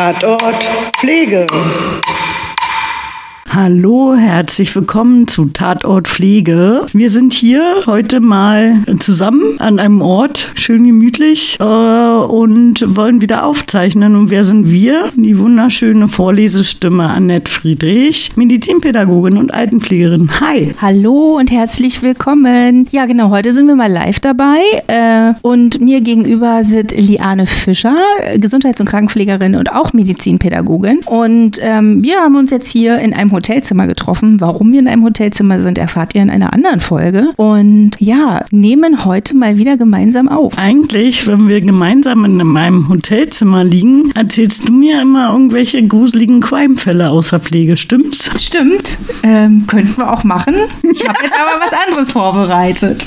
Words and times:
Tatort 0.00 0.64
Pflege. 0.96 1.44
Hallo, 3.52 4.14
herzlich 4.14 4.76
willkommen 4.76 5.26
zu 5.26 5.46
Tatort 5.46 6.06
Pflege. 6.06 6.86
Wir 6.92 7.10
sind 7.10 7.32
hier 7.32 7.82
heute 7.84 8.20
mal 8.20 8.76
zusammen 9.00 9.42
an 9.58 9.80
einem 9.80 10.02
Ort, 10.02 10.52
schön 10.54 10.86
gemütlich, 10.86 11.58
äh, 11.58 11.64
und 11.64 12.96
wollen 12.96 13.20
wieder 13.20 13.44
aufzeichnen. 13.44 14.14
Und 14.14 14.30
wer 14.30 14.44
sind 14.44 14.70
wir? 14.70 15.02
Die 15.16 15.36
wunderschöne 15.36 16.06
Vorlesestimme 16.06 17.08
Annette 17.08 17.50
Friedrich, 17.50 18.30
Medizinpädagogin 18.36 19.36
und 19.36 19.52
Altenpflegerin. 19.52 20.30
Hi. 20.40 20.72
Hallo 20.80 21.36
und 21.36 21.50
herzlich 21.50 22.02
willkommen. 22.02 22.86
Ja, 22.92 23.06
genau, 23.06 23.30
heute 23.30 23.52
sind 23.52 23.66
wir 23.66 23.74
mal 23.74 23.90
live 23.90 24.20
dabei. 24.20 24.60
Äh, 24.86 25.34
und 25.42 25.80
mir 25.80 26.02
gegenüber 26.02 26.62
sitzt 26.62 26.96
Liane 26.96 27.46
Fischer, 27.46 27.96
Gesundheits- 28.36 28.78
und 28.78 28.88
Krankenpflegerin 28.88 29.56
und 29.56 29.72
auch 29.72 29.92
Medizinpädagogin. 29.92 31.00
Und 31.04 31.58
ähm, 31.60 32.04
wir 32.04 32.20
haben 32.20 32.36
uns 32.36 32.52
jetzt 32.52 32.70
hier 32.70 33.00
in 33.00 33.12
einem 33.12 33.32
Hotel 33.32 33.39
Hotelzimmer 33.40 33.86
getroffen. 33.86 34.38
Warum 34.38 34.70
wir 34.70 34.80
in 34.80 34.88
einem 34.88 35.02
Hotelzimmer 35.02 35.60
sind, 35.60 35.78
erfahrt 35.78 36.14
ihr 36.14 36.20
in 36.20 36.28
einer 36.28 36.52
anderen 36.52 36.80
Folge. 36.80 37.30
Und 37.36 37.92
ja, 37.98 38.44
nehmen 38.50 39.06
heute 39.06 39.34
mal 39.34 39.56
wieder 39.56 39.78
gemeinsam 39.78 40.28
auf. 40.28 40.58
Eigentlich, 40.58 41.26
wenn 41.26 41.48
wir 41.48 41.62
gemeinsam 41.62 42.26
in 42.26 42.36
meinem 42.46 42.90
Hotelzimmer 42.90 43.64
liegen, 43.64 44.12
erzählst 44.14 44.68
du 44.68 44.72
mir 44.74 45.00
immer 45.00 45.32
irgendwelche 45.32 45.82
gruseligen 45.82 46.40
Crime-Fälle 46.40 47.08
außer 47.08 47.40
Pflege, 47.40 47.78
stimmt's? 47.78 48.30
Stimmt. 48.38 48.98
Ähm, 49.22 49.64
könnten 49.66 49.96
wir 49.96 50.12
auch 50.12 50.22
machen. 50.22 50.54
Ich 50.82 51.08
habe 51.08 51.18
jetzt 51.22 51.34
aber 51.40 51.64
was 51.64 51.72
anderes 51.72 52.12
vorbereitet. 52.12 53.06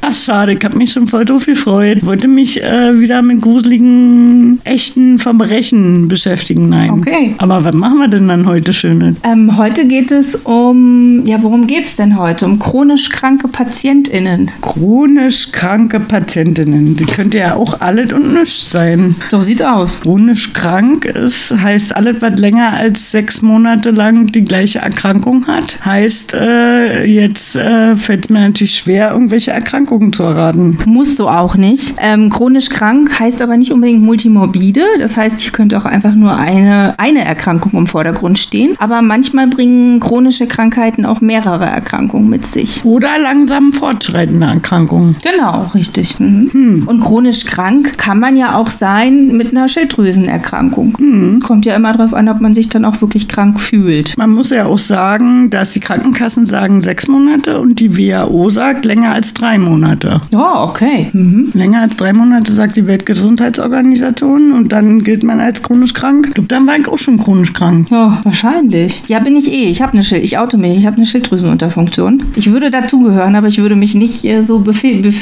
Ach, 0.00 0.14
schade, 0.14 0.54
ich 0.54 0.64
habe 0.64 0.78
mich 0.78 0.92
schon 0.92 1.08
voll 1.08 1.26
doof 1.26 1.44
gefreut. 1.44 2.06
Wollte 2.06 2.26
mich 2.26 2.62
äh, 2.62 2.98
wieder 2.98 3.20
mit 3.20 3.42
gruseligen, 3.42 4.60
echten 4.64 5.18
Verbrechen 5.18 6.08
beschäftigen. 6.08 6.70
Nein. 6.70 6.90
Okay. 6.90 7.34
Aber 7.38 7.64
was 7.64 7.74
machen 7.74 7.98
wir 7.98 8.08
denn 8.08 8.28
dann 8.28 8.46
heute 8.46 8.72
Schönes? 8.72 9.09
Ähm, 9.22 9.56
heute 9.56 9.86
geht 9.86 10.10
es 10.10 10.34
um, 10.34 11.24
ja, 11.26 11.42
worum 11.42 11.66
geht 11.66 11.84
es 11.84 11.96
denn 11.96 12.18
heute? 12.18 12.46
Um 12.46 12.58
chronisch 12.58 13.10
kranke 13.10 13.48
PatientInnen. 13.48 14.50
Chronisch 14.60 15.52
kranke 15.52 16.00
PatientInnen. 16.00 16.96
Die 16.96 17.04
könnte 17.06 17.38
ja 17.38 17.54
auch 17.54 17.80
alles 17.80 18.12
und 18.12 18.32
nichts 18.32 18.70
sein. 18.70 19.16
So 19.30 19.40
sieht's 19.40 19.62
aus. 19.62 20.00
Chronisch 20.00 20.52
krank 20.52 21.04
ist, 21.04 21.54
heißt 21.56 21.94
alles, 21.94 22.20
was 22.20 22.38
länger 22.38 22.72
als 22.72 23.10
sechs 23.10 23.42
Monate 23.42 23.90
lang 23.90 24.26
die 24.26 24.44
gleiche 24.44 24.80
Erkrankung 24.80 25.46
hat. 25.46 25.84
Heißt, 25.84 26.34
äh, 26.34 27.04
jetzt 27.04 27.56
äh, 27.56 27.96
fällt 27.96 28.24
es 28.24 28.30
mir 28.30 28.40
natürlich 28.40 28.74
schwer, 28.76 29.12
irgendwelche 29.12 29.50
Erkrankungen 29.50 30.12
zu 30.12 30.22
erraten. 30.22 30.78
Musst 30.86 31.18
du 31.18 31.28
auch 31.28 31.56
nicht. 31.56 31.94
Ähm, 31.98 32.30
chronisch 32.30 32.68
krank 32.68 33.18
heißt 33.18 33.42
aber 33.42 33.56
nicht 33.56 33.72
unbedingt 33.72 34.02
multimorbide. 34.02 34.82
Das 34.98 35.16
heißt, 35.16 35.40
hier 35.40 35.52
könnte 35.52 35.78
auch 35.78 35.84
einfach 35.84 36.14
nur 36.14 36.36
eine, 36.36 36.94
eine 36.98 37.24
Erkrankung 37.24 37.72
im 37.72 37.86
Vordergrund 37.86 38.38
stehen. 38.38 38.76
Aber 38.78 38.99
manchmal 39.02 39.46
bringen 39.46 40.00
chronische 40.00 40.46
Krankheiten 40.46 41.04
auch 41.04 41.20
mehrere 41.20 41.66
Erkrankungen 41.66 42.28
mit 42.28 42.46
sich. 42.46 42.84
Oder 42.84 43.18
langsam 43.18 43.72
fortschreitende 43.72 44.46
Erkrankungen. 44.46 45.16
Genau, 45.22 45.70
richtig. 45.74 46.18
Mhm. 46.18 46.50
Hm. 46.52 46.82
Und 46.86 47.00
chronisch 47.00 47.44
krank 47.44 47.98
kann 47.98 48.18
man 48.18 48.36
ja 48.36 48.56
auch 48.56 48.68
sein 48.68 49.36
mit 49.36 49.50
einer 49.50 49.68
Schilddrüsenerkrankung. 49.68 50.96
Hm. 50.98 51.40
Kommt 51.40 51.66
ja 51.66 51.76
immer 51.76 51.92
darauf 51.92 52.14
an, 52.14 52.28
ob 52.28 52.40
man 52.40 52.54
sich 52.54 52.68
dann 52.68 52.84
auch 52.84 53.00
wirklich 53.00 53.28
krank 53.28 53.60
fühlt. 53.60 54.16
Man 54.16 54.30
muss 54.30 54.50
ja 54.50 54.66
auch 54.66 54.78
sagen, 54.78 55.50
dass 55.50 55.72
die 55.72 55.80
Krankenkassen 55.80 56.46
sagen 56.46 56.82
sechs 56.82 57.08
Monate 57.08 57.60
und 57.60 57.80
die 57.80 57.96
WHO 57.96 58.50
sagt 58.50 58.84
länger 58.84 59.12
als 59.12 59.34
drei 59.34 59.58
Monate. 59.58 60.20
Ja, 60.30 60.64
okay. 60.64 61.08
Mhm. 61.12 61.50
Länger 61.54 61.82
als 61.82 61.96
drei 61.96 62.12
Monate 62.12 62.52
sagt 62.52 62.76
die 62.76 62.86
Weltgesundheitsorganisation 62.86 64.52
und 64.52 64.72
dann 64.72 65.02
gilt 65.02 65.22
man 65.22 65.40
als 65.40 65.62
chronisch 65.62 65.94
krank. 65.94 66.26
Ich 66.28 66.34
glaube, 66.34 66.48
dann 66.48 66.66
war 66.66 66.76
ich 66.76 66.88
auch 66.88 66.98
schon 66.98 67.18
chronisch 67.18 67.52
krank. 67.52 67.90
Ja, 67.90 68.20
wahrscheinlich 68.22 68.89
ich. 68.90 69.02
Ja, 69.08 69.20
bin 69.20 69.36
ich 69.36 69.50
eh. 69.50 69.70
Ich 69.70 69.82
habe 69.82 69.92
eine 69.92 70.02
Schild, 70.02 70.24
ich 70.24 70.38
auto 70.38 70.56
mich. 70.56 70.76
Ich 70.78 70.86
habe 70.86 70.96
eine 70.96 71.06
Schilddrüsenunterfunktion. 71.06 72.22
Ich 72.36 72.50
würde 72.50 72.70
dazugehören, 72.70 73.36
aber 73.36 73.48
ich 73.48 73.58
würde 73.58 73.76
mich 73.76 73.94
nicht 73.94 74.24
äh, 74.24 74.42
so 74.42 74.58
bef 74.58 74.80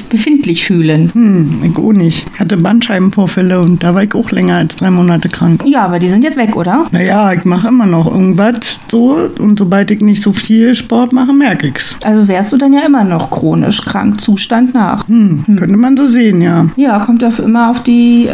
befindlich 0.09 0.65
fühlen. 0.65 1.11
Hm, 1.13 1.59
ich 1.63 1.77
auch 1.77 1.93
nicht. 1.93 2.27
Ich 2.33 2.41
hatte 2.41 2.57
Bandscheibenvorfälle 2.57 3.61
und 3.61 3.83
da 3.83 3.95
war 3.95 4.03
ich 4.03 4.15
auch 4.15 4.31
länger 4.31 4.57
als 4.57 4.77
drei 4.77 4.91
Monate 4.91 5.29
krank. 5.29 5.63
Ja, 5.67 5.85
aber 5.85 5.99
die 5.99 6.09
sind 6.09 6.25
jetzt 6.25 6.39
weg, 6.39 6.57
oder? 6.57 6.87
Naja, 6.91 7.33
ich 7.33 7.45
mache 7.45 7.69
immer 7.69 7.87
noch 7.87 8.07
irgendwas 8.07 8.79
so 8.89 9.29
und 9.39 9.59
sobald 9.59 9.91
ich 9.91 10.01
nicht 10.01 10.23
so 10.23 10.33
viel 10.33 10.75
Sport 10.75 11.13
mache, 11.13 11.33
merke 11.33 11.69
ich's. 11.69 11.97
Also 12.05 12.29
wärst 12.29 12.53
du 12.53 12.57
dann 12.57 12.73
ja 12.73 12.81
immer 12.87 13.05
noch 13.05 13.31
chronisch 13.31 13.83
krank, 13.85 14.21
Zustand 14.21 14.75
nach. 14.75 15.07
Hm, 15.09 15.45
hm. 15.47 15.57
Könnte 15.57 15.77
man 15.77 15.97
so 15.97 16.07
sehen, 16.07 16.41
ja. 16.41 16.67
Ja, 16.77 16.99
kommt 17.01 17.23
ja 17.23 17.31
immer 17.39 17.71
auf 17.71 17.83
die 17.83 18.27
äh, 18.27 18.31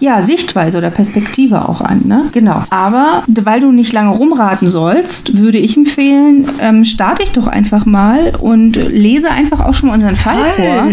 ja, 0.00 0.22
Sichtweise 0.22 0.78
oder 0.78 0.90
Perspektive 0.90 1.68
auch 1.68 1.80
an, 1.80 2.02
ne? 2.04 2.24
Genau. 2.32 2.62
Aber 2.70 3.22
weil 3.26 3.60
du 3.60 3.72
nicht 3.72 3.92
lange 3.92 4.10
rumraten 4.10 4.61
starten 4.62 4.68
sollst, 4.68 5.38
würde 5.38 5.58
ich 5.58 5.76
empfehlen, 5.76 6.48
ähm, 6.60 6.84
starte 6.84 7.22
ich 7.22 7.32
doch 7.32 7.46
einfach 7.46 7.86
mal 7.86 8.32
und 8.38 8.74
lese 8.76 9.30
einfach 9.30 9.60
auch 9.60 9.74
schon 9.74 9.88
mal 9.88 9.94
unseren 9.94 10.16
Fall 10.16 10.36
halt. 10.36 10.54
vor. 10.54 10.88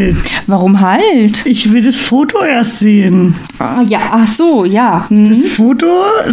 Warum 0.48 0.82
halt? 0.82 1.46
Ich 1.46 1.72
will 1.72 1.84
das 1.84 1.98
Foto 1.98 2.40
erst 2.44 2.80
sehen. 2.80 3.36
Ah, 3.60 3.82
ja, 3.88 4.00
ach 4.12 4.28
so, 4.28 4.66
ja. 4.66 5.06
Mhm. 5.10 5.30
Das 5.30 5.50
Foto 5.50 5.88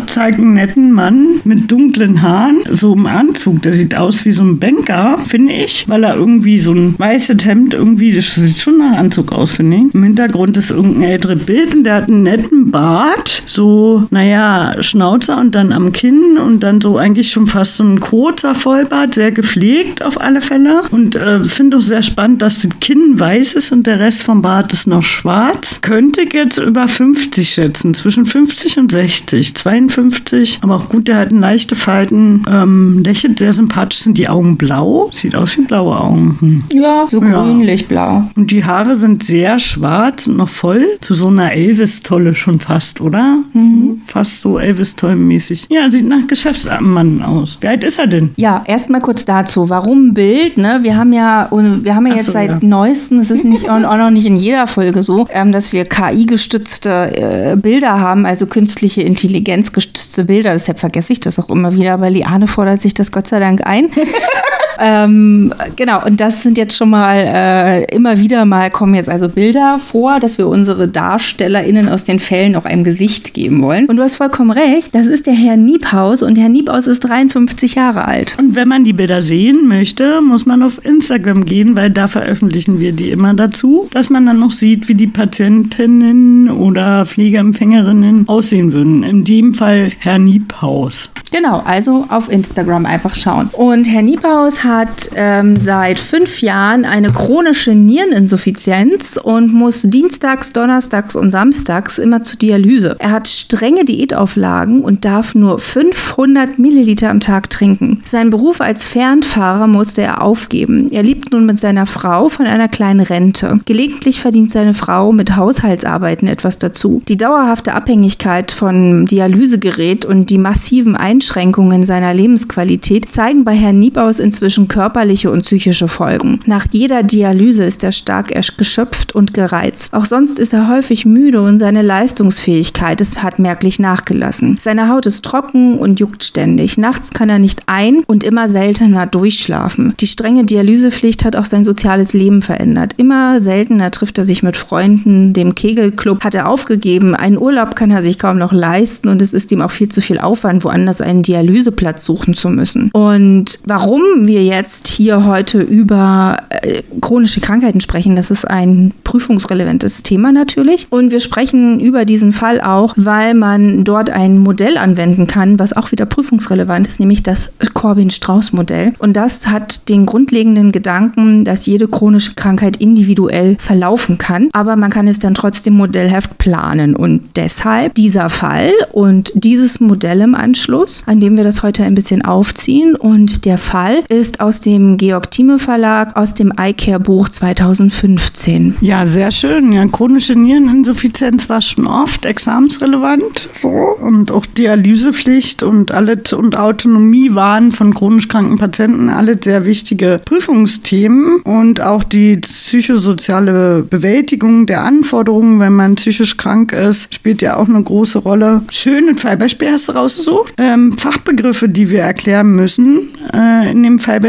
zeigt 0.07 0.39
einen 0.39 0.55
netten 0.55 0.93
Mann 0.93 1.41
mit 1.45 1.71
dunklen 1.71 2.23
Haaren, 2.23 2.59
so 2.71 2.95
im 2.95 3.07
Anzug. 3.07 3.63
Der 3.63 3.73
sieht 3.73 3.95
aus 3.97 4.25
wie 4.25 4.33
so 4.33 4.43
ein 4.43 4.59
Banker, 4.59 5.19
finde 5.27 5.53
ich, 5.53 5.89
weil 5.89 6.05
er 6.05 6.15
irgendwie 6.15 6.59
so 6.59 6.73
ein 6.73 6.95
weißes 6.99 7.45
Hemd 7.45 7.75
irgendwie, 7.75 8.13
das 8.13 8.35
sieht 8.35 8.59
schon 8.59 8.79
nach 8.79 8.97
Anzug 8.97 9.33
aus, 9.33 9.51
finde 9.53 9.77
ich. 9.77 9.95
Im 9.95 10.03
Hintergrund 10.03 10.57
ist 10.57 10.71
irgendein 10.71 11.11
älteres 11.11 11.45
Bild 11.45 11.75
und 11.75 11.85
der 11.85 11.97
hat 11.97 12.09
einen 12.09 12.23
netten 12.23 12.71
Bart, 12.71 13.43
so, 13.47 14.05
naja, 14.11 14.77
Schnauzer 14.81 15.39
und 15.39 15.55
dann 15.55 15.73
am 15.73 15.93
Kinn 15.93 16.39
und 16.39 16.61
dann 16.61 16.81
so 16.81 16.97
eigentlich 16.97 17.26
eigentlich 17.27 17.33
schon 17.33 17.47
fast 17.47 17.77
so 17.77 17.85
ein 17.85 18.01
kurzer 18.01 18.55
Vollbart, 18.55 19.15
sehr 19.15 19.33
gepflegt 19.33 20.05
auf 20.05 20.21
alle 20.21 20.41
Fälle. 20.41 20.83
Und 20.91 21.17
äh, 21.17 21.43
finde 21.45 21.79
auch 21.79 21.83
sehr 21.83 22.03
spannend, 22.03 22.43
dass 22.43 22.63
das 22.63 22.71
Kinn 22.81 23.19
weiß 23.19 23.55
ist 23.55 23.73
und 23.73 23.87
der 23.87 23.99
Rest 23.99 24.23
vom 24.23 24.43
Bart 24.43 24.73
ist 24.73 24.87
noch 24.87 25.03
schwarz. 25.03 25.81
Könnte 25.81 26.23
ich 26.23 26.33
jetzt 26.33 26.59
über 26.59 26.87
50 26.87 27.49
schätzen, 27.49 27.95
zwischen 27.95 28.25
50 28.25 28.79
und 28.79 28.93
60, 28.93 29.55
52. 29.55 30.59
Aber 30.63 30.77
auch 30.77 30.89
gut, 30.89 31.09
der 31.09 31.17
hat 31.17 31.33
leichte 31.33 31.75
Falten, 31.75 32.45
ähm, 32.51 33.03
lächelt 33.03 33.39
sehr 33.39 33.53
sympathisch, 33.53 34.01
sind 34.01 34.19
die 34.19 34.29
Augen 34.29 34.57
blau. 34.57 35.11
Sieht 35.13 35.35
aus 35.35 35.57
wie 35.57 35.63
blaue 35.63 35.99
Augen. 35.99 36.37
Hm. 36.41 36.65
Ja, 36.73 37.07
so 37.11 37.23
ja. 37.23 37.43
grünlich-blau. 37.43 38.31
Und 38.37 38.51
die 38.51 38.65
Haare 38.65 38.97
sind 38.97 39.25
sehr 39.25 39.59
schwarz 39.59 40.27
und 40.27 40.37
noch 40.37 40.49
voll. 40.49 40.85
Zu 41.01 41.15
so 41.15 41.29
einer 41.29 41.53
Elvis-Tolle 41.53 42.35
schon 42.35 42.61
fast, 42.61 43.01
oder? 43.01 43.39
Mhm. 43.53 44.03
Fast 44.07 44.41
so 44.41 44.59
Elvis-Toll-mäßig. 44.59 45.67
Ja, 45.71 45.91
sieht 45.91 46.07
nach 46.07 46.27
Geschäftsmann 46.27 47.06
Mann 47.07 47.23
aus. 47.23 47.59
Wie 47.61 47.69
alt 47.69 47.85
ist 47.85 47.99
er 47.99 48.07
denn? 48.07 48.33
Ja, 48.37 48.63
erstmal 48.67 49.01
kurz 49.01 49.25
dazu. 49.25 49.69
Warum 49.69 50.15
Bild? 50.15 50.57
Ne? 50.57 50.81
Wir 50.83 50.97
haben 50.97 51.13
ja, 51.13 51.49
wir 51.51 51.95
haben 51.95 52.07
ja 52.07 52.15
jetzt 52.15 52.27
so, 52.27 52.33
seit 52.33 52.51
ja. 52.51 52.59
neuestem, 52.61 53.19
es 53.19 53.31
ist 53.31 53.45
nicht 53.45 53.69
auch 53.69 53.79
noch 53.79 54.11
nicht 54.11 54.27
in 54.27 54.37
jeder 54.37 54.67
Folge 54.67 55.03
so, 55.03 55.27
ähm, 55.31 55.53
dass 55.53 55.73
wir 55.73 55.85
KI-gestützte 55.85 57.53
äh, 57.53 57.57
Bilder 57.57 58.01
haben, 58.01 58.27
also 58.27 58.47
künstliche 58.47 59.03
Intelligenz 59.03 59.73
gestützte 59.73 60.25
Bilder. 60.25 60.53
Deshalb 60.53 60.79
vergesse 60.79 61.13
ich 61.13 61.21
das 61.21 61.39
auch 61.39 61.51
immer 61.51 61.75
wieder, 61.75 61.95
aber 61.95 62.11
Liane 62.11 62.47
fordert 62.47 62.81
sich 62.81 62.95
das 62.95 63.13
Gott 63.13 63.29
sei 63.29 63.41
Dank 63.41 63.67
ein. 63.67 63.91
ähm, 64.79 65.53
genau, 65.77 66.05
und 66.05 66.21
das 66.21 66.43
sind 66.43 66.59
jetzt 66.59 66.77
schon 66.77 66.91
mal 66.91 67.17
äh, 67.17 67.85
immer 67.95 68.19
wieder 68.19 68.45
mal 68.45 68.71
kommen 68.71 68.95
jetzt 68.95 69.09
also 69.09 69.29
Bilder 69.29 69.79
vor, 69.79 70.21
dass 70.21 70.39
wir 70.39 70.49
unsere 70.49 70.89
DarstellerInnen 70.89 71.89
aus 71.89 72.05
den 72.05 72.19
Fällen 72.19 72.57
auch 72.57 72.65
einem 72.65 72.85
Gesicht 72.85 73.35
geben 73.35 73.63
wollen. 73.63 73.87
Und 73.87 73.97
du 73.97 74.03
hast 74.03 74.17
vollkommen 74.17 74.51
recht, 74.51 74.95
das 74.95 75.07
ist 75.07 75.27
der 75.27 75.35
Herr 75.35 75.57
Niebhaus 75.57 76.23
und 76.23 76.37
Herr 76.37 76.49
Niebhaus 76.49 76.87
ist 76.87 77.01
53 77.01 77.75
Jahre 77.75 78.05
alt. 78.05 78.37
Und 78.39 78.55
wenn 78.55 78.69
man 78.69 78.85
die 78.85 78.93
Bilder 78.93 79.23
sehen 79.23 79.69
möchte, 79.69 80.21
muss 80.21 80.47
man 80.47 80.63
auf 80.63 80.85
Instagram 80.85 81.45
gehen, 81.45 81.77
weil 81.77 81.91
da 81.91 82.09
veröffentlichen 82.09 82.81
wir 82.81 82.93
die 82.93 83.11
immer 83.11 83.35
dazu, 83.35 83.89
dass 83.93 84.11
man 84.11 84.27
dann 84.27 84.39
noch 84.39 84.53
sieht, 84.53 84.89
wie 84.89 84.95
die 84.95 85.07
Patientinnen 85.07 86.51
oder 86.51 87.07
Pflegeempfängerinnen 87.07 88.29
aussehen 88.29 88.73
würden. 88.73 89.03
In 89.03 89.25
dem 89.25 89.55
Fall 89.55 89.93
Herr 89.99 90.19
Niebhaus. 90.19 91.11
Genau, 91.33 91.61
also 91.65 92.07
auf 92.09 92.31
Instagram 92.31 92.87
einfach 92.87 93.15
schauen. 93.15 93.51
Und 93.53 93.85
Herr 93.85 94.03
Niebhaus 94.03 94.63
hat 94.67 95.11
ähm, 95.15 95.59
seit 95.59 95.99
fünf 95.99 96.41
Jahren 96.41 96.85
eine 96.85 97.13
chronische 97.13 97.75
Niereninsuffizienz 97.75 99.19
und 99.23 99.53
muss 99.53 99.83
dienstags, 99.83 100.53
donnerstags 100.53 101.17
und 101.17 101.31
samstags 101.31 101.99
immer 101.99 102.23
zur 102.23 102.39
Dialyse. 102.39 102.97
Er 102.99 103.11
hat 103.13 103.29
strenge 103.29 103.85
Diätauflagen 103.85 104.83
und 104.83 105.05
darf 105.05 105.35
nur 105.35 105.59
500 105.59 106.59
Milliliter 106.59 107.11
am 107.11 107.21
Tag 107.21 107.51
trinken. 107.51 108.03
Seinen 108.05 108.31
Beruf 108.31 108.61
als 108.61 108.85
Fernfahrer 108.85 109.67
musste 109.67 110.03
er 110.03 110.23
aufgeben. 110.23 110.91
Er 110.91 111.03
lebt 111.03 111.33
nun 111.33 111.47
mit 111.47 111.59
seiner 111.59 111.87
Frau 111.87 112.29
von 112.29 112.47
einer 112.47 112.69
kleinen 112.69 113.01
Rente. 113.01 113.61
Gelegentlich 113.65 114.21
verdient 114.21 114.51
seine 114.51 114.75
Frau 114.75 115.13
mit 115.13 115.37
Haushaltsarbeiten 115.37 116.29
etwas 116.29 116.59
dazu. 116.59 117.03
Die 117.09 117.17
dauerhafte 117.17 117.75
Abhängigkeit 117.75 118.53
von 118.53 119.07
Dialysegerät 119.07 120.05
und 120.05 120.31
die 120.31 120.39
massiven 120.39 120.97
Einschränkungen 120.97 121.85
seiner 121.85 122.15
Lebensqualität 122.15 123.13
zeigen 123.13 123.45
bei 123.45 123.55
Herrn 123.55 123.79
Niebaus 123.79 124.19
inzwischen 124.19 124.56
zwischen 124.57 124.69
körperliche 124.69 125.31
und 125.31 125.43
psychische 125.43 125.87
Folgen. 125.87 126.41
Nach 126.47 126.65
jeder 126.71 127.03
Dialyse 127.03 127.65
ist 127.65 127.85
er 127.85 127.93
stark 127.93 128.33
geschöpft 128.57 129.15
und 129.15 129.35
gereizt. 129.35 129.93
Auch 129.93 130.07
sonst 130.07 130.39
ist 130.39 130.55
er 130.55 130.69
häufig 130.71 131.05
müde 131.05 131.43
und 131.43 131.59
seine 131.59 131.83
Leistungsfähigkeit 131.83 133.03
ist, 133.03 133.23
hat 133.23 133.39
merklich 133.39 133.79
nachgelassen. 133.79 134.57
Seine 134.59 134.89
Haut 134.89 135.05
ist 135.05 135.25
trocken 135.25 135.79
und 135.79 136.01
juckt 136.01 136.25
ständig. 136.25 136.79
Nachts 136.79 137.11
kann 137.11 137.29
er 137.29 137.39
nicht 137.39 137.65
ein- 137.67 138.03
und 138.07 138.25
immer 138.25 138.49
seltener 138.49 139.07
durchschlafen. 139.07 139.93
Die 140.01 140.07
strenge 140.07 140.45
Dialysepflicht 140.45 141.27
hat 141.27 141.37
auch 141.37 141.45
sein 141.45 141.65
soziales 141.65 142.15
Leben 142.15 142.41
verändert. 142.41 142.95
Immer 142.97 143.41
seltener 143.41 143.91
trifft 143.91 144.17
er 144.17 144.25
sich 144.25 144.43
mit 144.43 144.57
Freunden. 144.57 145.35
Dem 145.35 145.55
Kegelclub 145.55 146.25
hat 146.25 146.35
er 146.35 146.49
aufgegeben. 146.49 147.15
Einen 147.15 147.37
Urlaub 147.37 147.77
kann 147.77 147.91
er 147.91 148.03
sich 148.03 148.19
kaum 148.19 148.39
noch 148.39 148.53
leisten 148.53 149.09
und 149.09 149.21
es 149.21 149.35
ist 149.35 149.53
ihm 149.53 149.61
auch 149.61 149.71
viel 149.71 149.89
zu 149.89 150.01
viel 150.01 150.19
Aufwand, 150.19 150.65
woanders 150.65 151.03
einen 151.03 151.23
Dialyseplatz 151.23 152.05
suchen 152.07 152.33
zu 152.33 152.49
müssen. 152.49 152.91
Und 152.93 153.61
warum 153.67 154.27
wir 154.27 154.46
jetzt 154.47 154.89
hier 154.89 155.27
heute 155.27 155.61
über 155.61 156.39
äh, 156.51 156.83
chronische 157.01 157.41
Krankheiten 157.41 157.81
sprechen, 157.81 158.17
das 158.17 158.31
ist 158.31 158.45
ein 158.45 158.93
prüfungsrelevantes 159.05 160.03
Thema 160.03 160.33
natürlich. 160.33 160.87
Und 160.91 161.11
wir 161.11 161.21
sprechen 161.21 161.81
über 161.81 162.05
diesen 162.05 162.33
Fall 162.33 162.61
auch, 162.61 162.95
weil 162.97 163.35
man 163.35 163.85
dort 163.85 164.11
ein 164.11 164.39
Modell 164.39 164.79
anwenden 164.79 165.27
kann, 165.27 165.59
was 165.59 165.77
auch 165.77 165.93
wieder 165.93 166.07
prüfungsrelevant 166.07 166.87
ist, 166.87 167.01
nämlich 167.01 167.23
das 167.23 167.53
Corbin-Strauß-Modell. 167.75 168.95
Und 168.99 169.15
das 169.15 169.47
hat 169.47 169.89
den 169.89 170.07
grundlegenden 170.07 170.73
Gedanken, 170.73 171.45
dass 171.45 171.67
jede 171.67 171.89
chronische 171.89 172.35
Krankheit 172.35 172.79
individuell 172.79 173.57
verlaufen 173.59 174.19
kann, 174.19 174.49
aber 174.53 174.77
man 174.77 174.91
kann 174.91 175.09
es 175.09 175.19
dann 175.19 175.35
trotzdem 175.35 175.75
modellhaft 175.75 176.39
planen. 176.39 176.97
Und 176.97 177.23
deshalb 177.37 177.95
dieser 177.95 178.31
Fall 178.31 178.73
und 178.93 179.33
dieses 179.35 179.81
Modell 179.81 180.21
im 180.21 180.35
Anschluss, 180.35 181.03
an 181.07 181.21
dem 181.21 181.37
wir 181.37 181.45
das 181.45 181.63
heute 181.63 181.85
ein 181.85 181.95
bisschen 181.95 182.23
aufziehen. 182.23 182.95
Und 182.95 183.45
der 183.45 183.59
Fall 183.59 184.03
ist 184.09 184.36
aus 184.41 184.61
dem 184.61 184.97
Georg 184.97 185.31
Thieme 185.31 185.59
Verlag, 185.59 186.17
aus 186.17 186.35
dem 186.35 186.53
iCare 186.59 187.01
Buch 187.01 187.29
2015. 187.29 188.77
Ja, 188.81 189.07
sehr 189.07 189.31
schön. 189.31 189.73
Ja, 189.73 189.87
chronische 189.87 190.35
Niereninsuffizienz 190.35 191.49
war 191.49 191.61
schon 191.61 191.87
oft 191.87 192.25
examensrelevant. 192.25 193.49
So. 193.61 193.69
Und 193.69 194.31
auch 194.31 194.47
Dialysepflicht 194.47 195.63
und 195.63 195.93
alles 195.93 196.33
und 196.33 196.57
Autonomie 196.57 197.35
waren 197.35 197.73
von 197.73 197.95
chronisch 197.95 198.29
kranken 198.29 198.59
Patienten 198.59 199.09
alle 199.09 199.39
sehr 199.43 199.65
wichtige 199.65 200.21
Prüfungsthemen. 200.25 201.41
Und 201.45 201.81
auch 201.81 202.05
die 202.05 202.37
psychosoziale 202.37 203.83
Bewältigung 203.83 204.67
der 204.67 204.85
Anforderungen, 204.85 205.61
wenn 205.61 205.73
man 205.73 205.95
psychisch 205.95 206.37
krank 206.37 206.73
ist, 206.73 207.13
spielt 207.15 207.43
ja 207.43 207.57
auch 207.57 207.69
eine 207.69 207.83
große 207.83 208.19
Rolle. 208.19 208.63
Schöne 208.71 209.17
Fallbeispiel 209.17 209.71
hast 209.71 209.89
du 209.89 209.93
rausgesucht. 209.93 210.55
Ähm, 210.59 210.97
Fachbegriffe, 210.99 211.69
die 211.69 211.91
wir 211.91 212.01
erklären 212.01 212.55
müssen 212.55 213.11
äh, 213.33 213.71
in 213.71 213.83
dem 213.83 213.99
Fallbeispiel. 213.99 214.26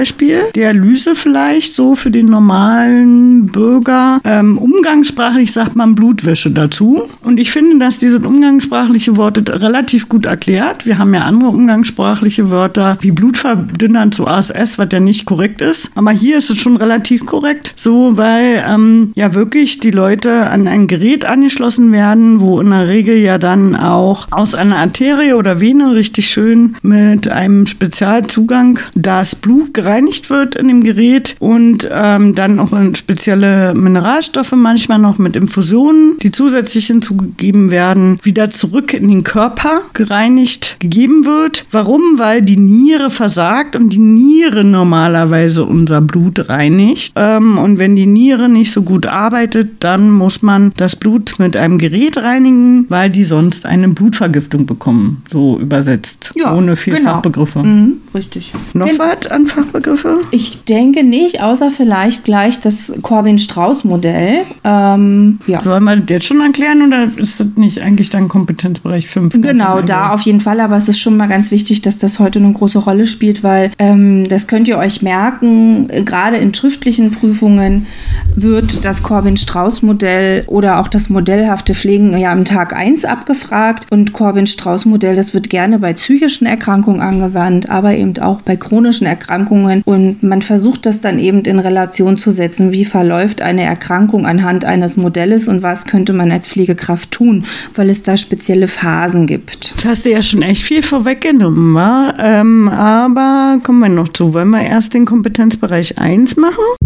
Dialyse 0.56 1.16
vielleicht 1.16 1.74
so 1.74 1.96
für 1.96 2.12
den 2.12 2.28
normalen 2.28 3.48
Bürger. 3.48 4.20
Ähm, 4.24 4.58
umgangssprachlich 4.58 5.52
sagt 5.52 5.76
man 5.76 5.96
Blutwäsche 5.96 6.52
dazu. 6.52 7.02
Und 7.24 7.40
ich 7.40 7.52
finde, 7.52 7.80
dass 7.80 7.98
diese 7.98 8.20
umgangssprachliche 8.20 9.18
Worte 9.18 9.44
relativ 9.62 10.10
gut 10.10 10.26
erklärt. 10.26 10.86
Wir 10.86 10.98
haben 10.98 11.14
ja 11.14 11.22
andere 11.22 11.50
umgangssprachliche 11.50 12.52
Wörter 12.52 12.98
wie 13.02 13.12
Blutverdünnern 13.12 14.12
zu 14.12 14.28
ASS, 14.28 14.78
was 14.78 14.90
ja 14.92 15.00
nicht 15.00 15.26
korrekt 15.26 15.62
ist. 15.62 15.92
Aber 15.96 16.12
hier 16.12 16.38
ist 16.38 16.50
es 16.50 16.60
schon 16.60 16.78
relativ 16.78 17.26
korrekt. 17.26 17.74
So, 17.76 18.18
weil 18.18 18.64
ähm, 18.68 19.12
ja 19.16 19.34
wirklich 19.34 19.80
die 19.80 19.92
Leute 19.92 20.48
an 20.48 20.68
ein 20.68 20.88
Gerät 20.88 21.26
angeschlossen 21.26 21.92
werden, 21.92 22.40
wo 22.40 22.60
in 22.60 22.70
der 22.70 22.88
Regel 22.88 23.18
ja 23.18 23.38
dann 23.38 23.76
auch 23.76 24.28
aus 24.32 24.56
einer 24.56 24.78
Arterie 24.78 25.34
oder 25.34 25.60
Vene 25.60 25.94
richtig 25.94 26.30
schön 26.30 26.76
mit 26.82 27.28
einem 27.28 27.68
Spezialzugang 27.68 28.80
das 28.96 29.36
Blut 29.36 29.74
gereinigt 29.78 30.32
wird 30.32 30.56
in 30.56 30.68
dem 30.70 30.84
Gerät 30.84 31.36
und 31.38 31.88
ähm, 31.92 32.34
dann 32.34 32.58
auch 32.58 32.72
spezielle 32.96 33.76
Mineralstoffe 33.76 34.54
manchmal 34.54 34.98
noch 34.98 35.20
mit 35.20 35.36
Infusionen, 35.36 36.18
die 36.24 36.32
zusätzlich 36.32 36.88
hinzugegeben 36.88 37.70
werden, 37.70 38.20
wieder 38.24 38.50
zurück 38.50 38.96
in 38.96 39.08
den 39.08 39.24
Körper 39.24 39.82
gereinigt 39.94 40.78
gegeben 40.80 41.26
wird. 41.26 41.68
Warum? 41.70 42.02
Weil 42.18 42.42
die 42.42 42.58
Niere 42.58 43.12
versagt 43.12 43.76
und 43.76 43.90
die 43.90 44.00
Niere 44.00 44.64
normalerweise 44.64 45.64
unser 45.64 46.02
Blut 46.02 46.50
reinigt. 46.50 47.14
Ähm, 47.16 47.60
und 47.60 47.78
wenn 47.78 47.96
die 47.96 48.08
Niere 48.08 48.50
nicht 48.50 48.72
so 48.72 48.82
gut 48.82 49.06
arbeitet, 49.06 49.84
dann 49.84 50.10
muss 50.10 50.42
man 50.42 50.74
das 50.78 50.96
Blut 50.96 51.36
mit 51.38 51.56
einem 51.56 51.78
Gerät 51.78 52.18
reinigen, 52.18 52.88
weil 52.90 53.12
die 53.12 53.26
sonst 53.26 53.68
eine 53.68 53.90
Blutvergiftung 53.90 54.66
bekommen. 54.66 55.22
So 55.32 55.60
übersetzt. 55.60 56.32
Ja, 56.36 56.56
ohne 56.56 56.76
viel 56.76 56.96
genau. 56.96 57.12
Fachbegriffe. 57.12 57.62
Mhm, 57.62 57.98
richtig. 58.16 58.54
Noch 58.74 58.88
was 58.98 59.28
an 59.28 59.46
Fachbegriffe? 59.68 60.18
Ich 60.32 60.64
denke 60.66 61.04
nicht, 61.04 61.42
außer 61.42 61.70
vielleicht 61.70 62.24
gleich 62.24 62.60
das 62.60 62.94
Corbin-Strauß-Modell. 63.02 64.44
Ähm, 64.64 65.40
ja. 65.48 65.62
Sollen 65.64 65.84
wir 65.84 65.96
das 65.98 66.10
jetzt 66.10 66.26
schon 66.26 66.42
erklären 66.42 66.82
oder 66.82 67.10
ist 67.18 67.40
das 67.40 67.48
nicht 67.56 67.80
eigentlich 67.82 68.10
dann 68.10 68.28
Kompetenzbereich 68.28 69.08
5? 69.08 69.42
Genau, 69.42 69.82
da 69.82 70.12
auf 70.12 70.22
jeden 70.22 70.42
Fall. 70.42 70.60
Aber 70.60 70.78
es 70.78 70.90
ist 70.90 71.00
schon 71.00 71.18
mal 71.18 71.28
ganz 71.28 71.52
wichtig, 71.52 71.82
dass 71.82 71.98
das 71.98 72.20
heute 72.20 72.40
eine 72.40 72.52
große 72.52 72.80
Rolle 72.80 73.06
spielt, 73.06 73.44
weil 73.44 73.72
ähm, 73.80 74.28
das 74.28 74.48
könnt 74.48 74.68
ihr 74.68 74.78
euch 74.78 75.02
merken, 75.02 75.88
gerade 76.06 76.38
in 76.38 76.54
schriftlichen 76.54 77.12
Prüfungen 77.12 77.88
wird 78.36 78.86
das 78.86 79.04
Corbin-Strauß-Modell 79.04 80.44
oder 80.48 80.80
auch 80.80 80.88
das 80.88 81.10
modellhafte 81.10 81.74
Pflegen 81.74 82.18
ja 82.18 82.32
am 82.32 82.46
Tag 82.46 82.76
1 82.76 83.06
abgefragt. 83.06 83.88
Und 83.90 84.14
Corbin-Strauß-Modell, 84.14 85.16
das 85.16 85.34
wird 85.34 85.50
gerne 85.50 85.80
bei 85.80 85.94
psychischen 85.94 86.46
Erkrankungen 86.46 87.02
angewandt, 87.02 87.70
aber 87.70 87.96
eben 87.96 88.18
auch 88.20 88.42
bei 88.42 88.56
chronischen 88.56 89.08
Erkrankungen. 89.08 89.57
Und 89.86 90.24
man 90.24 90.42
versucht 90.42 90.86
das 90.86 91.02
dann 91.02 91.20
eben 91.20 91.42
in 91.42 91.60
Relation 91.60 92.18
zu 92.18 92.32
setzen. 92.32 92.72
Wie 92.72 92.86
verläuft 92.86 93.42
eine 93.42 93.64
Erkrankung 93.64 94.26
anhand 94.26 94.66
eines 94.66 94.98
Modells 94.98 95.48
und 95.48 95.64
was 95.64 95.86
könnte 95.86 96.14
man 96.14 96.32
als 96.32 96.48
Pflegekraft 96.48 97.12
tun, 97.12 97.46
weil 97.76 97.90
es 97.90 98.04
da 98.04 98.18
spezielle 98.18 98.68
Phasen 98.68 99.28
gibt. 99.28 99.74
Das 99.76 99.86
hast 99.86 100.06
du 100.06 100.12
ja 100.12 100.22
schon 100.22 100.42
echt 100.42 100.64
viel 100.64 100.82
vorweggenommen? 100.82 101.78
Ähm, 102.20 102.70
aber 102.70 103.60
kommen 103.64 103.80
wir 103.80 103.90
noch 103.90 104.10
zu. 104.10 104.34
Wollen 104.34 104.50
wir 104.50 104.62
erst 104.62 104.94
den 104.94 105.06
Kompetenzbereich 105.06 105.98
1 105.98 106.38
machen? 106.38 106.77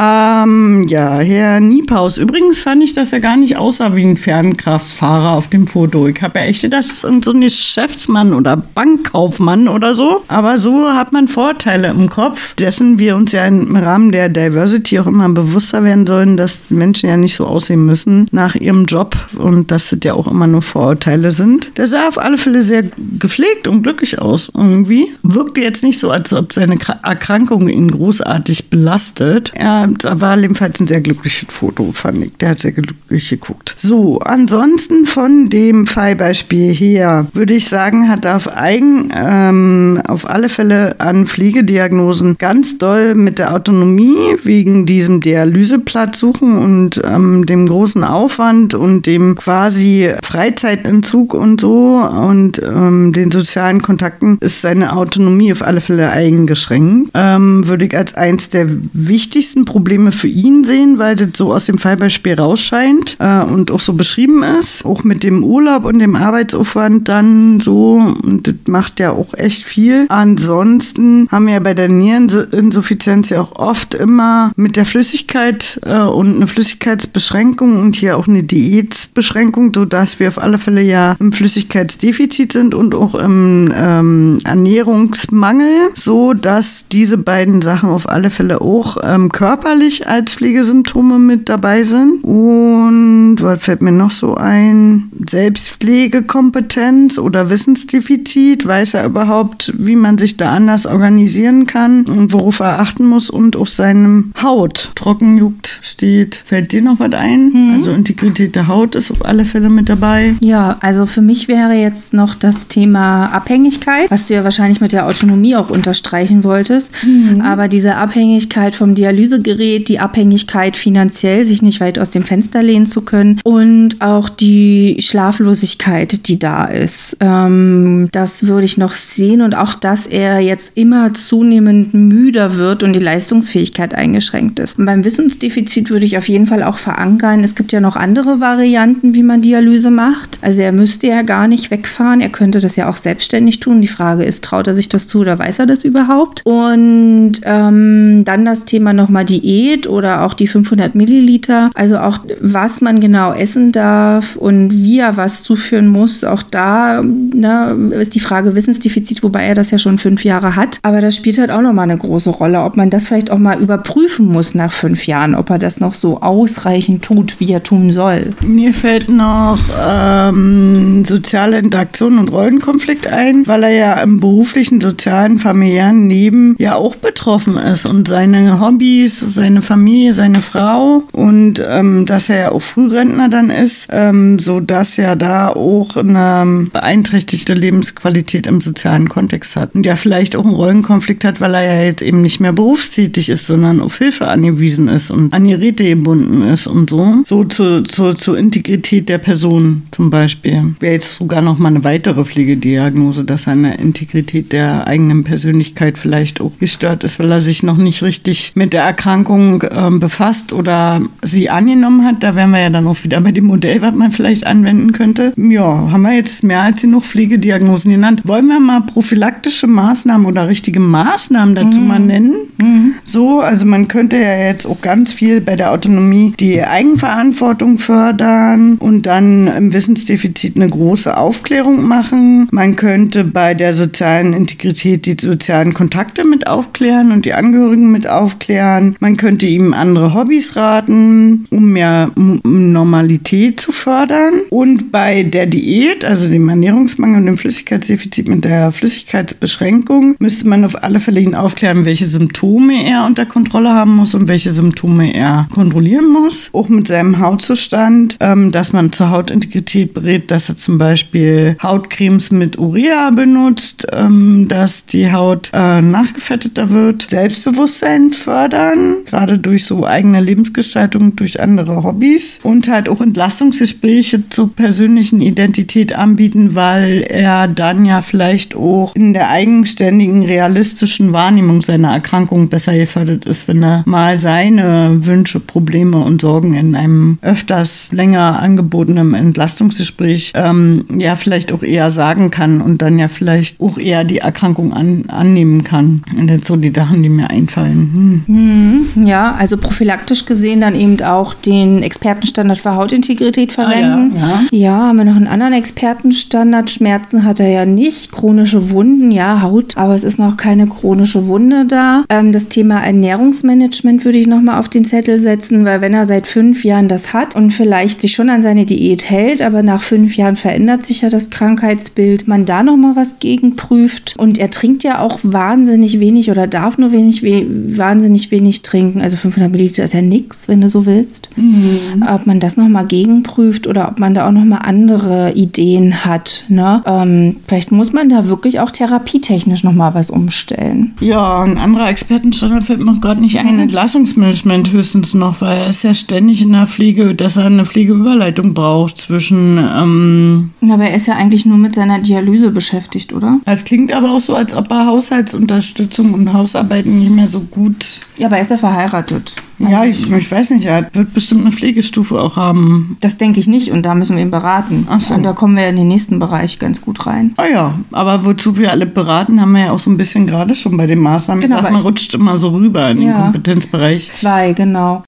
Ähm, 0.00 0.84
ja, 0.86 1.18
Herr 1.18 1.58
Niepaus. 1.58 2.18
Übrigens 2.18 2.60
fand 2.60 2.84
ich, 2.84 2.92
dass 2.92 3.12
er 3.12 3.18
gar 3.18 3.36
nicht 3.36 3.56
aussah 3.56 3.96
wie 3.96 4.04
ein 4.04 4.16
Fernkraftfahrer 4.16 5.32
auf 5.32 5.48
dem 5.48 5.66
Foto. 5.66 6.06
Ich 6.06 6.22
habe 6.22 6.38
ja 6.38 6.44
echt 6.44 6.62
gedacht, 6.62 6.84
das 6.84 7.02
ist 7.02 7.24
so 7.24 7.32
ein 7.32 7.40
Geschäftsmann 7.40 8.32
oder 8.32 8.56
Bankkaufmann 8.56 9.66
oder 9.66 9.94
so. 9.94 10.22
Aber 10.28 10.56
so 10.56 10.92
hat 10.92 11.10
man 11.10 11.26
Vorteile 11.26 11.88
im 11.88 12.08
Kopf, 12.08 12.54
dessen 12.54 13.00
wir 13.00 13.16
uns 13.16 13.32
ja 13.32 13.44
im 13.44 13.74
Rahmen 13.74 14.12
der 14.12 14.28
Diversity 14.28 15.00
auch 15.00 15.08
immer 15.08 15.28
bewusster 15.30 15.82
werden 15.82 16.06
sollen, 16.06 16.36
dass 16.36 16.70
Menschen 16.70 17.08
ja 17.08 17.16
nicht 17.16 17.34
so 17.34 17.46
aussehen 17.46 17.84
müssen 17.84 18.28
nach 18.30 18.54
ihrem 18.54 18.84
Job 18.84 19.16
und 19.36 19.72
dass 19.72 19.90
das 19.90 19.98
ja 20.04 20.14
auch 20.14 20.28
immer 20.28 20.46
nur 20.46 20.62
Vorurteile 20.62 21.32
sind. 21.32 21.76
Der 21.76 21.88
sah 21.88 22.06
auf 22.06 22.18
alle 22.18 22.38
Fälle 22.38 22.62
sehr 22.62 22.84
gepflegt 23.18 23.66
und 23.66 23.82
glücklich 23.82 24.20
aus 24.20 24.48
irgendwie. 24.56 25.08
Wirkte 25.24 25.60
jetzt 25.60 25.82
nicht 25.82 25.98
so, 25.98 26.12
als 26.12 26.32
ob 26.32 26.52
seine 26.52 26.78
Erkrankung 27.02 27.68
ihn 27.68 27.90
großartig 27.90 28.70
belastet. 28.70 29.50
Er 29.56 29.87
da 29.98 30.20
war 30.20 30.38
jedenfalls 30.38 30.80
ein 30.80 30.86
sehr 30.86 31.00
glückliches 31.00 31.48
Foto, 31.50 31.92
fand 31.92 32.24
ich. 32.24 32.36
Der 32.38 32.50
hat 32.50 32.60
sehr 32.60 32.72
glücklich 32.72 33.28
geguckt. 33.28 33.74
So, 33.76 34.20
ansonsten 34.20 35.06
von 35.06 35.46
dem 35.46 35.86
Fallbeispiel 35.86 36.72
her 36.72 37.26
würde 37.32 37.54
ich 37.54 37.68
sagen, 37.68 38.08
hat 38.08 38.26
auf 38.26 38.54
eigen, 38.54 39.12
ähm, 39.14 40.00
auf 40.06 40.28
alle 40.28 40.48
Fälle 40.48 41.00
an 41.00 41.26
Pflegediagnosen 41.26 42.36
ganz 42.38 42.78
doll 42.78 43.14
mit 43.14 43.38
der 43.38 43.54
Autonomie 43.54 44.36
wegen 44.42 44.86
diesem 44.86 45.20
Dialyseplatz 45.20 46.18
suchen 46.18 46.58
und 46.58 47.00
ähm, 47.04 47.46
dem 47.46 47.66
großen 47.66 48.04
Aufwand 48.04 48.74
und 48.74 49.06
dem 49.06 49.36
quasi 49.36 50.12
Freizeitentzug 50.22 51.34
und 51.34 51.60
so 51.60 51.96
und 51.96 52.60
ähm, 52.62 53.12
den 53.12 53.30
sozialen 53.30 53.82
Kontakten 53.82 54.38
ist 54.40 54.60
seine 54.60 54.96
Autonomie 54.96 55.52
auf 55.52 55.62
alle 55.62 55.80
Fälle 55.80 56.10
eingeschränkt. 56.10 57.10
Ähm, 57.14 57.66
würde 57.68 57.86
ich 57.86 57.96
als 57.96 58.14
eins 58.14 58.48
der 58.48 58.66
wichtigsten 58.92 59.64
Probleme 59.64 59.77
Probleme 59.78 60.10
für 60.10 60.26
ihn 60.26 60.64
sehen, 60.64 60.98
weil 60.98 61.14
das 61.14 61.28
so 61.36 61.54
aus 61.54 61.66
dem 61.66 61.78
Fallbeispiel 61.78 62.34
rausscheint 62.34 63.16
äh, 63.20 63.42
und 63.42 63.70
auch 63.70 63.78
so 63.78 63.92
beschrieben 63.92 64.42
ist. 64.42 64.84
Auch 64.84 65.04
mit 65.04 65.22
dem 65.22 65.44
Urlaub 65.44 65.84
und 65.84 66.00
dem 66.00 66.16
Arbeitsaufwand 66.16 67.08
dann 67.08 67.60
so. 67.60 67.92
Und 68.20 68.48
das 68.48 68.56
macht 68.66 68.98
ja 68.98 69.12
auch 69.12 69.34
echt 69.34 69.62
viel. 69.62 70.06
Ansonsten 70.08 71.28
haben 71.30 71.46
wir 71.46 71.54
ja 71.54 71.60
bei 71.60 71.74
der 71.74 71.88
Niereninsuffizienz 71.88 73.30
ja 73.30 73.40
auch 73.40 73.54
oft 73.54 73.94
immer 73.94 74.50
mit 74.56 74.74
der 74.74 74.84
Flüssigkeit 74.84 75.78
äh, 75.86 76.00
und 76.00 76.34
eine 76.34 76.48
Flüssigkeitsbeschränkung 76.48 77.78
und 77.78 77.94
hier 77.94 78.16
auch 78.16 78.26
eine 78.26 78.42
Diätbeschränkung, 78.42 79.70
sodass 79.72 80.18
wir 80.18 80.26
auf 80.26 80.42
alle 80.42 80.58
Fälle 80.58 80.82
ja 80.82 81.14
im 81.20 81.30
Flüssigkeitsdefizit 81.30 82.52
sind 82.52 82.74
und 82.74 82.96
auch 82.96 83.14
im 83.14 83.72
ähm, 83.72 84.38
Ernährungsmangel, 84.42 85.90
so 85.94 86.34
dass 86.34 86.88
diese 86.88 87.16
beiden 87.16 87.62
Sachen 87.62 87.90
auf 87.90 88.08
alle 88.08 88.30
Fälle 88.30 88.60
auch 88.60 88.96
ähm, 89.04 89.30
Körper 89.30 89.67
körperlich 89.68 90.08
als 90.08 90.34
Pflegesymptome 90.34 91.18
mit 91.18 91.48
dabei 91.48 91.82
sind. 91.84 92.24
Und 92.24 93.36
was 93.40 93.62
fällt 93.62 93.82
mir 93.82 93.92
noch 93.92 94.10
so 94.10 94.34
ein? 94.34 95.10
Selbstpflegekompetenz 95.28 97.18
oder 97.18 97.50
Wissensdefizit. 97.50 98.66
Weiß 98.66 98.94
er 98.94 99.04
überhaupt, 99.04 99.72
wie 99.76 99.96
man 99.96 100.16
sich 100.16 100.38
da 100.38 100.52
anders 100.52 100.86
organisieren 100.86 101.66
kann 101.66 102.06
und 102.06 102.32
worauf 102.32 102.60
er 102.60 102.80
achten 102.80 103.04
muss 103.04 103.28
und 103.28 103.56
auch 103.56 103.66
seinem 103.66 104.32
Haut. 104.42 104.90
Trockenjuckt 104.94 105.80
steht. 105.82 106.36
Fällt 106.36 106.72
dir 106.72 106.80
noch 106.80 106.98
was 106.98 107.12
ein? 107.12 107.50
Mhm. 107.50 107.74
Also 107.74 107.90
Integrität 107.90 108.56
der 108.56 108.68
Haut 108.68 108.94
ist 108.94 109.10
auf 109.10 109.22
alle 109.24 109.44
Fälle 109.44 109.68
mit 109.68 109.90
dabei. 109.90 110.34
Ja, 110.40 110.78
also 110.80 111.04
für 111.04 111.20
mich 111.20 111.46
wäre 111.48 111.74
jetzt 111.74 112.14
noch 112.14 112.34
das 112.34 112.68
Thema 112.68 113.26
Abhängigkeit, 113.26 114.10
was 114.10 114.28
du 114.28 114.34
ja 114.34 114.44
wahrscheinlich 114.44 114.80
mit 114.80 114.92
der 114.92 115.06
Autonomie 115.06 115.56
auch 115.56 115.68
unterstreichen 115.68 116.42
wolltest. 116.42 116.94
Mhm. 117.04 117.42
Aber 117.42 117.68
diese 117.68 117.96
Abhängigkeit 117.96 118.74
vom 118.74 118.94
Dialysegerät, 118.94 119.57
die 119.58 119.98
Abhängigkeit 119.98 120.76
finanziell, 120.76 121.44
sich 121.44 121.62
nicht 121.62 121.80
weit 121.80 121.98
aus 121.98 122.10
dem 122.10 122.22
Fenster 122.22 122.62
lehnen 122.62 122.86
zu 122.86 123.02
können 123.02 123.40
und 123.44 124.00
auch 124.00 124.28
die 124.28 124.96
Schlaflosigkeit, 125.00 126.28
die 126.28 126.38
da 126.38 126.64
ist. 126.64 127.16
Ähm, 127.20 128.08
das 128.12 128.46
würde 128.46 128.64
ich 128.64 128.78
noch 128.78 128.94
sehen 128.94 129.42
und 129.42 129.56
auch, 129.56 129.74
dass 129.74 130.06
er 130.06 130.40
jetzt 130.40 130.76
immer 130.76 131.12
zunehmend 131.14 131.94
müder 131.94 132.56
wird 132.56 132.82
und 132.82 132.94
die 132.94 133.00
Leistungsfähigkeit 133.00 133.94
eingeschränkt 133.94 134.58
ist. 134.58 134.78
Und 134.78 134.86
beim 134.86 135.04
Wissensdefizit 135.04 135.90
würde 135.90 136.06
ich 136.06 136.16
auf 136.16 136.28
jeden 136.28 136.46
Fall 136.46 136.62
auch 136.62 136.78
verankern, 136.78 137.44
es 137.44 137.54
gibt 137.54 137.72
ja 137.72 137.80
noch 137.80 137.96
andere 137.96 138.40
Varianten, 138.40 139.14
wie 139.14 139.22
man 139.22 139.42
Dialyse 139.42 139.90
macht. 139.90 140.38
Also 140.42 140.62
er 140.62 140.72
müsste 140.72 141.06
ja 141.08 141.22
gar 141.22 141.48
nicht 141.48 141.70
wegfahren, 141.70 142.20
er 142.20 142.30
könnte 142.30 142.60
das 142.60 142.76
ja 142.76 142.88
auch 142.88 142.96
selbstständig 142.96 143.60
tun. 143.60 143.80
Die 143.80 143.88
Frage 143.88 144.24
ist, 144.24 144.44
traut 144.44 144.66
er 144.66 144.74
sich 144.74 144.88
das 144.88 145.06
zu 145.06 145.20
oder 145.20 145.38
weiß 145.38 145.58
er 145.58 145.66
das 145.66 145.84
überhaupt? 145.84 146.42
Und 146.44 147.40
ähm, 147.44 148.24
dann 148.24 148.44
das 148.44 148.64
Thema 148.64 148.92
nochmal 148.92 149.24
Diät 149.38 149.86
oder 149.86 150.24
auch 150.24 150.34
die 150.34 150.46
500 150.46 150.94
Milliliter. 150.94 151.70
Also 151.74 151.98
auch, 151.98 152.20
was 152.40 152.80
man 152.80 153.00
genau 153.00 153.32
essen 153.32 153.72
darf 153.72 154.36
und 154.36 154.70
wie 154.72 154.98
er 154.98 155.16
was 155.16 155.42
zuführen 155.42 155.88
muss. 155.88 156.24
Auch 156.24 156.42
da 156.42 157.02
na, 157.02 157.72
ist 157.72 158.14
die 158.14 158.20
Frage 158.20 158.54
Wissensdefizit, 158.54 159.22
wobei 159.22 159.44
er 159.44 159.54
das 159.54 159.70
ja 159.70 159.78
schon 159.78 159.98
fünf 159.98 160.24
Jahre 160.24 160.56
hat. 160.56 160.78
Aber 160.82 161.00
das 161.00 161.16
spielt 161.16 161.38
halt 161.38 161.50
auch 161.50 161.60
nochmal 161.60 161.84
eine 161.84 161.98
große 161.98 162.30
Rolle, 162.30 162.62
ob 162.62 162.76
man 162.76 162.90
das 162.90 163.08
vielleicht 163.08 163.30
auch 163.30 163.38
mal 163.38 163.60
überprüfen 163.60 164.26
muss 164.26 164.54
nach 164.54 164.72
fünf 164.72 165.06
Jahren, 165.06 165.34
ob 165.34 165.50
er 165.50 165.58
das 165.58 165.80
noch 165.80 165.94
so 165.94 166.20
ausreichend 166.20 167.04
tut, 167.04 167.40
wie 167.40 167.52
er 167.52 167.62
tun 167.62 167.92
soll. 167.92 168.32
Mir 168.40 168.74
fällt 168.74 169.08
noch 169.08 169.58
ähm, 169.80 171.04
soziale 171.04 171.58
Interaktion 171.58 172.18
und 172.18 172.30
Rollenkonflikt 172.30 173.06
ein, 173.06 173.46
weil 173.46 173.62
er 173.62 173.70
ja 173.70 174.02
im 174.02 174.20
beruflichen, 174.20 174.80
sozialen, 174.80 175.38
familiären 175.38 176.08
Leben 176.08 176.56
ja 176.58 176.74
auch 176.74 176.96
betroffen 176.96 177.56
ist 177.56 177.86
und 177.86 178.08
seine 178.08 178.60
Hobbys, 178.60 179.20
seine 179.28 179.62
Familie, 179.62 180.12
seine 180.12 180.42
Frau 180.42 181.04
und 181.12 181.62
ähm, 181.64 182.06
dass 182.06 182.28
er 182.28 182.38
ja 182.38 182.52
auch 182.52 182.62
Frührentner 182.62 183.28
dann 183.28 183.50
ist, 183.50 183.88
ähm, 183.90 184.38
so 184.38 184.60
dass 184.60 184.98
er 184.98 185.16
da 185.16 185.48
auch 185.48 185.96
eine 185.96 186.68
beeinträchtigte 186.72 187.54
Lebensqualität 187.54 188.46
im 188.46 188.60
sozialen 188.60 189.08
Kontext 189.08 189.56
hat 189.56 189.74
und 189.74 189.86
ja 189.86 189.96
vielleicht 189.96 190.36
auch 190.36 190.44
einen 190.44 190.54
Rollenkonflikt 190.54 191.24
hat, 191.24 191.40
weil 191.40 191.54
er 191.54 191.62
ja 191.62 191.82
jetzt 191.82 192.02
eben 192.02 192.22
nicht 192.22 192.40
mehr 192.40 192.52
berufstätig 192.52 193.28
ist, 193.28 193.46
sondern 193.46 193.80
auf 193.80 193.98
Hilfe 193.98 194.28
angewiesen 194.28 194.88
ist 194.88 195.10
und 195.10 195.32
an 195.32 195.46
Geräte 195.46 195.84
gebunden 195.84 196.42
ist 196.42 196.66
und 196.66 196.90
so. 196.90 197.16
So 197.24 197.44
zur, 197.44 197.84
zur, 197.84 198.16
zur 198.16 198.38
Integrität 198.38 199.08
der 199.08 199.18
Person 199.18 199.82
zum 199.90 200.10
Beispiel. 200.10 200.74
Wäre 200.80 200.94
jetzt 200.94 201.16
sogar 201.16 201.42
noch 201.42 201.58
mal 201.58 201.68
eine 201.68 201.84
weitere 201.84 202.24
Pflegediagnose, 202.24 203.24
dass 203.24 203.42
seine 203.42 203.76
Integrität 203.76 204.52
der 204.52 204.86
eigenen 204.86 205.24
Persönlichkeit 205.24 205.98
vielleicht 205.98 206.40
auch 206.40 206.52
gestört 206.58 207.04
ist, 207.04 207.18
weil 207.18 207.30
er 207.30 207.40
sich 207.40 207.62
noch 207.62 207.76
nicht 207.76 208.02
richtig 208.02 208.52
mit 208.54 208.72
der 208.72 208.84
Erkrankung 208.84 209.17
äh, 209.26 209.90
befasst 209.98 210.52
oder 210.52 211.02
sie 211.22 211.50
angenommen 211.50 212.04
hat. 212.04 212.22
Da 212.22 212.34
wären 212.34 212.50
wir 212.50 212.60
ja 212.60 212.70
dann 212.70 212.86
auch 212.86 213.02
wieder 213.04 213.20
bei 213.20 213.32
dem 213.32 213.46
Modell, 213.46 213.82
was 213.82 213.94
man 213.94 214.10
vielleicht 214.10 214.46
anwenden 214.46 214.92
könnte. 214.92 215.32
Ja, 215.36 215.90
haben 215.90 216.02
wir 216.02 216.14
jetzt 216.14 216.42
mehr 216.42 216.62
als 216.62 216.82
genug 216.82 217.04
Pflegediagnosen 217.04 217.90
genannt. 217.90 218.22
Wollen 218.24 218.46
wir 218.46 218.60
mal 218.60 218.80
prophylaktische 218.82 219.66
Maßnahmen 219.66 220.26
oder 220.26 220.48
richtige 220.48 220.80
Maßnahmen 220.80 221.54
dazu 221.54 221.80
mhm. 221.80 221.86
mal 221.86 222.00
nennen? 222.00 222.34
Mhm. 222.58 222.94
So, 223.04 223.40
also 223.40 223.66
man 223.66 223.88
könnte 223.88 224.16
ja 224.16 224.36
jetzt 224.36 224.66
auch 224.66 224.80
ganz 224.80 225.12
viel 225.12 225.40
bei 225.40 225.56
der 225.56 225.72
Autonomie 225.72 226.34
die 226.38 226.62
Eigenverantwortung 226.62 227.78
fördern 227.78 228.76
und 228.78 229.06
dann 229.06 229.46
im 229.48 229.72
Wissensdefizit 229.72 230.56
eine 230.56 230.68
große 230.68 231.16
Aufklärung 231.16 231.86
machen. 231.86 232.48
Man 232.50 232.76
könnte 232.76 233.24
bei 233.24 233.54
der 233.54 233.72
sozialen 233.72 234.32
Integrität 234.32 235.06
die 235.06 235.16
sozialen 235.18 235.74
Kontakte 235.74 236.24
mit 236.24 236.46
aufklären 236.46 237.12
und 237.12 237.24
die 237.24 237.34
Angehörigen 237.34 237.90
mit 237.90 238.08
aufklären. 238.08 238.96
Man 239.00 239.07
könnte 239.16 239.46
ihm 239.46 239.72
andere 239.72 240.14
Hobbys 240.14 240.56
raten, 240.56 241.46
um 241.50 241.72
mehr 241.72 242.10
Normalität 242.14 243.60
zu 243.60 243.72
fördern. 243.72 244.34
Und 244.50 244.92
bei 244.92 245.22
der 245.22 245.46
Diät, 245.46 246.04
also 246.04 246.28
dem 246.28 246.48
Ernährungsmangel 246.48 247.20
und 247.20 247.26
dem 247.26 247.38
Flüssigkeitsdefizit 247.38 248.28
mit 248.28 248.44
der 248.44 248.72
Flüssigkeitsbeschränkung, 248.72 250.16
müsste 250.18 250.48
man 250.48 250.64
auf 250.64 250.82
alle 250.82 251.00
Fälle 251.00 251.20
ihn 251.20 251.34
aufklären, 251.34 251.84
welche 251.84 252.06
Symptome 252.06 252.84
er 252.86 253.06
unter 253.06 253.26
Kontrolle 253.26 253.70
haben 253.70 253.96
muss 253.96 254.14
und 254.14 254.28
welche 254.28 254.50
Symptome 254.50 255.14
er 255.14 255.48
kontrollieren 255.52 256.08
muss. 256.08 256.50
Auch 256.52 256.68
mit 256.68 256.86
seinem 256.88 257.18
Hautzustand, 257.18 258.16
ähm, 258.20 258.52
dass 258.52 258.72
man 258.72 258.92
zur 258.92 259.10
Hautintegrität 259.10 259.94
berät, 259.94 260.30
dass 260.30 260.48
er 260.48 260.56
zum 260.56 260.78
Beispiel 260.78 261.56
Hautcremes 261.62 262.30
mit 262.30 262.58
Urea 262.58 263.10
benutzt, 263.10 263.86
ähm, 263.92 264.46
dass 264.48 264.86
die 264.86 265.10
Haut 265.12 265.50
äh, 265.52 265.80
nachgefetteter 265.80 266.70
wird. 266.70 267.06
Selbstbewusstsein 267.10 268.12
fördern, 268.12 268.97
gerade 269.06 269.38
durch 269.38 269.64
so 269.64 269.86
eigene 269.86 270.20
Lebensgestaltung, 270.20 271.16
durch 271.16 271.40
andere 271.40 271.82
Hobbys 271.82 272.40
und 272.42 272.68
halt 272.68 272.88
auch 272.88 273.00
Entlastungsgespräche 273.00 274.28
zur 274.28 274.54
persönlichen 274.54 275.20
Identität 275.20 275.94
anbieten, 275.94 276.54
weil 276.54 277.04
er 277.08 277.48
dann 277.48 277.84
ja 277.84 278.00
vielleicht 278.00 278.54
auch 278.54 278.94
in 278.94 279.14
der 279.14 279.30
eigenständigen, 279.30 280.22
realistischen 280.22 281.12
Wahrnehmung 281.12 281.62
seiner 281.62 281.92
Erkrankung 281.92 282.48
besser 282.48 282.76
gefördert 282.76 283.24
ist, 283.24 283.48
wenn 283.48 283.62
er 283.62 283.82
mal 283.86 284.18
seine 284.18 285.06
Wünsche, 285.06 285.40
Probleme 285.40 285.98
und 285.98 286.20
Sorgen 286.20 286.54
in 286.54 286.74
einem 286.74 287.18
öfters 287.22 287.88
länger 287.92 288.40
angebotenen 288.40 289.14
Entlastungsgespräch 289.14 290.32
ähm, 290.34 290.84
ja 290.98 291.16
vielleicht 291.16 291.52
auch 291.52 291.62
eher 291.62 291.90
sagen 291.90 292.30
kann 292.30 292.60
und 292.60 292.82
dann 292.82 292.98
ja 292.98 293.08
vielleicht 293.08 293.60
auch 293.60 293.78
eher 293.78 294.04
die 294.04 294.18
Erkrankung 294.18 294.72
an, 294.72 295.04
annehmen 295.08 295.64
kann. 295.64 296.02
Und 296.16 296.28
das 296.28 296.46
so 296.46 296.56
die 296.56 296.72
Sachen, 296.74 297.02
die 297.02 297.08
mir 297.08 297.30
einfallen. 297.30 298.24
Hm. 298.26 298.26
Hm, 298.26 298.87
ja, 298.96 299.34
also 299.34 299.56
prophylaktisch 299.56 300.24
gesehen 300.24 300.60
dann 300.60 300.74
eben 300.74 301.00
auch 301.02 301.34
den 301.34 301.82
Expertenstandard 301.82 302.58
für 302.58 302.74
Hautintegrität 302.74 303.52
verwenden. 303.52 304.16
Ah, 304.16 304.20
ja, 304.20 304.28
ja. 304.50 304.58
ja, 304.58 304.78
haben 304.88 304.96
wir 304.98 305.04
noch 305.04 305.16
einen 305.16 305.26
anderen 305.26 305.52
Expertenstandard. 305.52 306.70
Schmerzen 306.70 307.24
hat 307.24 307.40
er 307.40 307.48
ja 307.48 307.66
nicht. 307.66 308.12
Chronische 308.12 308.70
Wunden, 308.70 309.10
ja, 309.10 309.42
Haut, 309.42 309.76
aber 309.76 309.94
es 309.94 310.04
ist 310.04 310.18
noch 310.18 310.36
keine 310.36 310.66
chronische 310.66 311.28
Wunde 311.28 311.66
da. 311.66 312.04
Ähm, 312.08 312.32
das 312.32 312.48
Thema 312.48 312.80
Ernährungsmanagement 312.80 314.04
würde 314.04 314.18
ich 314.18 314.26
nochmal 314.26 314.58
auf 314.58 314.68
den 314.68 314.84
Zettel 314.84 315.18
setzen, 315.18 315.64
weil 315.64 315.80
wenn 315.80 315.94
er 315.94 316.06
seit 316.06 316.26
fünf 316.26 316.64
Jahren 316.64 316.88
das 316.88 317.12
hat 317.12 317.36
und 317.36 317.52
vielleicht 317.52 318.00
sich 318.00 318.12
schon 318.12 318.30
an 318.30 318.42
seine 318.42 318.66
Diät 318.66 319.08
hält, 319.08 319.42
aber 319.42 319.62
nach 319.62 319.82
fünf 319.82 320.16
Jahren 320.16 320.36
verändert 320.36 320.84
sich 320.84 321.02
ja 321.02 321.10
das 321.10 321.30
Krankheitsbild, 321.30 322.28
man 322.28 322.44
da 322.44 322.62
nochmal 322.62 322.96
was 322.96 323.18
gegenprüft. 323.18 324.14
Und 324.18 324.38
er 324.38 324.50
trinkt 324.50 324.84
ja 324.84 325.00
auch 325.00 325.18
wahnsinnig 325.22 326.00
wenig 326.00 326.30
oder 326.30 326.46
darf 326.46 326.78
nur 326.78 326.92
wenig, 326.92 327.22
we 327.22 327.46
wahnsinnig 327.48 328.30
wenig 328.30 328.62
trinken. 328.62 328.77
Also 329.00 329.16
500 329.16 329.50
Milliliter 329.50 329.84
ist 329.84 329.94
ja 329.94 330.02
nichts, 330.02 330.48
wenn 330.48 330.60
du 330.60 330.68
so 330.68 330.86
willst. 330.86 331.28
Mhm. 331.36 332.04
Ob 332.08 332.26
man 332.26 332.40
das 332.40 332.56
nochmal 332.56 332.86
gegenprüft 332.86 333.66
oder 333.66 333.88
ob 333.88 333.98
man 333.98 334.14
da 334.14 334.26
auch 334.26 334.32
nochmal 334.32 334.60
andere 334.62 335.32
Ideen 335.34 336.04
hat. 336.04 336.44
Ne? 336.48 336.82
Ähm, 336.86 337.36
vielleicht 337.46 337.72
muss 337.72 337.92
man 337.92 338.08
da 338.08 338.26
wirklich 338.26 338.60
auch 338.60 338.70
therapietechnisch 338.70 339.64
nochmal 339.64 339.94
was 339.94 340.10
umstellen. 340.10 340.94
Ja, 341.00 341.42
ein 341.42 341.58
anderer 341.58 341.88
Expertenstandard 341.88 342.64
fällt 342.64 342.80
mir 342.80 342.98
gerade 343.00 343.20
nicht 343.20 343.38
ein. 343.38 343.54
Mhm. 343.54 343.60
Entlassungsmanagement 343.60 344.72
höchstens 344.72 345.14
noch, 345.14 345.40
weil 345.40 345.58
er 345.58 345.68
ist 345.68 345.82
ja 345.82 345.94
ständig 345.94 346.42
in 346.42 346.52
der 346.52 346.66
Pflege, 346.66 347.14
dass 347.14 347.36
er 347.36 347.46
eine 347.46 347.64
Pflegeüberleitung 347.64 348.54
braucht 348.54 348.98
zwischen. 348.98 349.58
Ähm 349.58 350.50
aber 350.62 350.84
er 350.84 350.96
ist 350.96 351.06
ja 351.06 351.14
eigentlich 351.14 351.46
nur 351.46 351.58
mit 351.58 351.74
seiner 351.74 351.98
Dialyse 351.98 352.50
beschäftigt, 352.50 353.12
oder? 353.12 353.40
Es 353.44 353.64
klingt 353.64 353.92
aber 353.92 354.10
auch 354.10 354.20
so, 354.20 354.34
als 354.34 354.54
ob 354.54 354.70
er 354.70 354.86
Haushaltsunterstützung 354.86 356.14
und 356.14 356.32
Hausarbeiten 356.32 356.98
nicht 356.98 357.10
mehr 357.10 357.28
so 357.28 357.40
gut. 357.40 358.00
Ja, 358.16 358.26
aber 358.26 358.36
er 358.36 358.42
ist 358.42 358.50
ja 358.50 358.56
verheiratet. 358.68 359.36
Ja, 359.58 359.84
ich, 359.84 360.10
ich, 360.10 360.30
weiß 360.30 360.50
nicht, 360.50 360.66
er 360.66 360.88
wird 360.92 361.14
bestimmt 361.14 361.40
eine 361.40 361.50
Pflegestufe 361.50 362.20
auch 362.20 362.36
haben. 362.36 362.96
Das 363.00 363.18
denke 363.18 363.40
ich 363.40 363.48
nicht 363.48 363.72
und 363.72 363.82
da 363.82 363.94
müssen 363.94 364.16
wir 364.16 364.22
ihn 364.22 364.30
beraten. 364.30 364.86
Ach 364.88 365.00
so. 365.00 365.14
Und 365.14 365.24
da 365.24 365.32
kommen 365.32 365.56
wir 365.56 365.68
in 365.68 365.76
den 365.76 365.88
nächsten 365.88 366.18
Bereich 366.18 366.58
ganz 366.58 366.80
gut 366.80 367.06
rein. 367.06 367.32
Ah 367.36 367.46
ja, 367.52 367.74
aber 367.90 368.24
wozu 368.24 368.56
wir 368.56 368.70
alle 368.70 368.86
beraten, 368.86 369.40
haben 369.40 369.52
wir 369.52 369.66
ja 369.66 369.72
auch 369.72 369.78
so 369.78 369.90
ein 369.90 369.96
bisschen 369.96 370.26
gerade 370.26 370.54
schon 370.54 370.76
bei 370.76 370.86
den 370.86 371.00
Maßnahmen 371.00 371.42
genau, 371.42 371.56
gesagt, 371.56 371.72
man 371.72 371.82
rutscht 371.82 372.14
immer 372.14 372.36
so 372.36 372.50
rüber 372.50 372.90
in 372.90 373.02
ja, 373.02 373.12
den 373.12 373.22
Kompetenzbereich. 373.22 374.12
Zwei, 374.12 374.52
genau. 374.52 375.02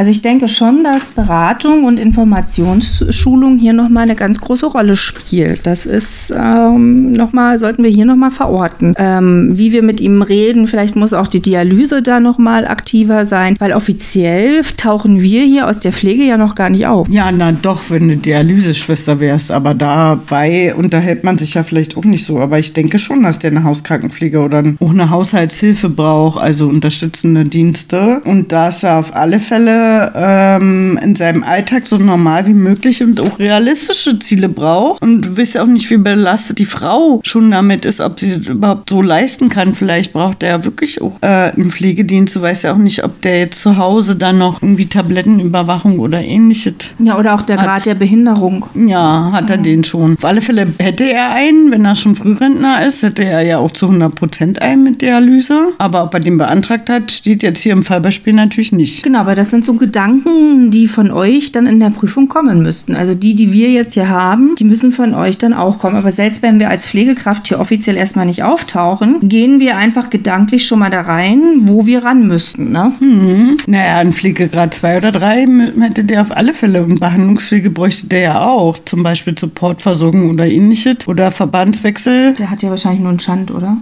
Also 0.00 0.12
ich 0.12 0.22
denke 0.22 0.48
schon, 0.48 0.82
dass 0.82 1.08
Beratung 1.10 1.84
und 1.84 1.98
Informationsschulung 1.98 3.58
hier 3.58 3.74
nochmal 3.74 4.04
eine 4.04 4.14
ganz 4.14 4.40
große 4.40 4.64
Rolle 4.64 4.96
spielt. 4.96 5.66
Das 5.66 5.84
ist 5.84 6.32
ähm, 6.34 7.12
nochmal, 7.12 7.58
sollten 7.58 7.82
wir 7.82 7.90
hier 7.90 8.06
nochmal 8.06 8.30
verorten. 8.30 8.94
Ähm, 8.96 9.50
wie 9.52 9.72
wir 9.72 9.82
mit 9.82 10.00
ihm 10.00 10.22
reden, 10.22 10.66
vielleicht 10.66 10.96
muss 10.96 11.12
auch 11.12 11.26
die 11.26 11.42
Dialyse 11.42 12.00
da 12.00 12.18
nochmal 12.18 12.66
aktiver 12.66 13.26
sein, 13.26 13.56
weil 13.58 13.74
offiziell 13.74 14.62
tauchen 14.78 15.20
wir 15.20 15.44
hier 15.44 15.68
aus 15.68 15.80
der 15.80 15.92
Pflege 15.92 16.24
ja 16.24 16.38
noch 16.38 16.54
gar 16.54 16.70
nicht 16.70 16.86
auf. 16.86 17.06
Ja, 17.10 17.30
na 17.30 17.52
doch, 17.52 17.90
wenn 17.90 18.08
du 18.08 18.16
Dialyseschwester 18.16 19.20
wärst, 19.20 19.50
aber 19.50 19.74
dabei 19.74 20.74
unterhält 20.74 21.24
man 21.24 21.36
sich 21.36 21.52
ja 21.52 21.62
vielleicht 21.62 21.98
auch 21.98 22.06
nicht 22.06 22.24
so. 22.24 22.38
Aber 22.38 22.58
ich 22.58 22.72
denke 22.72 22.98
schon, 22.98 23.22
dass 23.22 23.38
der 23.38 23.50
eine 23.50 23.64
Hauskrankenpflege 23.64 24.38
oder 24.38 24.64
auch 24.80 24.90
eine 24.92 25.10
Haushaltshilfe 25.10 25.90
braucht, 25.90 26.40
also 26.40 26.68
unterstützende 26.68 27.44
Dienste. 27.44 28.22
Und 28.24 28.50
dass 28.52 28.82
er 28.82 28.98
auf 28.98 29.14
alle 29.14 29.40
Fälle 29.40 29.89
ähm, 30.14 30.98
in 31.02 31.16
seinem 31.16 31.42
Alltag 31.42 31.86
so 31.86 31.96
normal 31.98 32.46
wie 32.46 32.54
möglich 32.54 33.02
und 33.02 33.20
auch 33.20 33.38
realistische 33.38 34.18
Ziele 34.18 34.48
braucht. 34.48 35.02
Und 35.02 35.22
du 35.22 35.36
weißt 35.36 35.54
ja 35.56 35.62
auch 35.62 35.66
nicht, 35.66 35.90
wie 35.90 35.96
belastet 35.96 36.58
die 36.58 36.66
Frau 36.66 37.20
schon 37.24 37.50
damit 37.50 37.84
ist, 37.84 38.00
ob 38.00 38.20
sie 38.20 38.38
das 38.38 38.46
überhaupt 38.46 38.90
so 38.90 39.02
leisten 39.02 39.48
kann. 39.48 39.74
Vielleicht 39.74 40.12
braucht 40.12 40.42
er 40.42 40.48
ja 40.50 40.64
wirklich 40.64 41.00
auch 41.00 41.18
äh, 41.22 41.26
einen 41.26 41.70
Pflegedienst. 41.70 42.36
Du 42.36 42.42
weißt 42.42 42.64
ja 42.64 42.72
auch 42.72 42.78
nicht, 42.78 43.04
ob 43.04 43.20
der 43.22 43.38
jetzt 43.38 43.60
zu 43.60 43.76
Hause 43.76 44.16
dann 44.16 44.38
noch 44.38 44.62
irgendwie 44.62 44.86
Tablettenüberwachung 44.86 45.98
oder 45.98 46.22
ähnliches. 46.22 46.74
Ja, 46.98 47.18
oder 47.18 47.34
auch 47.34 47.42
der 47.42 47.56
Grad 47.56 47.86
der 47.86 47.94
Behinderung. 47.94 48.66
Ja, 48.74 49.30
hat 49.32 49.50
er 49.50 49.58
mhm. 49.58 49.62
den 49.62 49.84
schon. 49.84 50.16
Auf 50.16 50.24
alle 50.24 50.40
Fälle 50.40 50.66
hätte 50.78 51.04
er 51.04 51.30
einen, 51.32 51.70
wenn 51.70 51.84
er 51.84 51.96
schon 51.96 52.16
Frührentner 52.16 52.86
ist, 52.86 53.02
hätte 53.02 53.24
er 53.24 53.42
ja 53.42 53.58
auch 53.58 53.70
zu 53.70 53.86
100 53.86 54.14
Prozent 54.14 54.62
einen 54.62 54.82
mit 54.82 55.02
Dialyse. 55.02 55.72
Aber 55.78 56.04
ob 56.04 56.14
er 56.14 56.20
den 56.20 56.38
beantragt 56.38 56.88
hat, 56.88 57.10
steht 57.10 57.42
jetzt 57.42 57.62
hier 57.62 57.72
im 57.72 57.82
Fallbeispiel 57.82 58.32
natürlich 58.32 58.72
nicht. 58.72 59.02
Genau, 59.02 59.20
aber 59.20 59.34
das 59.34 59.50
sind 59.50 59.64
so 59.64 59.74
Gedanken, 59.80 60.70
die 60.70 60.86
von 60.86 61.10
euch 61.10 61.50
dann 61.50 61.66
in 61.66 61.80
der 61.80 61.90
Prüfung 61.90 62.28
kommen 62.28 62.62
müssten. 62.62 62.94
Also 62.94 63.14
die, 63.14 63.34
die 63.34 63.52
wir 63.52 63.70
jetzt 63.70 63.94
hier 63.94 64.08
haben, 64.08 64.54
die 64.56 64.64
müssen 64.64 64.92
von 64.92 65.14
euch 65.14 65.38
dann 65.38 65.54
auch 65.54 65.80
kommen. 65.80 65.96
Aber 65.96 66.12
selbst 66.12 66.42
wenn 66.42 66.60
wir 66.60 66.70
als 66.70 66.86
Pflegekraft 66.86 67.48
hier 67.48 67.58
offiziell 67.58 67.96
erstmal 67.96 68.26
nicht 68.26 68.44
auftauchen, 68.44 69.16
gehen 69.28 69.58
wir 69.58 69.76
einfach 69.76 70.10
gedanklich 70.10 70.66
schon 70.66 70.78
mal 70.78 70.90
da 70.90 71.00
rein, 71.00 71.40
wo 71.62 71.86
wir 71.86 72.04
ran 72.04 72.26
müssten. 72.26 72.70
Ne? 72.70 72.92
Mhm. 73.00 73.56
Naja, 73.66 73.96
ein 73.98 74.12
Pflegegrad 74.12 74.74
2 74.74 74.98
oder 74.98 75.12
3 75.12 75.46
hätte 75.80 76.04
der 76.04 76.20
auf 76.20 76.36
alle 76.36 76.54
Fälle. 76.54 76.84
Und 76.84 77.00
Behandlungspflege 77.00 77.70
bräuchte 77.70 78.06
der 78.06 78.20
ja 78.20 78.40
auch. 78.40 78.78
Zum 78.84 79.02
Beispiel 79.02 79.36
Supportversorgung 79.36 80.30
oder 80.30 80.46
ähnliches. 80.46 81.08
Oder 81.08 81.30
Verbandswechsel. 81.30 82.34
Der 82.34 82.50
hat 82.50 82.62
ja 82.62 82.70
wahrscheinlich 82.70 83.00
nur 83.00 83.10
einen 83.10 83.20
Schand, 83.20 83.50
oder? 83.50 83.78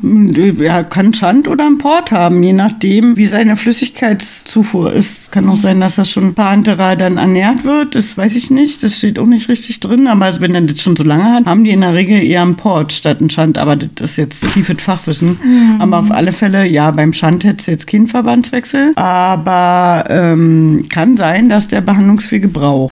Er 0.60 0.84
kann 0.84 1.12
Schand 1.12 1.48
oder 1.48 1.66
einen 1.66 1.78
Port 1.78 2.12
haben, 2.12 2.42
je 2.42 2.52
nachdem, 2.52 3.16
wie 3.16 3.26
seine 3.26 3.56
Flüssigkeitszufuhr 3.56 4.92
ist. 4.92 5.32
Kann 5.32 5.48
auch 5.48 5.56
sein, 5.56 5.80
dass 5.80 5.87
das 5.96 6.10
schon 6.10 6.34
Parenteral 6.34 6.96
dann 6.96 7.16
ernährt 7.18 7.64
wird. 7.64 7.94
Das 7.94 8.16
weiß 8.16 8.36
ich 8.36 8.50
nicht. 8.50 8.82
Das 8.82 8.98
steht 8.98 9.18
auch 9.18 9.26
nicht 9.26 9.48
richtig 9.48 9.80
drin. 9.80 10.06
Aber 10.06 10.30
wenn 10.40 10.54
er 10.54 10.62
das 10.62 10.80
schon 10.80 10.96
so 10.96 11.04
lange 11.04 11.24
hat, 11.24 11.46
haben 11.46 11.64
die 11.64 11.70
in 11.70 11.80
der 11.80 11.94
Regel 11.94 12.22
eher 12.22 12.42
einen 12.42 12.56
Port 12.56 12.92
statt 12.92 13.20
einen 13.20 13.30
Schand. 13.30 13.58
Aber 13.58 13.76
das 13.76 14.12
ist 14.12 14.16
jetzt 14.16 14.50
tiefes 14.52 14.82
Fachwissen. 14.82 15.38
Mhm. 15.42 15.80
Aber 15.80 15.98
auf 15.98 16.10
alle 16.10 16.32
Fälle, 16.32 16.66
ja, 16.66 16.90
beim 16.90 17.12
Schand 17.12 17.44
hätte 17.44 17.58
es 17.58 17.66
jetzt 17.66 17.86
keinen 17.86 18.08
Verbandswechsel. 18.08 18.92
Aber 18.96 20.04
ähm, 20.08 20.86
kann 20.88 21.16
sein, 21.16 21.48
dass 21.48 21.68
der 21.68 21.80
behandlungsfähige 21.80 22.48
braucht. 22.48 22.90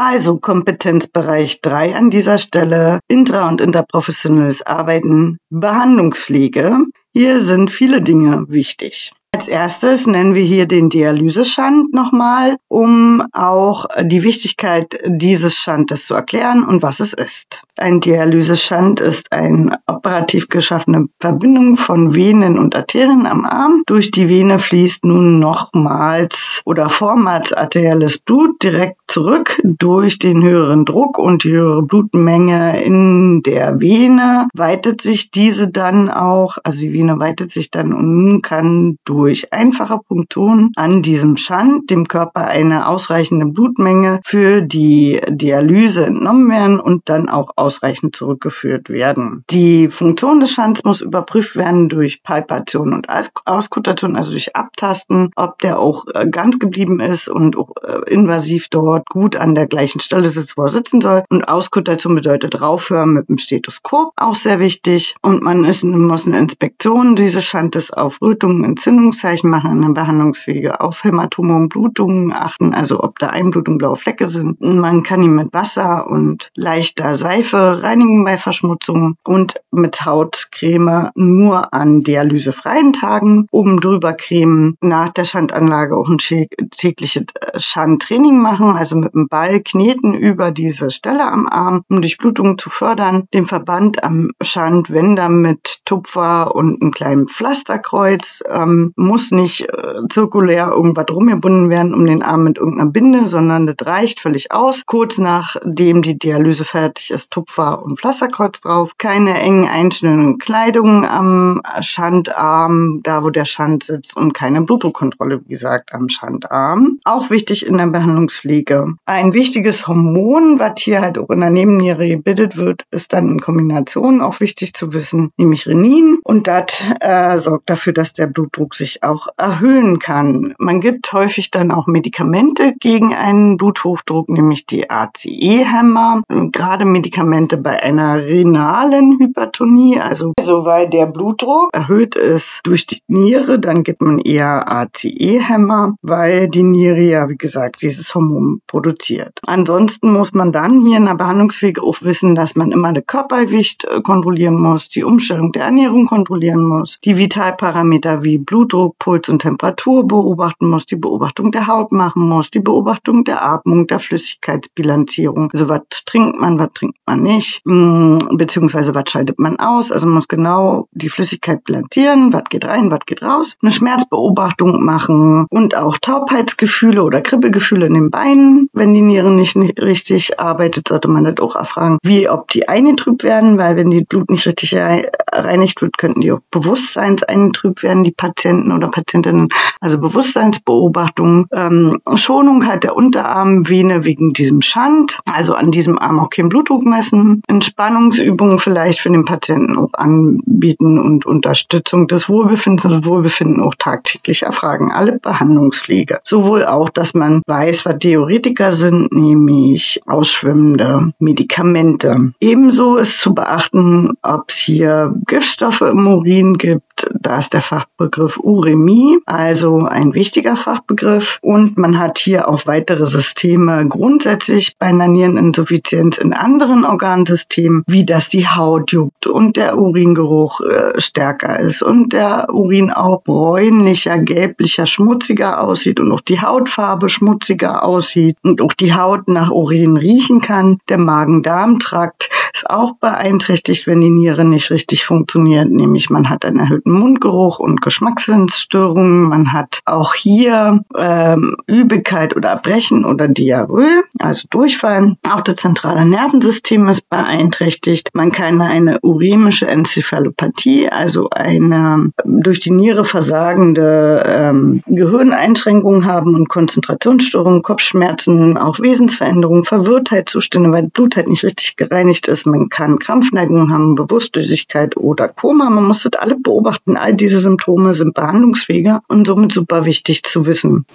Also 0.00 0.38
Kompetenzbereich 0.38 1.60
3 1.60 1.96
an 1.96 2.08
dieser 2.08 2.38
Stelle, 2.38 3.00
intra- 3.10 3.48
und 3.48 3.60
interprofessionelles 3.60 4.62
Arbeiten, 4.62 5.38
Behandlungspflege. 5.50 6.84
Hier 7.12 7.40
sind 7.40 7.72
viele 7.72 8.00
Dinge 8.00 8.44
wichtig. 8.48 9.12
Als 9.30 9.46
erstes 9.46 10.06
nennen 10.06 10.34
wir 10.34 10.42
hier 10.42 10.64
den 10.64 10.88
Dialyseschand 10.88 11.92
nochmal, 11.92 12.56
um 12.66 13.22
auch 13.32 13.84
die 14.00 14.22
Wichtigkeit 14.22 14.98
dieses 15.04 15.54
Schandes 15.54 16.06
zu 16.06 16.14
erklären 16.14 16.64
und 16.64 16.80
was 16.82 17.00
es 17.00 17.12
ist. 17.12 17.62
Ein 17.76 18.00
Dialyseschand 18.00 19.00
ist 19.00 19.30
eine 19.30 19.78
operativ 19.86 20.48
geschaffene 20.48 21.08
Verbindung 21.20 21.76
von 21.76 22.14
Venen 22.14 22.58
und 22.58 22.74
Arterien 22.74 23.26
am 23.26 23.44
Arm. 23.44 23.82
Durch 23.86 24.10
die 24.10 24.30
Vene 24.30 24.58
fließt 24.58 25.04
nun 25.04 25.38
nochmals 25.38 26.62
oder 26.64 26.88
vormals 26.88 27.52
arterielles 27.52 28.18
Blut 28.18 28.62
direkt 28.62 28.96
zurück 29.08 29.60
durch 29.62 30.18
den 30.18 30.42
höheren 30.42 30.86
Druck 30.86 31.18
und 31.18 31.44
die 31.44 31.50
höhere 31.50 31.82
Blutmenge 31.82 32.82
in 32.82 33.42
der 33.42 33.78
Vene 33.80 34.46
weitet 34.54 35.02
sich 35.02 35.30
diese 35.30 35.68
dann 35.68 36.10
auch, 36.10 36.56
also 36.64 36.80
die 36.80 36.92
Vene 36.92 37.18
weitet 37.18 37.50
sich 37.50 37.70
dann 37.70 37.92
und 37.92 38.42
kann 38.42 38.96
durch 39.04 39.17
durch 39.18 39.52
einfache 39.52 39.98
Punktion 40.06 40.70
an 40.76 41.02
diesem 41.02 41.36
Schand 41.36 41.90
dem 41.90 42.06
Körper 42.06 42.46
eine 42.46 42.86
ausreichende 42.86 43.46
Blutmenge 43.46 44.20
für 44.24 44.62
die 44.62 45.20
Dialyse 45.28 46.06
entnommen 46.06 46.48
werden 46.48 46.78
und 46.78 47.08
dann 47.08 47.28
auch 47.28 47.50
ausreichend 47.56 48.14
zurückgeführt 48.14 48.90
werden. 48.90 49.42
Die 49.50 49.88
Funktion 49.88 50.38
des 50.38 50.52
Schands 50.52 50.84
muss 50.84 51.00
überprüft 51.00 51.56
werden 51.56 51.88
durch 51.88 52.22
Palpation 52.22 52.92
und 52.94 53.08
Auskutation, 53.08 54.14
also 54.14 54.30
durch 54.30 54.54
Abtasten, 54.54 55.32
ob 55.34 55.58
der 55.62 55.80
auch 55.80 56.04
äh, 56.14 56.28
ganz 56.28 56.60
geblieben 56.60 57.00
ist 57.00 57.28
und 57.28 57.58
auch 57.58 57.72
äh, 57.82 58.08
invasiv 58.08 58.68
dort 58.68 59.08
gut 59.08 59.34
an 59.34 59.56
der 59.56 59.66
gleichen 59.66 59.98
Stelle 59.98 60.28
sitzt, 60.28 60.56
wo 60.56 60.62
er 60.62 60.68
sitzen 60.68 61.00
soll. 61.00 61.24
Und 61.28 61.48
Auskutation 61.48 62.14
bedeutet 62.14 62.60
raufhören 62.60 63.14
mit 63.14 63.28
dem 63.28 63.38
Stethoskop, 63.38 64.12
auch 64.14 64.36
sehr 64.36 64.60
wichtig. 64.60 65.16
Und 65.22 65.42
man 65.42 65.64
ist, 65.64 65.82
muss 65.82 66.24
eine 66.24 66.38
Inspektion 66.38 67.16
dieses 67.16 67.44
Schandes 67.44 67.92
auf 67.92 68.22
Rötungen, 68.22 68.62
Entzündungen 68.62 69.07
Entzündungszeichen 69.08 69.50
machen 69.50 69.72
in 69.72 69.82
der 69.82 70.00
Behandlungswege, 70.00 70.80
auf 70.80 71.02
Hämatome 71.02 71.54
und 71.56 71.68
Blutungen 71.70 72.32
achten, 72.32 72.74
also 72.74 73.00
ob 73.00 73.18
da 73.18 73.28
Einblutung, 73.28 73.78
blaue 73.78 73.96
Flecke 73.96 74.28
sind. 74.28 74.60
Man 74.60 75.02
kann 75.02 75.22
ihn 75.22 75.34
mit 75.34 75.52
Wasser 75.52 76.08
und 76.08 76.50
leichter 76.54 77.14
Seife 77.14 77.82
reinigen 77.82 78.24
bei 78.24 78.36
Verschmutzung 78.36 79.16
und 79.24 79.60
mit 79.70 80.04
Hautcreme 80.04 81.10
nur 81.14 81.72
an 81.72 82.02
dialysefreien 82.02 82.92
Tagen 82.92 83.46
oben 83.50 83.80
drüber 83.80 84.12
cremen. 84.12 84.76
Nach 84.80 85.08
der 85.08 85.24
Schandanlage 85.24 85.96
auch 85.96 86.08
ein 86.08 86.18
tägliches 86.18 87.24
äh, 87.34 87.58
Schandtraining 87.58 88.40
machen, 88.40 88.76
also 88.76 88.96
mit 88.96 89.14
dem 89.14 89.28
Ball 89.28 89.60
kneten 89.60 90.14
über 90.14 90.50
diese 90.50 90.90
Stelle 90.90 91.26
am 91.26 91.46
Arm, 91.46 91.82
um 91.88 92.02
Durchblutung 92.02 92.58
zu 92.58 92.70
fördern. 92.70 93.24
Den 93.32 93.46
Verband 93.46 94.04
am 94.04 94.30
Schand, 94.42 94.90
mit 94.90 95.80
Tupfer 95.84 96.54
und 96.54 96.82
einem 96.82 96.90
kleinen 96.90 97.28
Pflasterkreuz 97.28 98.42
ähm, 98.48 98.92
muss 98.98 99.30
nicht 99.30 99.62
äh, 99.62 100.06
zirkulär 100.08 100.68
irgendwas 100.68 101.06
rumgebunden 101.10 101.70
werden 101.70 101.94
um 101.94 102.04
den 102.04 102.22
Arm 102.22 102.44
mit 102.44 102.58
irgendeiner 102.58 102.90
Binde, 102.90 103.26
sondern 103.26 103.66
das 103.66 103.76
reicht 103.86 104.20
völlig 104.20 104.50
aus. 104.52 104.84
Kurz 104.86 105.18
nachdem 105.18 106.02
die 106.02 106.18
Dialyse 106.18 106.64
fertig 106.64 107.10
ist, 107.10 107.30
Tupfer 107.30 107.82
und 107.82 108.00
Pflasterkreuz 108.00 108.60
drauf. 108.60 108.98
Keine 108.98 109.38
engen 109.38 109.68
einschnürenden 109.68 110.38
Kleidung 110.38 111.04
am 111.06 111.62
Schandarm, 111.80 113.00
da 113.04 113.22
wo 113.22 113.30
der 113.30 113.44
Schand 113.44 113.84
sitzt 113.84 114.16
und 114.16 114.34
keine 114.34 114.62
Blutdruckkontrolle, 114.62 115.42
wie 115.44 115.50
gesagt, 115.50 115.94
am 115.94 116.08
Schandarm. 116.08 116.98
Auch 117.04 117.30
wichtig 117.30 117.66
in 117.66 117.76
der 117.76 117.86
Behandlungspflege. 117.86 118.94
Ein 119.06 119.32
wichtiges 119.32 119.86
Hormon, 119.86 120.58
was 120.58 120.80
hier 120.80 121.00
halt 121.00 121.18
auch 121.18 121.30
in 121.30 121.40
der 121.40 121.50
Nebenniere 121.50 122.08
gebildet 122.08 122.56
wird, 122.56 122.84
ist 122.90 123.12
dann 123.12 123.30
in 123.30 123.40
Kombination 123.40 124.20
auch 124.20 124.40
wichtig 124.40 124.74
zu 124.74 124.92
wissen, 124.92 125.30
nämlich 125.36 125.68
Renin. 125.68 126.18
Und 126.24 126.48
das 126.48 126.84
äh, 127.00 127.38
sorgt 127.38 127.70
dafür, 127.70 127.92
dass 127.92 128.12
der 128.12 128.26
Blutdruck 128.26 128.74
sich 128.74 128.87
sich 128.88 129.02
auch 129.02 129.28
erhöhen 129.36 129.98
kann. 129.98 130.54
Man 130.58 130.80
gibt 130.80 131.12
häufig 131.12 131.50
dann 131.50 131.70
auch 131.70 131.86
Medikamente 131.86 132.72
gegen 132.80 133.14
einen 133.14 133.56
Bluthochdruck, 133.56 134.28
nämlich 134.28 134.66
die 134.66 134.90
ACE-Hämmer. 134.90 136.22
Gerade 136.52 136.84
Medikamente 136.84 137.56
bei 137.56 137.82
einer 137.82 138.24
renalen 138.24 139.18
Hypertonie, 139.18 140.00
also 140.00 140.32
soweit 140.40 140.92
der 140.92 141.06
Blutdruck 141.06 141.70
erhöht 141.72 142.16
ist 142.16 142.60
durch 142.64 142.86
die 142.86 143.00
Niere, 143.08 143.58
dann 143.58 143.82
gibt 143.82 144.00
man 144.00 144.18
eher 144.18 144.70
ACE-Hämmer, 144.70 145.96
weil 146.02 146.48
die 146.48 146.62
Niere 146.62 147.00
ja, 147.00 147.28
wie 147.28 147.36
gesagt, 147.36 147.82
dieses 147.82 148.14
Hormon 148.14 148.62
produziert. 148.66 149.38
Ansonsten 149.46 150.12
muss 150.12 150.32
man 150.32 150.52
dann 150.52 150.80
hier 150.80 150.96
in 150.96 151.06
der 151.06 151.14
Behandlungswege 151.14 151.82
auch 151.82 152.02
wissen, 152.02 152.34
dass 152.34 152.56
man 152.56 152.72
immer 152.72 152.92
das 152.92 153.04
Körpergewicht 153.06 153.84
äh, 153.84 154.00
kontrollieren 154.00 154.60
muss, 154.60 154.88
die 154.88 155.04
Umstellung 155.04 155.52
der 155.52 155.64
Ernährung 155.64 156.06
kontrollieren 156.06 156.66
muss, 156.66 156.98
die 157.04 157.18
Vitalparameter 157.18 158.24
wie 158.24 158.38
Blutdruck, 158.38 158.77
Blutdruck, 158.78 158.98
Puls 158.98 159.28
und 159.28 159.42
Temperatur 159.42 160.06
beobachten 160.06 160.70
muss, 160.70 160.86
die 160.86 160.96
Beobachtung 160.96 161.50
der 161.50 161.66
Haut 161.66 161.92
machen 161.92 162.28
muss, 162.28 162.50
die 162.50 162.60
Beobachtung 162.60 163.24
der 163.24 163.44
Atmung, 163.44 163.86
der 163.86 163.98
Flüssigkeitsbilanzierung. 163.98 165.50
Also 165.52 165.68
was 165.68 165.80
trinkt 166.06 166.40
man, 166.40 166.58
was 166.58 166.70
trinkt 166.72 166.98
man 167.06 167.22
nicht, 167.22 167.62
mm, 167.64 168.36
beziehungsweise 168.36 168.94
was 168.94 169.10
scheidet 169.10 169.38
man 169.38 169.58
aus. 169.58 169.90
Also 169.90 170.06
man 170.06 170.16
muss 170.16 170.28
genau 170.28 170.88
die 170.92 171.08
Flüssigkeit 171.08 171.64
bilanzieren, 171.64 172.32
was 172.32 172.44
geht 172.50 172.64
rein, 172.64 172.90
was 172.90 173.00
geht 173.06 173.22
raus. 173.22 173.56
Eine 173.62 173.72
Schmerzbeobachtung 173.72 174.84
machen 174.84 175.46
und 175.50 175.76
auch 175.76 175.98
Taubheitsgefühle 175.98 177.02
oder 177.02 177.20
Kribbegefühle 177.20 177.86
in 177.86 177.94
den 177.94 178.10
Beinen. 178.10 178.68
Wenn 178.72 178.94
die 178.94 179.02
Niere 179.02 179.30
nicht 179.30 179.56
richtig 179.56 180.38
arbeitet, 180.38 180.88
sollte 180.88 181.08
man 181.08 181.24
das 181.24 181.38
auch 181.40 181.56
erfragen, 181.56 181.98
wie 182.02 182.28
ob 182.28 182.48
die 182.48 182.68
eingetrübt 182.68 183.24
werden, 183.24 183.58
weil 183.58 183.76
wenn 183.76 183.90
die 183.90 184.04
Blut 184.04 184.30
nicht 184.30 184.46
richtig 184.46 184.76
reinigt 184.76 185.82
wird, 185.82 185.98
könnten 185.98 186.20
die 186.20 186.32
auch 186.32 186.40
bewusstseins 186.50 187.22
eingetrübt 187.22 187.82
werden, 187.82 188.04
die 188.04 188.12
Patienten 188.12 188.67
Patienten 188.68 188.72
oder 188.72 188.88
Patientinnen, 188.88 189.48
also 189.80 189.98
Bewusstseinsbeobachtung. 189.98 191.46
Ähm, 191.52 191.98
Schonung 192.14 192.66
hat 192.66 192.84
der 192.84 192.96
Unterarmvene 192.96 194.04
wegen 194.04 194.32
diesem 194.32 194.62
Schand, 194.62 195.20
also 195.24 195.54
an 195.54 195.70
diesem 195.70 195.98
Arm 195.98 196.18
auch 196.20 196.30
kein 196.30 196.48
Blutdruck 196.48 196.84
messen. 196.84 197.42
Entspannungsübungen 197.46 198.58
vielleicht 198.58 199.00
für 199.00 199.10
den 199.10 199.24
Patienten 199.24 199.76
auch 199.76 199.92
anbieten 199.94 200.98
und 200.98 201.26
Unterstützung 201.26 202.06
des 202.06 202.28
Wohlbefindens 202.28 202.84
und 202.86 203.04
Wohlbefinden 203.04 203.62
auch 203.62 203.74
tagtäglich 203.78 204.42
erfragen. 204.42 204.92
Alle 204.92 205.18
Behandlungspflege. 205.18 206.20
Sowohl 206.22 206.64
auch, 206.64 206.90
dass 206.90 207.14
man 207.14 207.42
weiß, 207.46 207.86
was 207.86 207.98
Diuretika 207.98 208.72
sind, 208.72 209.12
nämlich 209.12 210.00
ausschwimmende 210.06 211.12
Medikamente. 211.18 212.32
Ebenso 212.40 212.96
ist 212.96 213.20
zu 213.20 213.34
beachten, 213.34 214.14
ob 214.22 214.44
es 214.48 214.56
hier 214.56 215.14
Giftstoffe 215.26 215.82
im 215.82 216.06
Urin 216.06 216.58
gibt. 216.58 217.08
Da 217.18 217.38
ist 217.38 217.52
der 217.52 217.62
Fachbegriff 217.62 218.38
Uremie, 218.58 219.20
also 219.24 219.86
ein 219.86 220.14
wichtiger 220.14 220.56
Fachbegriff. 220.56 221.38
Und 221.40 221.78
man 221.78 221.98
hat 221.98 222.18
hier 222.18 222.48
auch 222.48 222.66
weitere 222.66 223.06
Systeme 223.06 223.86
grundsätzlich 223.88 224.76
bei 224.78 224.86
einer 224.86 225.06
Niereninsuffizienz 225.06 226.18
in 226.18 226.32
anderen 226.32 226.84
Organsystemen, 226.84 227.84
wie 227.86 228.04
dass 228.04 228.28
die 228.28 228.48
Haut 228.48 228.90
juckt 228.90 229.28
und 229.28 229.56
der 229.56 229.78
Uringeruch 229.78 230.60
äh, 230.60 231.00
stärker 231.00 231.60
ist 231.60 231.82
und 231.82 232.12
der 232.12 232.52
Urin 232.52 232.90
auch 232.90 233.22
bräunlicher, 233.22 234.18
gelblicher, 234.18 234.86
schmutziger 234.86 235.62
aussieht 235.62 236.00
und 236.00 236.10
auch 236.10 236.20
die 236.20 236.40
Hautfarbe 236.40 237.08
schmutziger 237.08 237.84
aussieht 237.84 238.36
und 238.42 238.60
auch 238.60 238.72
die 238.72 238.94
Haut 238.94 239.28
nach 239.28 239.50
Urin 239.50 239.96
riechen 239.96 240.40
kann. 240.40 240.78
Der 240.88 240.98
Magen-Darm-Trakt 240.98 242.28
ist 242.52 242.68
auch 242.68 242.94
beeinträchtigt, 242.96 243.86
wenn 243.86 244.00
die 244.00 244.10
Niere 244.10 244.44
nicht 244.44 244.70
richtig 244.70 245.04
funktioniert, 245.04 245.70
nämlich 245.70 246.10
man 246.10 246.28
hat 246.30 246.44
einen 246.44 246.58
erhöhten 246.58 246.92
Mundgeruch 246.92 247.58
und 247.58 247.82
Geschmackssinnsstörungen. 247.82 249.28
Man 249.28 249.52
hat 249.52 249.80
auch 249.84 250.14
hier 250.14 250.84
ähm, 250.96 251.56
Übelkeit 251.66 252.36
oder 252.36 252.50
Erbrechen 252.50 253.04
oder 253.04 253.28
Diarrhoe, 253.28 254.02
also 254.18 254.46
Durchfall. 254.50 255.16
Auch 255.22 255.42
das 255.42 255.56
zentrale 255.56 256.04
Nervensystem 256.04 256.88
ist 256.88 257.08
beeinträchtigt. 257.08 258.10
Man 258.14 258.32
kann 258.32 258.60
eine 258.60 258.98
uremische 259.02 259.66
Enzephalopathie, 259.66 260.88
also 260.88 261.30
eine 261.30 262.12
durch 262.24 262.60
die 262.60 262.70
Niere 262.70 263.04
versagende 263.04 264.22
ähm, 264.26 264.82
Gehirneinschränkung 264.86 266.04
haben 266.04 266.34
und 266.34 266.48
Konzentrationsstörungen, 266.48 267.62
Kopfschmerzen, 267.62 268.56
auch 268.56 268.80
Wesensveränderungen, 268.80 269.64
Verwirrtheitszustände, 269.64 270.70
weil 270.70 270.88
Blut 270.88 271.16
halt 271.16 271.28
nicht 271.28 271.44
richtig 271.44 271.76
gereinigt 271.76 272.28
ist. 272.28 272.37
Man 272.46 272.68
kann 272.68 272.98
Krampfneigungen 272.98 273.72
haben, 273.72 273.94
Bewusstlosigkeit 273.94 274.96
oder 274.96 275.28
Koma. 275.28 275.70
Man 275.70 275.84
muss 275.84 276.02
das 276.02 276.20
alle 276.20 276.36
beobachten. 276.36 276.96
All 276.96 277.14
diese 277.14 277.40
Symptome 277.40 277.94
sind 277.94 278.14
behandlungsfähiger 278.14 279.02
und 279.08 279.26
somit 279.26 279.52
super 279.52 279.84
wichtig 279.84 280.22
zu 280.24 280.46
wissen. 280.46 280.86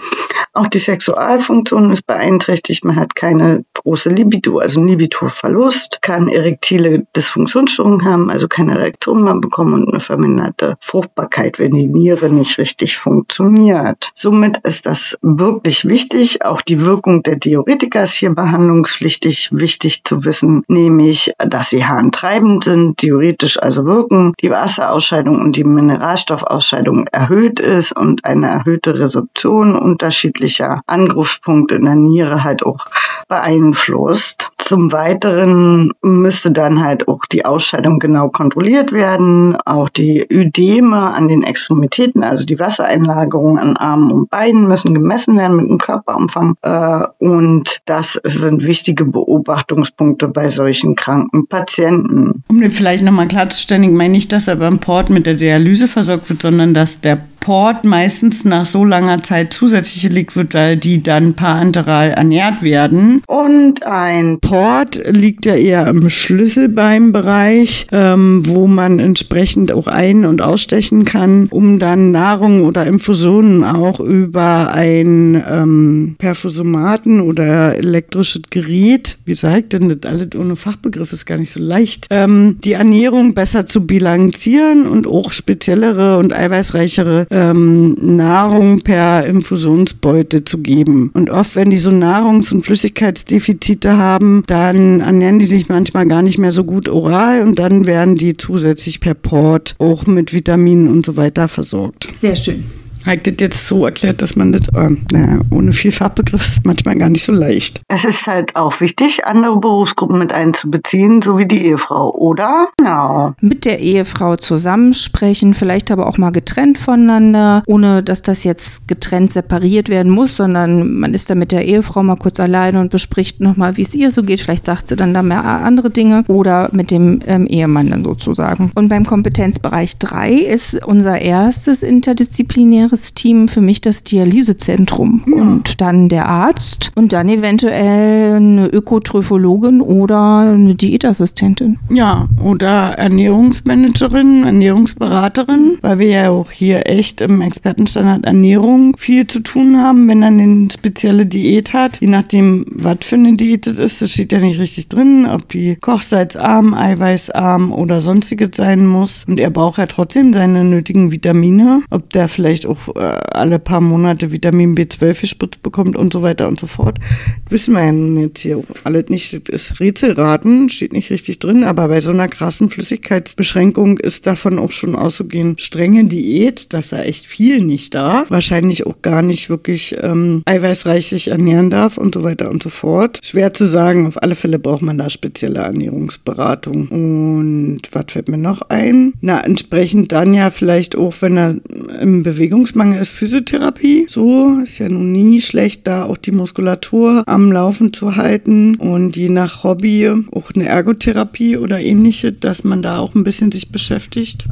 Auch 0.53 0.67
die 0.67 0.77
Sexualfunktion 0.77 1.91
ist 1.91 2.06
beeinträchtigt. 2.06 2.86
Man 2.86 2.95
hat 2.95 3.15
keine 3.15 3.65
große 3.73 4.12
Libido, 4.12 4.60
also 4.60 4.84
Libido-Verlust, 4.84 6.01
kann 6.01 6.27
erektile 6.27 7.08
Dysfunktionsstörungen 7.15 8.06
haben, 8.06 8.29
also 8.29 8.47
keine 8.47 8.77
Erektion 8.77 9.23
mehr 9.23 9.36
bekommen 9.36 9.73
und 9.73 9.89
eine 9.89 9.99
verminderte 9.99 10.77
Fruchtbarkeit, 10.79 11.58
wenn 11.58 11.71
die 11.71 11.88
Niere 11.88 12.29
nicht 12.29 12.60
richtig 12.60 12.97
funktioniert. 12.97 14.12
Somit 14.13 14.58
ist 14.63 14.86
das 14.86 15.17
wirklich 15.21 15.86
wichtig. 15.86 16.45
Auch 16.45 16.62
die 16.62 16.82
Wirkung 16.82 17.23
der 17.23 17.36
Diuretika 17.36 18.03
ist 18.03 18.13
hier 18.13 18.29
behandlungspflichtig, 18.29 19.49
wichtig 19.51 20.03
zu 20.03 20.23
wissen, 20.23 20.63
nämlich, 20.67 21.32
dass 21.37 21.69
sie 21.69 21.85
harntreibend 21.85 22.63
sind, 22.63 23.01
diuretisch 23.01 23.61
also 23.61 23.85
wirken, 23.85 24.33
die 24.41 24.49
Wasserausscheidung 24.49 25.39
und 25.39 25.55
die 25.55 25.63
Mineralstoffausscheidung 25.63 27.07
erhöht 27.07 27.59
ist 27.59 27.91
und 27.91 28.25
eine 28.25 28.47
erhöhte 28.47 28.99
Resorption 28.99 29.75
unterschiedlicher 29.75 30.81
Angriffspunkte 30.87 31.75
in 31.75 31.85
der 31.85 31.95
Niere 31.95 32.43
halt 32.43 32.65
auch 32.65 32.85
beeinflusst. 33.27 34.51
Zum 34.57 34.91
Weiteren 34.91 35.91
müsste 36.01 36.51
dann 36.51 36.83
halt 36.83 37.07
auch 37.07 37.25
die 37.31 37.45
Ausscheidung 37.45 37.99
genau 37.99 38.29
kontrolliert 38.29 38.91
werden, 38.91 39.57
auch 39.65 39.89
die 39.89 40.25
Ödeme 40.29 40.97
an 40.97 41.27
den 41.27 41.43
Extremitäten, 41.43 42.23
also 42.23 42.45
die 42.45 42.59
Wassereinlagerungen 42.59 43.59
an 43.59 43.77
Armen 43.77 44.12
und 44.12 44.29
Beinen 44.29 44.67
müssen 44.67 44.93
gemessen 44.93 45.38
werden 45.38 45.57
mit 45.57 45.69
dem 45.69 45.77
Körperumfang 45.77 46.55
äh, 46.62 47.03
und 47.19 47.81
das 47.86 48.19
sind 48.23 48.63
wichtige 48.63 49.05
Beobachtungspunkte 49.05 50.27
bei 50.27 50.49
solchen 50.49 50.95
kranken 50.95 51.47
Patienten. 51.47 52.43
Um 52.47 52.62
den 52.62 52.71
vielleicht 52.71 53.03
nochmal 53.03 53.27
klarzustellen, 53.27 53.83
ich 53.83 53.91
meine 53.91 54.13
nicht, 54.13 54.31
dass 54.31 54.47
er 54.47 54.55
beim 54.55 54.79
Port 54.79 55.09
mit 55.09 55.25
der 55.25 55.36
Dialyse 55.36 55.88
versorgt 55.88 56.29
wird, 56.29 56.41
sondern 56.41 56.73
dass 56.73 57.01
der 57.01 57.19
Port 57.43 57.84
meistens 57.84 58.45
nach 58.45 58.65
so 58.65 58.86
langer 58.86 59.21
Zeit 59.21 59.51
zusätzlich 59.51 60.01
gelegt 60.03 60.38
wird, 60.38 60.53
weil 60.53 60.77
die 60.77 61.03
dann 61.03 61.34
parenteral 61.34 62.12
ernährt 62.12 62.63
werden. 62.63 63.21
Und 63.27 63.86
ein 63.86 64.39
Port 64.39 65.01
liegt 65.06 65.45
ja 65.45 65.56
eher 65.56 65.88
im 65.88 66.10
Schlüsselbeinbereich, 66.10 67.88
ähm, 67.91 68.43
wo 68.47 68.67
man 68.67 68.99
entsprechend 68.99 69.73
auch 69.73 69.88
ein- 69.88 70.23
und 70.23 70.41
ausstechen 70.41 71.03
kann, 71.03 71.47
um 71.51 71.79
dann 71.79 72.12
Nahrung 72.12 72.63
oder 72.63 72.88
Infusionen 72.88 73.65
auch 73.65 73.99
über 73.99 74.71
ein 74.73 75.43
ähm, 75.45 76.15
Perfusomaten 76.19 77.19
oder 77.19 77.75
elektrisches 77.75 78.43
Gerät, 78.51 79.17
wie 79.25 79.36
sagt 79.36 79.73
denn 79.73 79.89
das 79.89 80.10
alles 80.10 80.29
ohne 80.38 80.56
Fachbegriff 80.56 81.12
ist 81.12 81.25
gar 81.25 81.38
nicht 81.38 81.51
so 81.51 81.60
leicht, 81.60 82.08
ähm, 82.10 82.60
die 82.63 82.71
Ernährung 82.71 83.34
besser 83.34 83.65
zu 83.65 83.86
bilanzieren 83.86 84.88
und 84.88 85.08
auch 85.08 85.34
speziellere 85.34 86.17
und 86.17 86.32
eiweißreichere 86.32 87.27
ähm, 87.33 87.95
Nahrung 87.99 88.81
per 88.81 89.25
Infusionsbeute 89.25 90.43
zu 90.43 90.59
geben. 90.59 91.11
Und 91.13 91.29
oft, 91.29 91.55
wenn 91.55 91.69
die 91.69 91.77
so 91.77 91.89
Nahrungs- 91.89 92.53
und 92.53 92.65
Flüssigkeitsdefizite 92.65 93.97
haben, 93.97 94.43
dann 94.47 95.01
ernähren 95.01 95.39
die 95.39 95.45
sich 95.45 95.67
manchmal 95.67 96.07
gar 96.07 96.21
nicht 96.21 96.37
mehr 96.37 96.51
so 96.51 96.63
gut 96.63 96.87
oral 96.87 97.41
und 97.41 97.59
dann 97.59 97.85
werden 97.85 98.15
die 98.15 98.37
zusätzlich 98.37 98.99
per 98.99 99.15
Port 99.15 99.75
auch 99.79 100.05
mit 100.05 100.33
Vitaminen 100.33 100.87
und 100.87 101.05
so 101.05 101.17
weiter 101.17 101.47
versorgt. 101.47 102.09
Sehr 102.17 102.35
schön. 102.35 102.63
Habe 103.05 103.17
das 103.17 103.33
jetzt 103.39 103.67
so 103.67 103.85
erklärt, 103.85 104.21
dass 104.21 104.35
man 104.35 104.51
das, 104.51 104.67
äh, 104.69 104.95
naja, 105.11 105.41
ohne 105.51 105.73
viel 105.73 105.91
Fachbegriff 105.91 106.41
ist 106.41 106.65
manchmal 106.65 106.95
gar 106.95 107.09
nicht 107.09 107.23
so 107.23 107.31
leicht. 107.31 107.81
Es 107.87 108.05
ist 108.05 108.25
halt 108.27 108.55
auch 108.55 108.79
wichtig, 108.79 109.25
andere 109.25 109.59
Berufsgruppen 109.59 110.19
mit 110.19 110.31
einzubeziehen, 110.31 111.21
so 111.21 111.37
wie 111.37 111.45
die 111.45 111.65
Ehefrau, 111.65 112.11
oder? 112.11 112.67
Genau. 112.77 113.33
Mit 113.41 113.65
der 113.65 113.79
Ehefrau 113.79 114.35
zusammensprechen, 114.35 115.53
vielleicht 115.53 115.91
aber 115.91 116.07
auch 116.07 116.17
mal 116.17 116.31
getrennt 116.31 116.77
voneinander, 116.77 117.63
ohne 117.67 118.03
dass 118.03 118.21
das 118.21 118.43
jetzt 118.43 118.87
getrennt 118.87 119.31
separiert 119.31 119.89
werden 119.89 120.11
muss, 120.11 120.37
sondern 120.37 120.93
man 120.99 121.13
ist 121.13 121.29
da 121.29 121.35
mit 121.35 121.51
der 121.51 121.65
Ehefrau 121.65 122.03
mal 122.03 122.15
kurz 122.15 122.39
alleine 122.39 122.79
und 122.79 122.89
bespricht 122.89 123.41
nochmal, 123.41 123.77
wie 123.77 123.81
es 123.81 123.93
ihr 123.95 124.11
so 124.11 124.23
geht. 124.23 124.41
Vielleicht 124.41 124.65
sagt 124.65 124.87
sie 124.87 124.95
dann 124.95 125.13
da 125.13 125.23
mehr 125.23 125.43
andere 125.43 125.89
Dinge 125.89 126.23
oder 126.27 126.69
mit 126.71 126.91
dem 126.91 127.19
ähm, 127.25 127.47
Ehemann 127.47 127.89
dann 127.89 128.03
sozusagen. 128.03 128.71
Und 128.75 128.89
beim 128.89 129.05
Kompetenzbereich 129.05 129.97
3 129.97 130.33
ist 130.33 130.85
unser 130.85 131.19
erstes 131.19 131.83
interdisziplinäres 131.83 132.92
Team 133.13 133.47
für 133.47 133.62
mich 133.62 133.82
das 133.82 134.03
Dialysezentrum 134.03 135.23
ja. 135.27 135.41
und 135.41 135.82
dann 135.82 136.10
der 136.10 136.27
Arzt 136.27 136.91
und 136.95 137.13
dann 137.13 137.29
eventuell 137.29 138.36
eine 138.36 138.67
Ökotrophologin 138.67 139.82
oder 139.82 140.39
eine 140.39 140.75
Diätassistentin. 140.75 141.79
Ja, 141.89 142.27
oder 142.41 142.93
Ernährungsmanagerin, 142.97 144.43
Ernährungsberaterin, 144.43 145.77
weil 145.82 145.99
wir 145.99 146.08
ja 146.08 146.29
auch 146.29 146.51
hier 146.51 146.88
echt 146.88 147.21
im 147.21 147.41
Expertenstandard 147.41 148.25
Ernährung 148.25 148.95
viel 148.97 149.27
zu 149.27 149.39
tun 149.39 149.77
haben, 149.77 150.08
wenn 150.08 150.21
er 150.21 150.29
eine 150.29 150.67
spezielle 150.71 151.25
Diät 151.25 151.73
hat. 151.73 151.99
Je 152.01 152.08
nachdem, 152.08 152.65
was 152.69 152.97
für 153.01 153.15
eine 153.15 153.34
Diät 153.34 153.67
es 153.67 153.79
ist, 153.79 154.01
das 154.01 154.12
steht 154.12 154.32
ja 154.32 154.39
nicht 154.39 154.60
richtig 154.60 154.89
drin, 154.89 155.27
ob 155.29 155.49
die 155.49 155.75
kochsalzarm, 155.75 156.73
eiweißarm 156.73 157.71
oder 157.71 158.01
sonstiges 158.01 158.51
sein 158.56 158.86
muss. 158.86 159.25
Und 159.27 159.39
er 159.39 159.49
braucht 159.49 159.77
ja 159.77 159.86
trotzdem 159.86 160.34
seine 160.34 160.63
nötigen 160.63 161.12
Vitamine. 161.12 161.82
Ob 161.89 162.12
der 162.12 162.27
vielleicht 162.27 162.65
auch 162.65 162.82
äh, 162.95 162.99
alle 162.99 163.59
paar 163.59 163.81
Monate 163.81 164.31
Vitamin 164.31 164.75
B12 164.75 165.21
gespritzt 165.21 165.63
bekommt 165.63 165.95
und 165.95 166.13
so 166.13 166.21
weiter 166.21 166.47
und 166.47 166.59
so 166.59 166.67
fort. 166.67 166.99
Das 167.45 167.53
wissen 167.53 167.73
wir 167.73 167.83
ja 167.83 168.21
jetzt 168.21 168.39
hier 168.39 168.61
alles 168.83 169.09
nicht. 169.09 169.33
Das 169.33 169.61
ist 169.61 169.79
Rätselraten, 169.79 170.69
steht 170.69 170.93
nicht 170.93 171.09
richtig 171.09 171.39
drin, 171.39 171.63
aber 171.63 171.87
bei 171.87 171.99
so 171.99 172.11
einer 172.11 172.27
krassen 172.27 172.69
Flüssigkeitsbeschränkung 172.69 173.97
ist 173.97 174.27
davon 174.27 174.59
auch 174.59 174.71
schon 174.71 174.95
auszugehen, 174.95 175.55
strenge 175.57 176.05
Diät, 176.05 176.73
dass 176.73 176.91
er 176.91 177.05
echt 177.05 177.25
viel 177.25 177.61
nicht 177.61 177.93
darf, 177.93 178.29
wahrscheinlich 178.29 178.85
auch 178.85 179.01
gar 179.01 179.21
nicht 179.21 179.49
wirklich 179.49 179.95
ähm, 180.01 180.43
eiweißreich 180.45 181.07
sich 181.07 181.29
ernähren 181.29 181.69
darf 181.69 181.97
und 181.97 182.15
so 182.15 182.23
weiter 182.23 182.49
und 182.49 182.63
so 182.63 182.69
fort. 182.69 183.19
Schwer 183.23 183.53
zu 183.53 183.65
sagen, 183.65 184.07
auf 184.07 184.21
alle 184.21 184.35
Fälle 184.35 184.59
braucht 184.59 184.81
man 184.81 184.97
da 184.97 185.09
spezielle 185.09 185.59
Ernährungsberatung. 185.59 186.87
Und 186.89 187.81
was 187.91 188.05
fällt 188.09 188.29
mir 188.29 188.37
noch 188.37 188.61
ein? 188.69 189.13
Na, 189.21 189.41
entsprechend 189.41 190.11
dann 190.11 190.33
ja 190.33 190.49
vielleicht 190.49 190.95
auch, 190.95 191.13
wenn 191.21 191.37
er 191.37 191.55
im 192.01 192.23
Bewegungs 192.23 192.72
Bewegungsmangel 192.73 193.01
ist 193.01 193.12
Physiotherapie. 193.12 194.07
So 194.09 194.59
ist 194.63 194.79
ja 194.79 194.89
nun 194.89 195.12
nie 195.12 195.41
schlecht, 195.41 195.86
da 195.86 196.05
auch 196.05 196.17
die 196.17 196.31
Muskulatur 196.31 197.23
am 197.27 197.51
Laufen 197.51 197.93
zu 197.93 198.15
halten 198.15 198.75
und 198.75 199.15
je 199.15 199.29
nach 199.29 199.63
Hobby 199.63 200.09
auch 200.31 200.51
eine 200.55 200.65
Ergotherapie 200.65 201.57
oder 201.57 201.79
ähnliche, 201.79 202.33
dass 202.33 202.63
man 202.63 202.81
da 202.81 202.97
auch 202.97 203.13
ein 203.13 203.23
bisschen 203.23 203.51
sich 203.51 203.71
beschäftigt. 203.71 204.45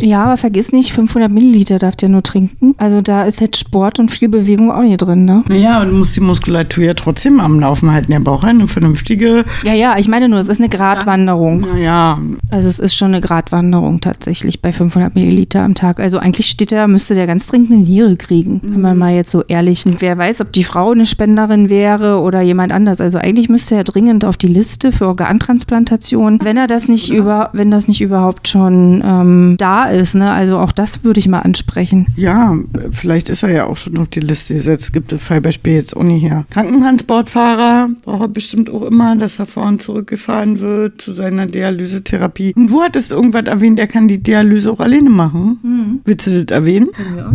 Ja, 0.00 0.24
aber 0.24 0.36
vergiss 0.36 0.72
nicht, 0.72 0.92
500 0.92 1.30
Milliliter 1.30 1.78
darf 1.78 1.96
der 1.96 2.08
nur 2.08 2.22
trinken. 2.22 2.74
Also 2.78 3.00
da 3.00 3.22
ist 3.22 3.40
jetzt 3.40 3.58
Sport 3.58 3.98
und 3.98 4.10
viel 4.10 4.28
Bewegung 4.28 4.70
auch 4.70 4.82
hier 4.82 4.96
drin, 4.96 5.24
ne? 5.24 5.44
Naja, 5.48 5.84
du 5.84 5.92
musst 5.92 6.16
die 6.16 6.20
Muskulatur 6.20 6.84
ja 6.84 6.94
trotzdem 6.94 7.40
am 7.40 7.60
Laufen 7.60 7.90
halten. 7.90 8.10
Der 8.10 8.20
braucht 8.20 8.44
eine 8.44 8.68
vernünftige. 8.68 9.44
Ja, 9.64 9.72
ja, 9.72 9.96
ich 9.98 10.08
meine 10.08 10.28
nur, 10.28 10.38
es 10.38 10.48
ist 10.48 10.60
eine 10.60 10.68
Gratwanderung. 10.68 11.60
Naja. 11.60 12.18
Also 12.50 12.68
es 12.68 12.78
ist 12.78 12.94
schon 12.94 13.08
eine 13.08 13.20
Gratwanderung 13.20 14.00
tatsächlich 14.00 14.60
bei 14.60 14.72
500 14.72 15.14
Milliliter 15.14 15.62
am 15.62 15.74
Tag. 15.74 16.00
Also 16.00 16.18
eigentlich 16.18 16.48
steht 16.48 16.70
der, 16.70 16.88
müsste 16.88 17.14
der 17.14 17.26
ganz 17.26 17.46
dringend 17.46 17.70
eine 17.70 17.80
Niere 17.80 18.16
kriegen, 18.16 18.60
mhm. 18.62 18.74
wenn 18.74 18.80
man 18.80 18.98
mal 18.98 19.14
jetzt 19.14 19.30
so 19.30 19.42
ehrlich. 19.42 19.86
Und 19.86 20.00
wer 20.00 20.18
weiß, 20.18 20.40
ob 20.40 20.52
die 20.52 20.64
Frau 20.64 20.90
eine 20.92 21.06
Spenderin 21.06 21.68
wäre 21.68 22.20
oder 22.20 22.40
jemand 22.40 22.72
anders. 22.72 23.00
Also 23.00 23.18
eigentlich 23.18 23.48
müsste 23.48 23.76
er 23.76 23.84
dringend 23.84 24.24
auf 24.24 24.36
die 24.36 24.48
Liste 24.48 24.92
für 24.92 25.06
Organtransplantation, 25.06 26.40
wenn 26.42 26.56
er 26.56 26.66
das 26.66 26.88
nicht 26.88 27.12
über, 27.12 27.50
wenn 27.52 27.70
das 27.70 27.88
nicht 27.88 28.00
überhaupt 28.00 28.48
schon 28.48 29.02
ähm, 29.04 29.54
da 29.58 29.83
ist. 29.86 30.14
Ne? 30.14 30.30
Also 30.30 30.58
auch 30.58 30.72
das 30.72 31.04
würde 31.04 31.20
ich 31.20 31.28
mal 31.28 31.40
ansprechen. 31.40 32.06
Ja, 32.16 32.56
vielleicht 32.90 33.28
ist 33.28 33.42
er 33.42 33.50
ja 33.50 33.66
auch 33.66 33.76
schon 33.76 33.96
auf 33.98 34.08
die 34.08 34.20
Liste 34.20 34.54
gesetzt. 34.54 34.84
Es 34.84 34.92
gibt 34.92 35.12
das 35.12 35.22
Fallbeispiel 35.22 35.74
jetzt 35.74 35.96
auch 35.96 36.02
nicht 36.02 36.22
her. 36.22 36.44
Krankenhausbordfahrer 36.50 37.90
braucht 38.02 38.22
er 38.22 38.28
bestimmt 38.28 38.70
auch 38.70 38.82
immer, 38.82 39.16
dass 39.16 39.38
er 39.38 39.46
vor 39.46 39.66
und 39.66 39.82
zurückgefahren 39.82 40.60
wird 40.60 41.00
zu 41.00 41.12
seiner 41.12 41.46
Dialysetherapie. 41.46 42.52
Und 42.56 42.70
wo 42.70 42.82
hattest 42.82 43.10
du 43.10 43.16
irgendwas 43.16 43.44
erwähnt, 43.44 43.78
er 43.78 43.86
kann 43.86 44.08
die 44.08 44.22
Dialyse 44.22 44.70
auch 44.70 44.80
alleine 44.80 45.10
machen? 45.10 45.58
Mhm. 45.62 46.00
Willst 46.04 46.26
du 46.26 46.44
das 46.44 46.56
erwähnen? 46.56 46.88
Ja. 47.16 47.32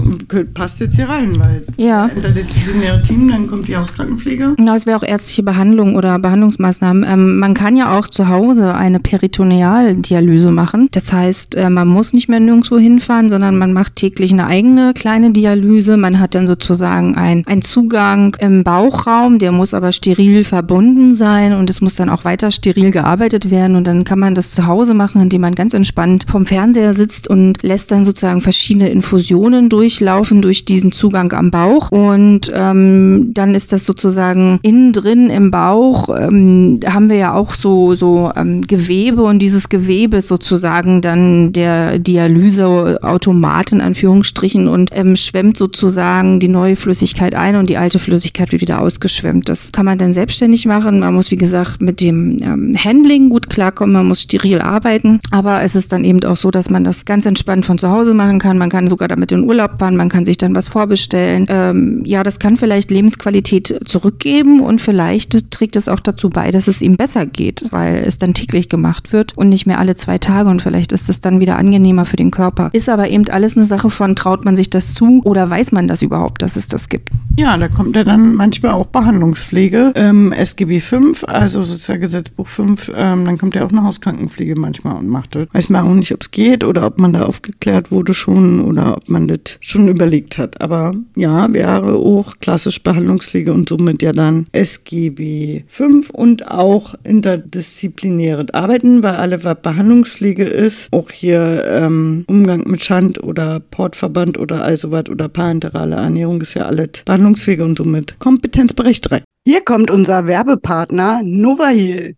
Passt 0.53 0.79
jetzt 0.79 0.95
hier 0.95 1.09
rein, 1.09 1.39
weil 1.39 1.65
ja. 1.77 2.07
interdisziplinäre 2.07 3.03
Team, 3.03 3.29
dann 3.29 3.47
kommt 3.47 3.67
die 3.67 3.75
Hauskrankenpflege. 3.75 4.53
Genau, 4.57 4.75
es 4.75 4.85
wäre 4.85 4.97
auch 4.97 5.03
ärztliche 5.03 5.43
Behandlung 5.43 5.95
oder 5.95 6.19
Behandlungsmaßnahmen. 6.19 7.05
Ähm, 7.07 7.39
man 7.39 7.53
kann 7.53 7.75
ja 7.75 7.97
auch 7.97 8.07
zu 8.07 8.27
Hause 8.27 8.75
eine 8.75 8.99
Peritonealdialyse 8.99 10.51
machen. 10.51 10.87
Das 10.91 11.11
heißt, 11.11 11.55
äh, 11.55 11.69
man 11.69 11.87
muss 11.87 12.13
nicht 12.13 12.29
mehr 12.29 12.38
nirgendwo 12.39 12.77
hinfahren, 12.77 13.29
sondern 13.29 13.57
man 13.57 13.73
macht 13.73 13.95
täglich 13.95 14.31
eine 14.31 14.47
eigene 14.47 14.93
kleine 14.93 15.31
Dialyse. 15.31 15.97
Man 15.97 16.19
hat 16.19 16.35
dann 16.35 16.47
sozusagen 16.47 17.15
einen 17.15 17.61
Zugang 17.61 18.35
im 18.39 18.63
Bauchraum, 18.63 19.39
der 19.39 19.51
muss 19.51 19.73
aber 19.73 19.91
steril 19.91 20.43
verbunden 20.43 21.13
sein 21.13 21.53
und 21.53 21.69
es 21.69 21.81
muss 21.81 21.95
dann 21.95 22.09
auch 22.09 22.25
weiter 22.25 22.51
steril 22.51 22.91
gearbeitet 22.91 23.51
werden 23.51 23.75
und 23.75 23.87
dann 23.87 24.03
kann 24.03 24.19
man 24.19 24.35
das 24.35 24.51
zu 24.51 24.67
Hause 24.67 24.93
machen, 24.93 25.21
indem 25.21 25.41
man 25.41 25.55
ganz 25.55 25.73
entspannt 25.73 26.25
vom 26.29 26.45
Fernseher 26.45 26.93
sitzt 26.93 27.27
und 27.27 27.61
lässt 27.61 27.91
dann 27.91 28.03
sozusagen 28.03 28.41
verschiedene 28.41 28.89
Infusionen 28.89 29.69
durchlaufen 29.69 30.41
durch 30.41 30.65
diesen 30.65 30.91
Zugang 30.91 31.31
am 31.33 31.51
Bauch 31.51 31.91
und 31.91 32.51
ähm, 32.53 33.31
dann 33.33 33.55
ist 33.55 33.73
das 33.73 33.85
sozusagen 33.85 34.59
innen 34.61 34.93
drin 34.93 35.29
im 35.29 35.51
Bauch 35.51 36.09
ähm, 36.09 36.79
haben 36.85 37.09
wir 37.09 37.17
ja 37.17 37.33
auch 37.33 37.53
so 37.53 37.93
so 37.93 38.31
ähm, 38.35 38.61
Gewebe 38.61 39.23
und 39.23 39.39
dieses 39.39 39.69
Gewebe 39.69 40.17
ist 40.17 40.27
sozusagen 40.27 41.01
dann 41.01 41.51
der 41.53 41.99
Dialyseautomat 42.29 43.71
in 43.71 43.81
Anführungsstrichen 43.81 44.67
und 44.67 44.91
ähm, 44.93 45.15
schwemmt 45.15 45.57
sozusagen 45.57 46.39
die 46.39 46.47
neue 46.47 46.75
Flüssigkeit 46.75 47.33
ein 47.33 47.55
und 47.55 47.69
die 47.69 47.77
alte 47.77 47.99
Flüssigkeit 47.99 48.51
wird 48.51 48.61
wieder 48.61 48.81
ausgeschwemmt. 48.81 49.49
Das 49.49 49.71
kann 49.71 49.85
man 49.85 49.97
dann 49.97 50.13
selbstständig 50.13 50.65
machen. 50.65 50.99
Man 50.99 51.13
muss, 51.13 51.31
wie 51.31 51.37
gesagt, 51.37 51.81
mit 51.81 52.01
dem 52.01 52.37
ähm, 52.41 52.75
Handling 52.77 53.29
gut 53.29 53.49
klarkommen, 53.49 53.93
man 53.93 54.07
muss 54.07 54.21
steril 54.21 54.61
arbeiten. 54.61 55.19
Aber 55.31 55.61
es 55.61 55.75
ist 55.75 55.91
dann 55.91 56.03
eben 56.03 56.23
auch 56.23 56.37
so, 56.37 56.51
dass 56.51 56.69
man 56.69 56.83
das 56.83 57.05
ganz 57.05 57.25
entspannt 57.25 57.65
von 57.65 57.77
zu 57.77 57.89
Hause 57.89 58.13
machen 58.13 58.39
kann. 58.39 58.57
Man 58.57 58.69
kann 58.69 58.87
sogar 58.87 59.07
damit 59.07 59.31
in 59.31 59.43
Urlaub 59.43 59.79
fahren, 59.79 59.95
man 59.95 60.09
kann 60.09 60.25
sich 60.25 60.37
dann 60.37 60.55
was 60.55 60.67
vorbestellen. 60.67 61.45
Ähm, 61.49 62.03
ja, 62.05 62.23
das 62.23 62.39
kann 62.39 62.57
vielleicht 62.57 62.91
Lebensqualität 62.91 63.79
zurückgeben 63.85 64.59
und 64.59 64.81
vielleicht 64.81 65.51
trägt 65.51 65.75
es 65.75 65.87
auch 65.87 65.99
dazu 65.99 66.29
bei, 66.29 66.51
dass 66.51 66.67
es 66.67 66.81
ihm 66.81 66.97
besser 66.97 67.25
geht, 67.25 67.65
weil 67.71 68.03
es 68.05 68.17
dann 68.17 68.33
täglich 68.33 68.69
gemacht 68.69 69.11
wird 69.13 69.37
und 69.37 69.49
nicht 69.49 69.65
mehr 69.65 69.79
alle 69.79 69.95
zwei 69.95 70.17
Tage 70.17 70.49
und 70.49 70.61
vielleicht 70.61 70.91
ist 70.91 71.09
es 71.09 71.21
dann 71.21 71.39
wieder 71.39 71.57
angenehmer 71.57 72.05
für 72.05 72.17
den 72.19 72.31
Körper. 72.31 72.69
Ist 72.73 72.89
aber 72.89 73.09
eben 73.09 73.27
alles 73.29 73.57
eine 73.57 73.65
Sache 73.65 73.89
von, 73.89 74.15
traut 74.15 74.45
man 74.45 74.55
sich 74.55 74.69
das 74.69 74.93
zu 74.93 75.21
oder 75.23 75.49
weiß 75.49 75.71
man 75.71 75.87
das 75.87 76.01
überhaupt, 76.01 76.41
dass 76.41 76.55
es 76.55 76.67
das 76.67 76.89
gibt? 76.89 77.09
Ja, 77.37 77.57
da 77.57 77.67
kommt 77.69 77.95
ja 77.95 78.03
dann 78.03 78.35
manchmal 78.35 78.73
auch 78.73 78.87
Behandlungspflege. 78.87 79.93
Ähm, 79.95 80.33
SGB 80.33 80.79
5, 80.79 81.23
also 81.23 81.63
Sozialgesetzbuch 81.63 82.47
5, 82.47 82.91
ähm, 82.93 83.25
dann 83.25 83.37
kommt 83.37 83.55
ja 83.55 83.65
auch 83.65 83.69
eine 83.69 83.83
Hauskrankenpflege 83.83 84.59
manchmal 84.59 84.97
und 84.97 85.07
macht 85.07 85.35
das. 85.35 85.47
Weiß 85.53 85.69
man 85.69 85.87
auch 85.87 85.93
nicht, 85.93 86.13
ob 86.13 86.21
es 86.21 86.31
geht 86.31 86.63
oder 86.63 86.85
ob 86.85 86.99
man 86.99 87.13
da 87.13 87.25
aufgeklärt 87.25 87.91
wurde 87.91 88.13
schon 88.13 88.59
oder 88.59 88.97
ob 88.97 89.09
man 89.09 89.27
das 89.27 89.57
schon 89.61 89.87
überlegt 89.87 90.37
hat. 90.37 90.59
Aber 90.61 90.93
ja, 91.15 91.51
wäre 91.53 91.95
auch 91.95 92.39
klassisch 92.39 92.83
Behandlungspflege 92.83 93.53
und 93.53 93.69
somit 93.69 94.03
ja 94.03 94.11
dann 94.11 94.47
SGB 94.51 95.63
5 95.67 96.09
und 96.09 96.51
auch 96.51 96.95
interdisziplinäres 97.03 98.53
Arbeiten, 98.53 99.01
weil 99.01 99.15
alle, 99.15 99.43
was 99.43 99.57
Behandlungspflege 99.61 100.43
ist, 100.43 100.91
auch 100.91 101.09
hier 101.09 101.63
ähm, 101.67 102.08
Umgang 102.27 102.63
mit 102.67 102.83
Schand 102.83 103.23
oder 103.23 103.59
Portverband 103.59 104.37
oder 104.37 104.63
all 104.63 104.77
sowas 104.77 105.09
oder 105.09 105.29
parenterale 105.29 105.95
Ernährung 105.95 106.41
ist 106.41 106.53
ja 106.53 106.65
alles 106.65 107.03
Behandlungswege 107.05 107.63
und 107.63 107.77
somit 107.77 108.19
Kompetenzbereich 108.19 109.01
3. 109.01 109.23
Hier 109.45 109.61
kommt 109.61 109.89
unser 109.89 110.27
Werbepartner 110.27 111.21
Novahil. 111.23 112.15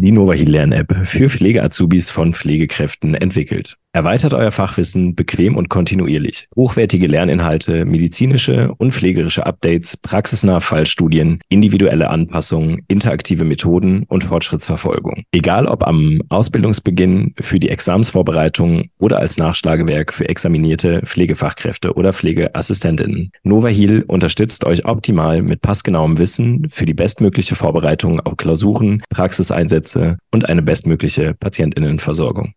Die 0.00 0.12
Novahil 0.12 0.48
Lern-App 0.48 1.06
für 1.06 1.28
Pflegeazubis 1.28 2.10
von 2.10 2.32
Pflegekräften 2.32 3.14
entwickelt. 3.14 3.76
Erweitert 3.92 4.34
euer 4.34 4.52
Fachwissen 4.52 5.14
bequem 5.14 5.56
und 5.56 5.70
kontinuierlich. 5.70 6.46
Hochwertige 6.54 7.06
Lerninhalte, 7.06 7.86
medizinische 7.86 8.72
und 8.76 8.92
pflegerische 8.92 9.46
Updates, 9.46 9.96
praxisnahe 9.96 10.60
Fallstudien, 10.60 11.40
individuelle 11.48 12.10
Anpassungen, 12.10 12.82
interaktive 12.88 13.46
Methoden 13.46 14.04
und 14.08 14.22
Fortschrittsverfolgung. 14.22 15.24
Egal 15.32 15.66
ob 15.66 15.86
am 15.86 16.20
Ausbildungsbeginn, 16.28 17.34
für 17.40 17.58
die 17.58 17.70
Examsvorbereitung 17.70 18.90
oder 18.98 19.20
als 19.20 19.38
Nachschlagewerk 19.38 20.12
für 20.12 20.28
examinierte 20.28 21.00
Pflegefachkräfte 21.04 21.94
oder 21.94 22.12
Pflegeassistentinnen. 22.12 23.30
Novahil 23.42 24.02
unterstützt 24.02 24.64
euch 24.64 24.84
optimal 24.84 25.40
mit 25.40 25.62
passgenauem 25.62 26.18
Wissen 26.18 26.68
für 26.68 26.84
die 26.84 26.94
bestmögliche 26.94 27.54
Vorbereitung 27.54 28.20
auf 28.20 28.36
Klausuren, 28.36 29.02
Praxiseinsätze 29.08 30.18
und 30.30 30.46
eine 30.46 30.62
bestmögliche 30.62 31.34
Patientinnenversorgung. 31.34 32.52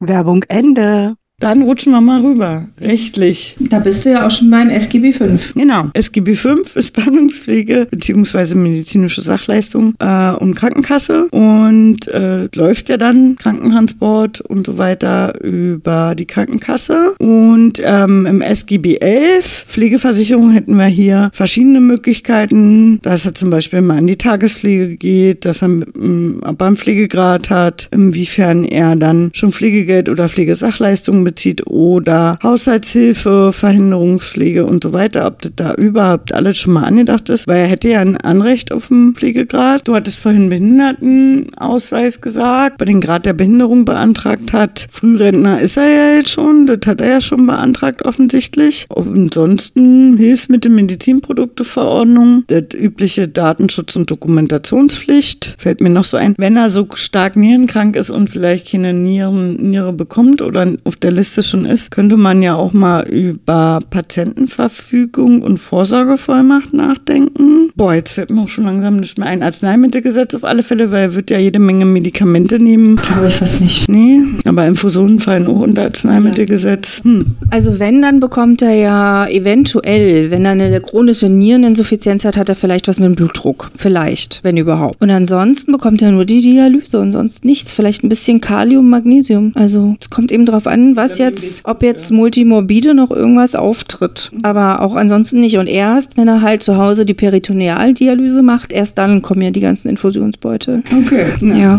Werbung 0.00 0.44
Ende. 0.48 1.16
Dann 1.40 1.62
rutschen 1.62 1.92
wir 1.92 2.00
mal 2.00 2.20
rüber, 2.20 2.66
rechtlich. 2.80 3.54
Da 3.60 3.78
bist 3.78 4.04
du 4.04 4.10
ja 4.10 4.26
auch 4.26 4.30
schon 4.32 4.50
beim 4.50 4.70
SGB 4.70 5.12
5. 5.12 5.54
Genau, 5.54 5.88
SGB 5.94 6.34
5 6.34 6.74
ist 6.74 6.94
Behandlungspflege 6.94 7.86
bzw. 7.88 8.56
medizinische 8.56 9.22
Sachleistung 9.22 9.94
äh, 10.00 10.32
und 10.32 10.56
Krankenkasse 10.56 11.28
und 11.30 12.08
äh, 12.08 12.48
läuft 12.56 12.88
ja 12.88 12.96
dann 12.96 13.36
Krankentransport 13.36 14.40
und 14.40 14.66
so 14.66 14.78
weiter 14.78 15.40
über 15.40 16.16
die 16.16 16.26
Krankenkasse. 16.26 17.14
Und 17.20 17.80
ähm, 17.84 18.26
im 18.26 18.42
SGB 18.42 18.96
11 18.96 19.66
Pflegeversicherung 19.68 20.50
hätten 20.50 20.74
wir 20.74 20.86
hier 20.86 21.30
verschiedene 21.32 21.80
Möglichkeiten, 21.80 22.98
dass 23.02 23.24
er 23.24 23.34
zum 23.34 23.50
Beispiel 23.50 23.80
mal 23.80 23.98
in 23.98 24.08
die 24.08 24.18
Tagespflege 24.18 24.96
geht, 24.96 25.44
dass 25.44 25.62
er 25.62 25.68
ähm, 25.68 26.40
beim 26.58 26.76
Pflegegrad 26.76 27.48
hat, 27.48 27.86
inwiefern 27.92 28.64
er 28.64 28.96
dann 28.96 29.30
schon 29.34 29.52
Pflegegeld 29.52 30.08
oder 30.08 30.28
Pflegesachleistung 30.28 31.27
bezieht 31.28 31.66
oder 31.66 32.38
Haushaltshilfe, 32.42 33.52
Verhinderungspflege 33.52 34.64
und 34.64 34.82
so 34.82 34.94
weiter, 34.94 35.26
ob 35.26 35.42
das 35.42 35.52
da 35.56 35.74
überhaupt 35.74 36.32
alles 36.32 36.56
schon 36.56 36.72
mal 36.72 36.84
angedacht 36.84 37.28
ist, 37.28 37.46
weil 37.46 37.58
er 37.58 37.66
hätte 37.66 37.90
ja 37.90 38.00
ein 38.00 38.16
Anrecht 38.16 38.72
auf 38.72 38.90
einen 38.90 39.14
Pflegegrad. 39.14 39.86
Du 39.86 39.94
hattest 39.94 40.20
vorhin 40.20 40.48
Behindertenausweis 40.48 42.22
gesagt, 42.22 42.78
bei 42.78 42.86
den 42.86 43.02
Grad 43.02 43.26
der 43.26 43.34
Behinderung 43.34 43.84
beantragt 43.84 44.54
hat. 44.54 44.88
Frührentner 44.90 45.60
ist 45.60 45.76
er 45.76 45.90
ja 45.90 46.16
jetzt 46.16 46.30
schon, 46.30 46.66
das 46.66 46.78
hat 46.86 47.02
er 47.02 47.08
ja 47.08 47.20
schon 47.20 47.46
beantragt 47.46 48.06
offensichtlich. 48.06 48.86
Ansonsten 48.88 50.16
Hilfsmittel 50.16 50.72
Medizinprodukteverordnung, 50.72 52.44
das 52.46 52.74
übliche 52.74 53.28
Datenschutz- 53.28 53.96
und 53.96 54.10
Dokumentationspflicht, 54.10 55.56
fällt 55.58 55.82
mir 55.82 55.90
noch 55.90 56.04
so 56.04 56.16
ein. 56.16 56.34
Wenn 56.38 56.56
er 56.56 56.70
so 56.70 56.88
stark 56.94 57.36
nierenkrank 57.36 57.96
ist 57.96 58.08
und 58.08 58.30
vielleicht 58.30 58.70
keine 58.70 58.94
Nieren, 58.94 59.56
Niere 59.56 59.92
bekommt 59.92 60.40
oder 60.40 60.72
auf 60.84 60.96
der 60.96 61.17
Liste 61.18 61.42
schon 61.42 61.64
ist, 61.64 61.90
könnte 61.90 62.16
man 62.16 62.42
ja 62.42 62.54
auch 62.54 62.72
mal 62.72 63.04
über 63.08 63.80
Patientenverfügung 63.90 65.42
und 65.42 65.58
Vorsorgevollmacht 65.58 66.72
nachdenken. 66.72 67.72
Boah, 67.74 67.94
jetzt 67.94 68.12
fällt 68.12 68.30
mir 68.30 68.42
auch 68.42 68.48
schon 68.48 68.66
langsam 68.66 68.98
nicht 68.98 69.18
mehr 69.18 69.26
ein. 69.26 69.42
Arzneimittelgesetz 69.42 70.36
auf 70.36 70.44
alle 70.44 70.62
Fälle, 70.62 70.92
weil 70.92 71.02
er 71.02 71.14
wird 71.16 71.30
ja 71.30 71.38
jede 71.38 71.58
Menge 71.58 71.86
Medikamente 71.86 72.60
nehmen. 72.60 72.96
Glaube 72.96 73.28
ich 73.28 73.34
fast 73.34 73.60
nicht. 73.60 73.88
Nee, 73.88 74.22
aber 74.44 74.64
Infusionen 74.66 75.18
fallen 75.18 75.48
auch 75.48 75.58
unter 75.58 75.82
Arzneimittelgesetz. 75.82 77.02
Hm. 77.02 77.34
Also 77.50 77.80
wenn, 77.80 78.00
dann 78.00 78.20
bekommt 78.20 78.62
er 78.62 78.74
ja 78.74 79.26
eventuell, 79.26 80.30
wenn 80.30 80.44
er 80.44 80.52
eine 80.52 80.80
chronische 80.80 81.28
Niereninsuffizienz 81.28 82.24
hat, 82.24 82.36
hat 82.36 82.48
er 82.48 82.54
vielleicht 82.54 82.86
was 82.86 83.00
mit 83.00 83.06
dem 83.06 83.16
Blutdruck. 83.16 83.72
Vielleicht, 83.74 84.38
wenn 84.44 84.56
überhaupt. 84.56 85.02
Und 85.02 85.10
ansonsten 85.10 85.72
bekommt 85.72 86.00
er 86.00 86.12
nur 86.12 86.24
die 86.24 86.40
Dialyse 86.40 87.00
und 87.00 87.10
sonst 87.10 87.44
nichts. 87.44 87.72
Vielleicht 87.72 88.04
ein 88.04 88.08
bisschen 88.08 88.40
Kalium, 88.40 88.88
Magnesium. 88.88 89.50
Also 89.56 89.96
es 90.00 90.10
kommt 90.10 90.30
eben 90.30 90.46
darauf 90.46 90.68
an, 90.68 90.94
was 90.94 91.07
was 91.10 91.18
jetzt, 91.18 91.66
ob 91.66 91.82
jetzt 91.82 92.10
multimorbide 92.10 92.94
noch 92.94 93.10
irgendwas 93.10 93.54
auftritt. 93.54 94.30
Aber 94.42 94.82
auch 94.82 94.94
ansonsten 94.94 95.40
nicht. 95.40 95.58
Und 95.58 95.66
erst, 95.66 96.16
wenn 96.16 96.28
er 96.28 96.42
halt 96.42 96.62
zu 96.62 96.76
Hause 96.76 97.06
die 97.06 97.14
Peritonealdialyse 97.14 98.42
macht, 98.42 98.72
erst 98.72 98.98
dann 98.98 99.22
kommen 99.22 99.42
ja 99.42 99.50
die 99.50 99.60
ganzen 99.60 99.88
Infusionsbeutel. 99.88 100.82
Okay. 101.04 101.32
ja. 101.40 101.56
ja. 101.56 101.78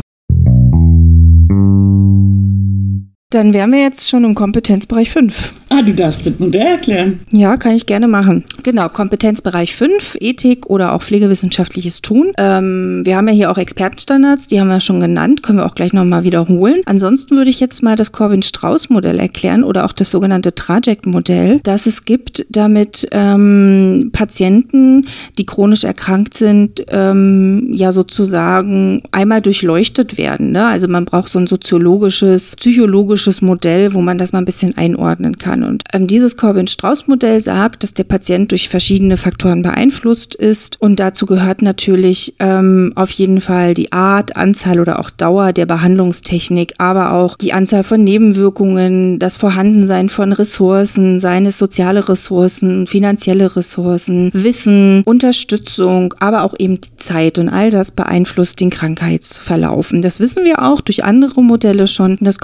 Dann 3.32 3.54
wären 3.54 3.72
wir 3.72 3.80
jetzt 3.80 4.10
schon 4.10 4.24
im 4.24 4.34
Kompetenzbereich 4.34 5.12
5. 5.12 5.54
Ah, 5.70 5.84
du 5.84 5.94
darfst 5.94 6.26
das 6.26 6.40
Modell 6.40 6.66
erklären. 6.66 7.20
Ja, 7.32 7.58
kann 7.58 7.74
ich 7.74 7.86
gerne 7.86 8.08
machen. 8.08 8.44
Genau, 8.64 8.90
Kompetenzbereich 8.90 9.76
5, 9.76 10.18
Ethik 10.20 10.66
oder 10.66 10.94
auch 10.94 11.04
pflegewissenschaftliches 11.04 12.02
Tun. 12.02 12.32
Ähm, 12.40 13.04
wir 13.06 13.16
haben 13.16 13.28
ja 13.28 13.34
hier 13.36 13.52
auch 13.52 13.60
Expertenstandards, 13.60 14.48
die 14.48 14.60
haben 14.60 14.70
wir 14.70 14.80
schon 14.80 15.00
genannt, 15.00 15.44
können 15.44 15.60
wir 15.60 15.68
auch 15.68 15.76
gleich 15.76 15.94
nochmal 15.94 16.24
wiederholen. 16.24 16.82
Ansonsten 16.86 17.38
würde 17.38 17.52
ich 17.52 17.60
jetzt 17.60 17.84
mal 17.84 17.96
das 17.96 18.12
Corwin-Strauß-Modell 18.12 19.20
erklären 19.20 19.64
oder 19.64 19.86
auch 19.86 19.94
das 19.94 20.10
sogenannte 20.10 20.56
Traject-Modell, 20.56 21.60
das 21.62 21.86
es 21.86 22.06
gibt, 22.06 22.48
damit 22.50 23.08
ähm, 23.12 24.10
Patienten, 24.12 25.06
die 25.38 25.46
chronisch 25.46 25.84
erkrankt 25.84 26.34
sind, 26.34 26.84
ähm, 26.88 27.70
ja 27.74 27.92
sozusagen 27.92 29.04
einmal 29.12 29.44
durchleuchtet 29.44 30.18
werden. 30.18 30.50
Ne? 30.50 30.66
Also 30.66 30.88
man 30.88 31.06
braucht 31.06 31.30
so 31.30 31.38
ein 31.38 31.46
soziologisches, 31.46 32.56
psychologisches 32.56 33.19
Modell, 33.42 33.94
wo 33.94 34.02
man 34.02 34.18
das 34.18 34.34
mal 34.34 34.40
ein 34.40 34.46
bisschen 34.46 34.78
einordnen 34.78 35.38
kann. 35.38 35.64
Und 35.64 35.84
ähm, 35.94 36.08
dieses 36.08 36.38
Corbin-Strauß-Modell 36.38 37.40
sagt, 37.40 37.84
dass 37.84 37.94
der 37.94 38.04
Patient 38.06 38.52
durch 38.52 38.70
verschiedene 38.70 39.18
Faktoren 39.18 39.62
beeinflusst 39.62 40.36
ist. 40.36 40.82
Und 40.82 41.00
dazu 41.00 41.26
gehört 41.26 41.62
natürlich 41.62 42.36
ähm, 42.40 42.94
auf 42.96 43.12
jeden 43.12 43.42
Fall 43.42 43.74
die 43.74 43.92
Art, 43.92 44.36
Anzahl 44.36 44.80
oder 44.80 45.00
auch 45.00 45.10
Dauer 45.10 45.54
der 45.54 45.66
Behandlungstechnik, 45.66 46.74
aber 46.78 47.14
auch 47.14 47.36
die 47.38 47.54
Anzahl 47.54 47.84
von 47.84 48.04
Nebenwirkungen, 48.04 49.20
das 49.20 49.38
Vorhandensein 49.38 50.10
von 50.10 50.34
Ressourcen, 50.34 51.20
seien 51.20 51.50
soziale 51.52 52.08
Ressourcen, 52.08 52.88
finanzielle 52.88 53.56
Ressourcen, 53.56 54.32
Wissen, 54.34 55.04
Unterstützung, 55.06 56.14
aber 56.20 56.44
auch 56.44 56.54
eben 56.58 56.82
die 56.82 56.96
Zeit. 56.98 57.40
Und 57.40 57.50
all 57.50 57.70
das 57.70 57.92
beeinflusst 57.92 58.60
den 58.60 58.70
Krankheitsverlauf. 58.70 59.92
Und 59.92 60.02
das 60.02 60.20
wissen 60.20 60.46
wir 60.46 60.62
auch 60.64 60.82
durch 60.82 61.04
andere 61.04 61.44
Modelle 61.44 61.88
schon. 61.88 62.18
Das 62.22 62.40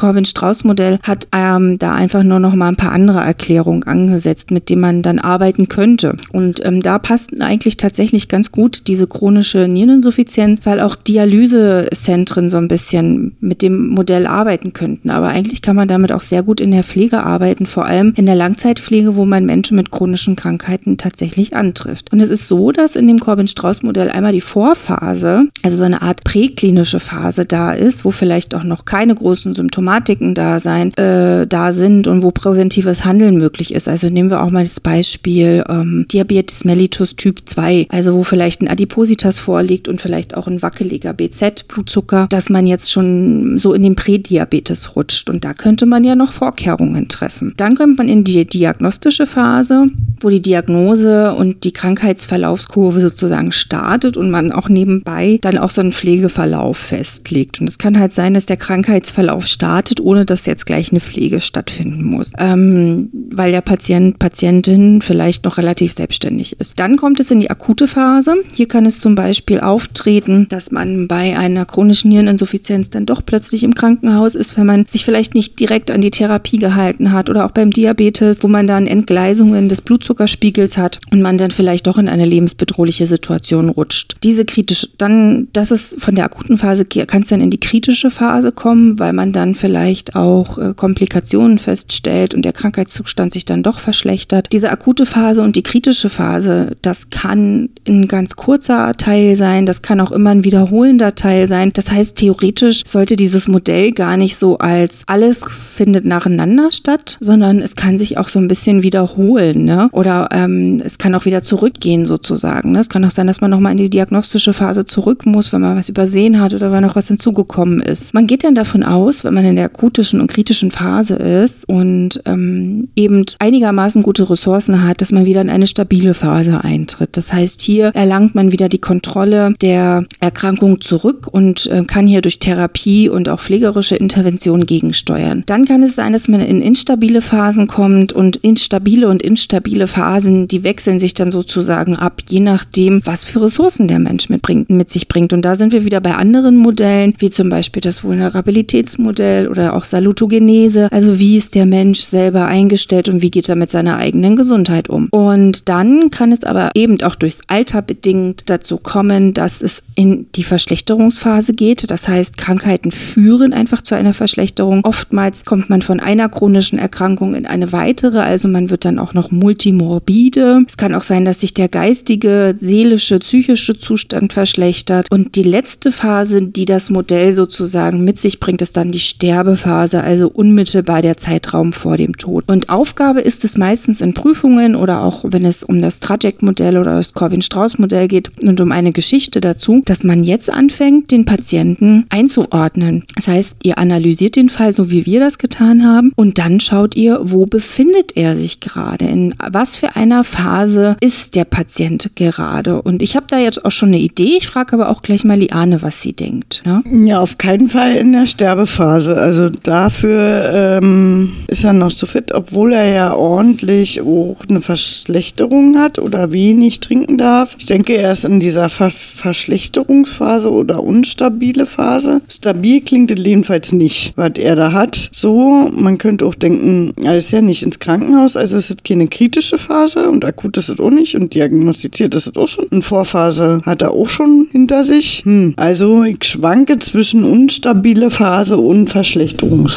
Corbin-Strauß-Modell 0.66 1.00
hat 1.04 1.28
ähm, 1.32 1.78
da 1.78 1.94
einfach 1.94 2.24
nur 2.24 2.40
noch 2.40 2.56
mal 2.56 2.70
ein 2.70 2.76
paar 2.76 2.92
andere 2.92 3.20
Erklärungen 3.20 3.84
angesetzt, 3.84 4.52
mit 4.52 4.70
denen 4.70 4.82
man 4.82 5.02
dann 5.02 5.20
arbeiten 5.20 5.70
könnte. 5.70 6.18
Und 6.32 6.64
ähm, 6.66 6.82
da 6.82 7.00
passt 7.00 7.40
eigentlich 7.42 7.78
tatsächlich 7.78 8.28
ganz 8.28 8.52
gut 8.52 8.88
diese 8.88 9.08
chronische 9.08 9.68
Niereninsuffizienz, 9.68 10.62
weil 10.66 10.80
auch 10.80 10.96
Dialysezentren 10.96 12.50
so 12.50 12.58
ein 12.58 12.68
bisschen 12.68 13.36
mit 13.40 13.62
dem 13.62 13.90
Modell 13.90 14.26
arbeiten 14.28 14.74
könnten. 14.74 15.10
Aber 15.10 15.28
eigentlich 15.28 15.62
kann 15.62 15.76
man 15.76 15.88
damit 15.88 16.12
auch 16.12 16.22
sehr 16.22 16.44
gut 16.44 16.60
in 16.60 16.72
der 16.72 16.84
Pflege 16.84 17.24
arbeiten, 17.24 17.66
vor 17.66 17.86
allem 17.86 18.14
in 18.16 18.26
der 18.26 18.36
Langzeitpflege, 18.36 19.16
wo 19.16 19.26
man 19.26 19.46
Menschen 19.46 19.76
mit 19.78 19.92
chronischen 19.92 20.36
Krankheiten 20.36 20.98
tatsächlich 20.98 21.56
antrifft. 21.56 22.12
Und 22.12 22.20
es 22.20 22.30
ist 22.30 22.48
so, 22.48 22.72
dass 22.72 22.96
in 22.96 23.08
dem 23.08 23.20
Corbin-Strauß-Modell 23.20 24.10
einmal 24.10 24.34
die 24.34 24.42
Vorphase, 24.42 25.46
also 25.62 25.78
so 25.78 25.84
eine 25.84 26.02
Art 26.02 26.24
präklinische 26.24 27.00
Phase 27.00 27.46
da 27.46 27.74
ist, 27.74 28.06
wo 28.06 28.12
vielleicht 28.12 28.56
auch 28.56 28.64
noch 28.64 28.86
keine 28.86 29.14
großen 29.14 29.54
Symptomatiken 29.54 30.34
da 30.34 30.55
sein, 30.60 30.94
äh, 30.96 31.48
da 31.48 31.72
sind 31.72 32.08
und 32.08 32.24
wo 32.24 32.32
präventive 32.32 32.76
präventives 32.86 33.06
Handeln 33.06 33.38
möglich 33.38 33.74
ist. 33.74 33.88
Also 33.88 34.10
nehmen 34.10 34.30
wir 34.30 34.42
auch 34.42 34.52
mal 34.52 34.64
das 34.64 34.80
Beispiel 34.80 35.64
ähm, 35.70 36.06
Diabetes 36.12 36.66
mellitus 36.66 37.16
Typ 37.16 37.42
2, 37.46 37.88
also 37.90 38.16
wo 38.16 38.24
vielleicht 38.24 38.62
ein 38.62 38.68
Adipositas 38.68 39.40
vorliegt 39.40 39.88
und 39.88 40.02
vielleicht 40.02 40.36
auch 40.36 40.48
ein 40.48 40.62
wackeliger 40.62 41.14
BZ-Blutzucker, 41.14 42.28
dass 42.30 42.50
man 42.50 42.66
jetzt 42.66 42.92
schon 42.92 43.58
so 43.58 43.74
in 43.74 43.84
den 43.84 43.96
Prädiabetes 43.96 44.96
rutscht. 44.96 45.30
Und 45.30 45.44
da 45.44 45.54
könnte 45.54 45.86
man 45.86 46.04
ja 46.04 46.16
noch 46.16 46.32
Vorkehrungen 46.32 47.08
treffen. 47.08 47.54
Dann 47.58 47.76
kommt 47.76 47.98
man 47.98 48.08
in 48.08 48.24
die 48.24 48.46
diagnostische 48.46 49.28
Phase, 49.28 49.88
wo 50.20 50.30
die 50.30 50.42
Diagnose 50.42 51.34
und 51.34 51.64
die 51.64 51.74
Krankheitsverlaufskurve 51.74 53.00
sozusagen 53.00 53.52
startet 53.52 54.18
und 54.18 54.30
man 54.30 54.52
auch 54.52 54.70
nebenbei 54.70 55.40
dann 55.42 55.58
auch 55.58 55.70
so 55.70 55.82
einen 55.82 55.92
Pflegeverlauf 55.92 56.78
festlegt. 56.78 57.62
Und 57.62 57.70
es 57.70 57.78
kann 57.78 58.00
halt 58.00 58.14
sein, 58.14 58.34
dass 58.34 58.46
der 58.46 58.58
Krankheitsverlauf 58.58 59.46
startet, 59.46 60.00
ohne 60.02 60.26
dass 60.26 60.45
jetzt 60.46 60.66
gleich 60.66 60.92
eine 60.92 61.00
Pflege 61.00 61.40
stattfinden 61.40 62.04
muss. 62.04 62.32
Ähm, 62.38 63.10
weil 63.32 63.52
der 63.52 63.62
Patient, 63.62 64.20
Patientin 64.20 65.02
vielleicht 65.02 65.46
noch 65.46 65.58
relativ 65.58 65.94
selbstständig 65.94 66.60
ist. 66.60 66.80
Dann 66.80 66.98
kommt 66.98 67.20
es 67.20 67.32
in 67.32 67.40
die 67.40 67.50
akute 67.50 67.88
Phase. 67.88 68.36
Hier 68.54 68.68
kann 68.68 68.86
es 68.86 69.00
zum 69.00 69.16
Beispiel 69.16 69.60
auftreten, 69.60 70.48
dass 70.50 70.72
man 70.72 71.08
bei 71.08 71.38
einer 71.38 71.66
chronischen 71.66 72.10
Niereninsuffizienz 72.10 72.90
dann 72.90 73.06
doch 73.06 73.22
plötzlich 73.26 73.64
im 73.64 73.76
Krankenhaus 73.76 74.36
ist, 74.36 74.58
wenn 74.58 74.66
man 74.66 74.86
sich 74.86 75.06
vielleicht 75.06 75.34
nicht 75.34 75.60
direkt 75.60 75.92
an 75.92 76.02
die 76.02 76.12
Therapie 76.12 76.58
gehalten 76.58 77.12
hat 77.12 77.30
oder 77.30 77.46
auch 77.46 77.52
beim 77.52 77.72
Diabetes, 77.72 78.44
wo 78.44 78.48
man 78.48 78.68
dann 78.68 78.88
Entgleisungen 78.88 79.70
des 79.70 79.82
Blutzuckerspiegels 79.82 80.78
hat 80.78 81.00
und 81.12 81.22
man 81.22 81.38
dann 81.38 81.52
vielleicht 81.52 81.88
doch 81.88 81.98
in 81.98 82.10
eine 82.10 82.26
lebensbedrohliche 82.26 83.08
Situation 83.08 83.70
rutscht. 83.70 84.18
Diese 84.24 84.46
kritische, 84.46 84.90
dann, 84.98 85.48
das 85.54 85.72
ist 85.72 86.02
von 86.02 86.16
der 86.16 86.26
akuten 86.26 86.58
Phase, 86.58 86.86
kann 86.86 87.22
es 87.22 87.30
dann 87.30 87.42
in 87.42 87.50
die 87.50 87.60
kritische 87.60 88.10
Phase 88.10 88.52
kommen, 88.52 89.00
weil 89.00 89.14
man 89.14 89.32
dann 89.32 89.56
vielleicht 89.56 90.16
auch 90.16 90.35
äh, 90.44 90.74
Komplikationen 90.76 91.58
feststellt 91.58 92.34
und 92.34 92.44
der 92.44 92.54
Krankheitszustand 92.54 93.34
sich 93.34 93.46
dann 93.46 93.64
doch 93.64 93.80
verschlechtert. 93.80 94.48
Diese 94.52 94.70
akute 94.70 95.06
Phase 95.06 95.42
und 95.42 95.56
die 95.56 95.64
kritische 95.64 96.10
Phase, 96.10 96.76
das 96.82 97.10
kann 97.10 97.70
ein 97.88 98.08
ganz 98.08 98.36
kurzer 98.36 98.94
Teil 98.98 99.36
sein, 99.36 99.66
das 99.66 99.82
kann 99.82 100.00
auch 100.02 100.12
immer 100.12 100.32
ein 100.32 100.44
wiederholender 100.44 101.16
Teil 101.16 101.48
sein. 101.48 101.72
Das 101.74 101.92
heißt, 101.92 102.18
theoretisch 102.18 102.84
sollte 102.86 103.16
dieses 103.16 103.48
Modell 103.48 103.92
gar 103.92 104.18
nicht 104.18 104.38
so 104.38 104.58
als 104.58 105.04
alles 105.08 105.46
findet 105.46 106.06
nacheinander 106.06 106.72
statt, 106.72 107.18
sondern 107.20 107.62
es 107.62 107.76
kann 107.76 107.98
sich 107.98 108.18
auch 108.18 108.30
so 108.30 108.40
ein 108.40 108.48
bisschen 108.48 108.84
wiederholen. 108.84 109.66
Ne? 109.66 109.90
Oder 109.92 110.30
ähm, 110.32 110.82
es 110.84 110.98
kann 110.98 111.16
auch 111.16 111.26
wieder 111.26 111.42
zurückgehen 111.42 112.06
sozusagen. 112.06 112.72
Ne? 112.72 112.80
Es 112.80 112.90
kann 112.90 113.04
auch 113.06 113.10
sein, 113.10 113.28
dass 113.28 113.42
man 113.42 113.52
nochmal 113.52 113.74
in 113.74 113.78
die 113.78 113.90
diagnostische 113.90 114.54
Phase 114.54 114.86
zurück 114.86 115.26
muss, 115.26 115.54
wenn 115.54 115.62
man 115.62 115.76
was 115.76 115.90
übersehen 115.90 116.40
hat 116.40 116.54
oder 116.54 116.72
wenn 116.72 116.84
noch 116.84 116.96
was 116.96 117.08
hinzugekommen 117.08 117.82
ist. 117.82 118.14
Man 118.14 118.28
geht 118.28 118.44
dann 118.44 118.56
davon 118.56 118.84
aus, 118.84 119.24
wenn 119.24 119.34
man 119.34 119.46
in 119.46 119.56
der 119.56 119.66
akutischen 119.66 120.15
und 120.22 120.32
kritischen 120.32 120.72
Phase 120.72 121.16
ist 121.16 121.68
und 121.68 122.22
ähm, 122.26 122.88
eben 122.96 123.26
einigermaßen 123.40 124.04
gute 124.04 124.30
Ressourcen 124.30 124.84
hat, 124.84 125.02
dass 125.02 125.12
man 125.12 125.26
wieder 125.26 125.42
in 125.42 125.50
eine 125.50 125.68
stabile 125.68 126.14
Phase 126.14 126.64
eintritt. 126.64 127.18
Das 127.18 127.34
heißt, 127.34 127.62
hier 127.62 127.88
erlangt 127.94 128.36
man 128.36 128.52
wieder 128.52 128.70
die 128.70 128.80
Kontrolle 128.80 129.54
der 129.62 130.06
Erkrankung 130.20 130.82
zurück 130.82 131.28
und 131.32 131.68
äh, 131.68 131.84
kann 131.86 132.08
hier 132.08 132.22
durch 132.22 132.40
Therapie 132.40 133.10
und 133.10 133.30
auch 133.30 133.40
pflegerische 133.40 133.96
Intervention 133.96 134.66
gegensteuern. 134.66 135.44
Dann 135.46 135.66
kann 135.66 135.84
es 135.84 135.96
sein, 135.96 136.14
dass 136.14 136.28
man 136.28 136.42
in 136.42 136.62
instabile 136.62 137.22
Phasen 137.22 137.68
kommt 137.68 138.14
und 138.14 138.38
instabile 138.38 139.08
und 139.08 139.22
instabile 139.22 139.88
Phasen, 139.88 140.48
die 140.48 140.64
wechseln 140.64 141.00
sich 141.00 141.14
dann 141.14 141.32
sozusagen 141.32 141.96
ab, 141.96 142.22
je 142.30 142.40
nachdem, 142.40 143.02
was 143.06 143.26
für 143.26 143.42
Ressourcen 143.42 143.88
der 143.88 144.00
Mensch 144.00 144.30
mitbringt, 144.30 144.70
mit 144.70 144.90
sich 144.90 145.08
bringt. 145.08 145.34
Und 145.34 145.44
da 145.44 145.56
sind 145.56 145.74
wir 145.74 145.86
wieder 145.86 146.02
bei 146.02 146.16
anderen 146.16 146.58
Modellen, 146.58 147.14
wie 147.20 147.30
zum 147.30 147.50
Beispiel 147.50 147.82
das 147.82 148.04
Vulnerabilitätsmodell 148.04 149.48
oder 149.48 149.76
auch 149.76 149.86
Salutogenese. 150.06 150.88
Also 150.92 151.20
wie 151.20 151.38
ist 151.38 151.56
der 151.56 151.66
Mensch 151.66 152.02
selber 152.02 152.46
eingestellt 152.46 153.10
und 153.10 153.22
wie 153.22 153.32
geht 153.32 153.50
er 153.50 153.56
mit 153.56 153.72
seiner 153.72 153.98
eigenen 153.98 154.36
Gesundheit 154.36 154.90
um. 154.90 155.08
Und 155.10 155.68
dann 155.68 156.12
kann 156.12 156.32
es 156.32 156.44
aber 156.44 156.72
eben 156.76 157.02
auch 157.02 157.16
durchs 157.16 157.42
Alter 157.48 157.82
bedingt 157.82 158.44
dazu 158.46 158.78
kommen, 158.78 159.34
dass 159.34 159.62
es 159.62 159.84
in 159.96 160.28
die 160.36 160.44
Verschlechterungsphase 160.44 161.54
geht. 161.54 161.90
Das 161.90 162.08
heißt, 162.08 162.38
Krankheiten 162.38 162.92
führen 162.92 163.54
einfach 163.54 163.82
zu 163.82 163.96
einer 163.96 164.14
Verschlechterung. 164.14 164.82
Oftmals 164.84 165.46
kommt 165.46 165.70
man 165.70 165.82
von 165.82 166.00
einer 166.00 166.30
chronischen 166.30 166.78
Erkrankung 166.78 167.34
in 167.34 167.48
eine 167.48 167.72
weitere, 167.72 168.20
also 168.20 168.48
man 168.48 168.70
wird 168.70 168.86
dann 168.86 169.00
auch 169.00 169.14
noch 169.14 169.32
multimorbide. 169.32 170.64
Es 170.68 170.78
kann 170.78 170.94
auch 170.94 171.02
sein, 171.02 171.26
dass 171.26 171.40
sich 171.40 171.54
der 171.54 171.70
geistige, 171.70 172.54
seelische, 172.58 173.20
psychische 173.20 173.78
Zustand 173.78 174.34
verschlechtert. 174.34 175.08
Und 175.10 175.36
die 175.36 175.44
letzte 175.44 175.92
Phase, 175.92 176.44
die 176.44 176.66
das 176.66 176.90
Modell 176.90 177.34
sozusagen 177.34 178.04
mit 178.04 178.20
sich 178.20 178.40
bringt, 178.40 178.62
ist 178.62 178.78
dann 178.78 178.92
die 178.92 179.00
Sterbephase, 179.00 179.95
also 180.04 180.30
unmittelbar 180.30 181.02
der 181.02 181.18
Zeitraum 181.18 181.74
vor 181.74 181.98
dem 181.98 182.18
Tod. 182.18 182.26
Tod. 182.26 182.46
Und 182.48 182.70
Aufgabe 182.70 183.22
ist 183.22 183.46
es 183.46 183.56
meistens 183.56 184.02
in 184.02 184.16
Prüfungen 184.16 184.76
oder 184.76 185.04
auch 185.04 185.26
wenn 185.28 185.46
es 185.46 185.64
um 185.64 185.80
das 185.80 186.00
Traject-Modell 186.00 186.78
oder 186.78 186.96
das 186.96 187.14
Corbin-Strauß-Modell 187.14 188.08
geht 188.08 188.32
und 188.42 188.60
um 188.62 188.72
eine 188.72 188.92
Geschichte 188.92 189.42
dazu, 189.42 189.84
dass 189.86 190.04
man 190.04 190.24
jetzt 190.24 190.52
anfängt, 190.52 191.12
den 191.12 191.26
Patienten 191.26 192.06
einzuordnen. 192.10 193.04
Das 193.16 193.28
heißt, 193.28 193.58
ihr 193.64 193.78
analysiert 193.78 194.36
den 194.36 194.50
Fall, 194.50 194.72
so 194.72 194.90
wie 194.90 195.06
wir 195.06 195.20
das 195.20 195.38
getan 195.38 195.86
haben, 195.86 196.12
und 196.16 196.40
dann 196.40 196.60
schaut 196.60 196.96
ihr, 196.96 197.20
wo 197.22 197.46
befindet 197.46 198.18
er 198.18 198.36
sich 198.36 198.60
gerade, 198.60 199.06
in 199.06 199.36
was 199.52 199.78
für 199.78 199.96
einer 199.96 200.24
Phase 200.24 200.98
ist 201.00 201.36
der 201.36 201.46
Patient 201.46 202.12
gerade. 202.16 202.82
Und 202.82 203.04
ich 203.04 203.16
habe 203.16 203.28
da 203.30 203.38
jetzt 203.38 203.64
auch 203.66 203.72
schon 203.72 203.90
eine 203.90 204.00
Idee. 204.00 204.38
Ich 204.38 204.48
frage 204.48 204.74
aber 204.74 204.90
auch 204.90 205.04
gleich 205.04 205.24
mal 205.24 205.38
Liane, 205.38 205.84
was 205.84 206.02
sie 206.02 206.14
denkt. 206.14 206.64
Ne? 206.66 206.84
Ja, 207.06 207.20
auf 207.20 207.38
keinen 207.38 207.68
Fall 207.68 207.96
in 207.98 208.14
der 208.14 208.26
Sterbephase. 208.26 209.16
Also 209.16 209.50
da 209.50 209.85
dafür 209.86 210.80
ähm, 210.82 211.34
ist 211.48 211.64
er 211.64 211.74
noch 211.74 211.94
zu 211.94 212.08
fit, 212.08 212.34
obwohl 212.34 212.74
er 212.74 212.88
ja 212.92 213.14
ordentlich 213.14 214.02
auch 214.02 214.38
eine 214.50 214.62
Verschlechterung 214.62 215.78
hat 215.78 216.00
oder 216.00 216.32
wenig 216.32 216.80
trinken 216.80 217.20
darf. 217.20 217.56
Ich 217.60 217.68
denke, 217.68 217.94
er 217.94 218.12
ist 218.12 218.26
in 218.26 218.40
dieser 218.40 218.70
Ver 218.70 218.90
Verschlechterungsphase 218.90 220.52
oder 220.52 220.84
unstabile 220.84 221.68
Phase. 221.68 222.22
Stabil 222.28 222.82
klingt 222.82 223.12
es 223.12 223.24
jedenfalls 223.24 223.74
nicht, 223.74 224.14
was 224.16 224.32
er 224.38 224.56
da 224.56 224.72
hat. 224.72 225.10
So, 225.12 225.70
man 225.72 226.00
könnte 226.00 226.26
auch 226.26 226.36
denken, 226.36 226.94
er 227.04 227.18
ist 227.18 227.32
ja 227.32 227.42
nicht 227.42 227.62
ins 227.62 227.78
Krankenhaus, 227.78 228.38
also 228.38 228.58
ist 228.58 228.72
es 228.72 228.78
keine 228.84 229.08
kritische 229.08 229.60
Phase 229.60 230.10
und 230.10 230.26
akut 230.26 230.58
ist 230.58 230.70
es 230.70 230.80
auch 230.80 230.90
nicht 230.90 231.16
und 231.16 231.36
diagnostiziert 231.36 232.16
ist 232.16 232.28
es 232.28 232.36
auch 232.36 232.48
schon. 232.48 232.66
Eine 232.72 232.82
Vorphase 232.82 233.62
hat 233.66 233.84
er 233.84 233.92
auch 233.92 234.08
schon 234.08 234.48
hinter 234.52 234.84
sich. 234.84 235.22
Hm. 235.26 235.54
Also 235.58 236.04
ich 236.04 236.24
schwanke 236.24 236.80
zwischen 236.80 237.24
unstabile 237.24 238.10
Phase 238.10 238.58
und 238.58 238.90
Verschlechterungsphase. 238.90 239.75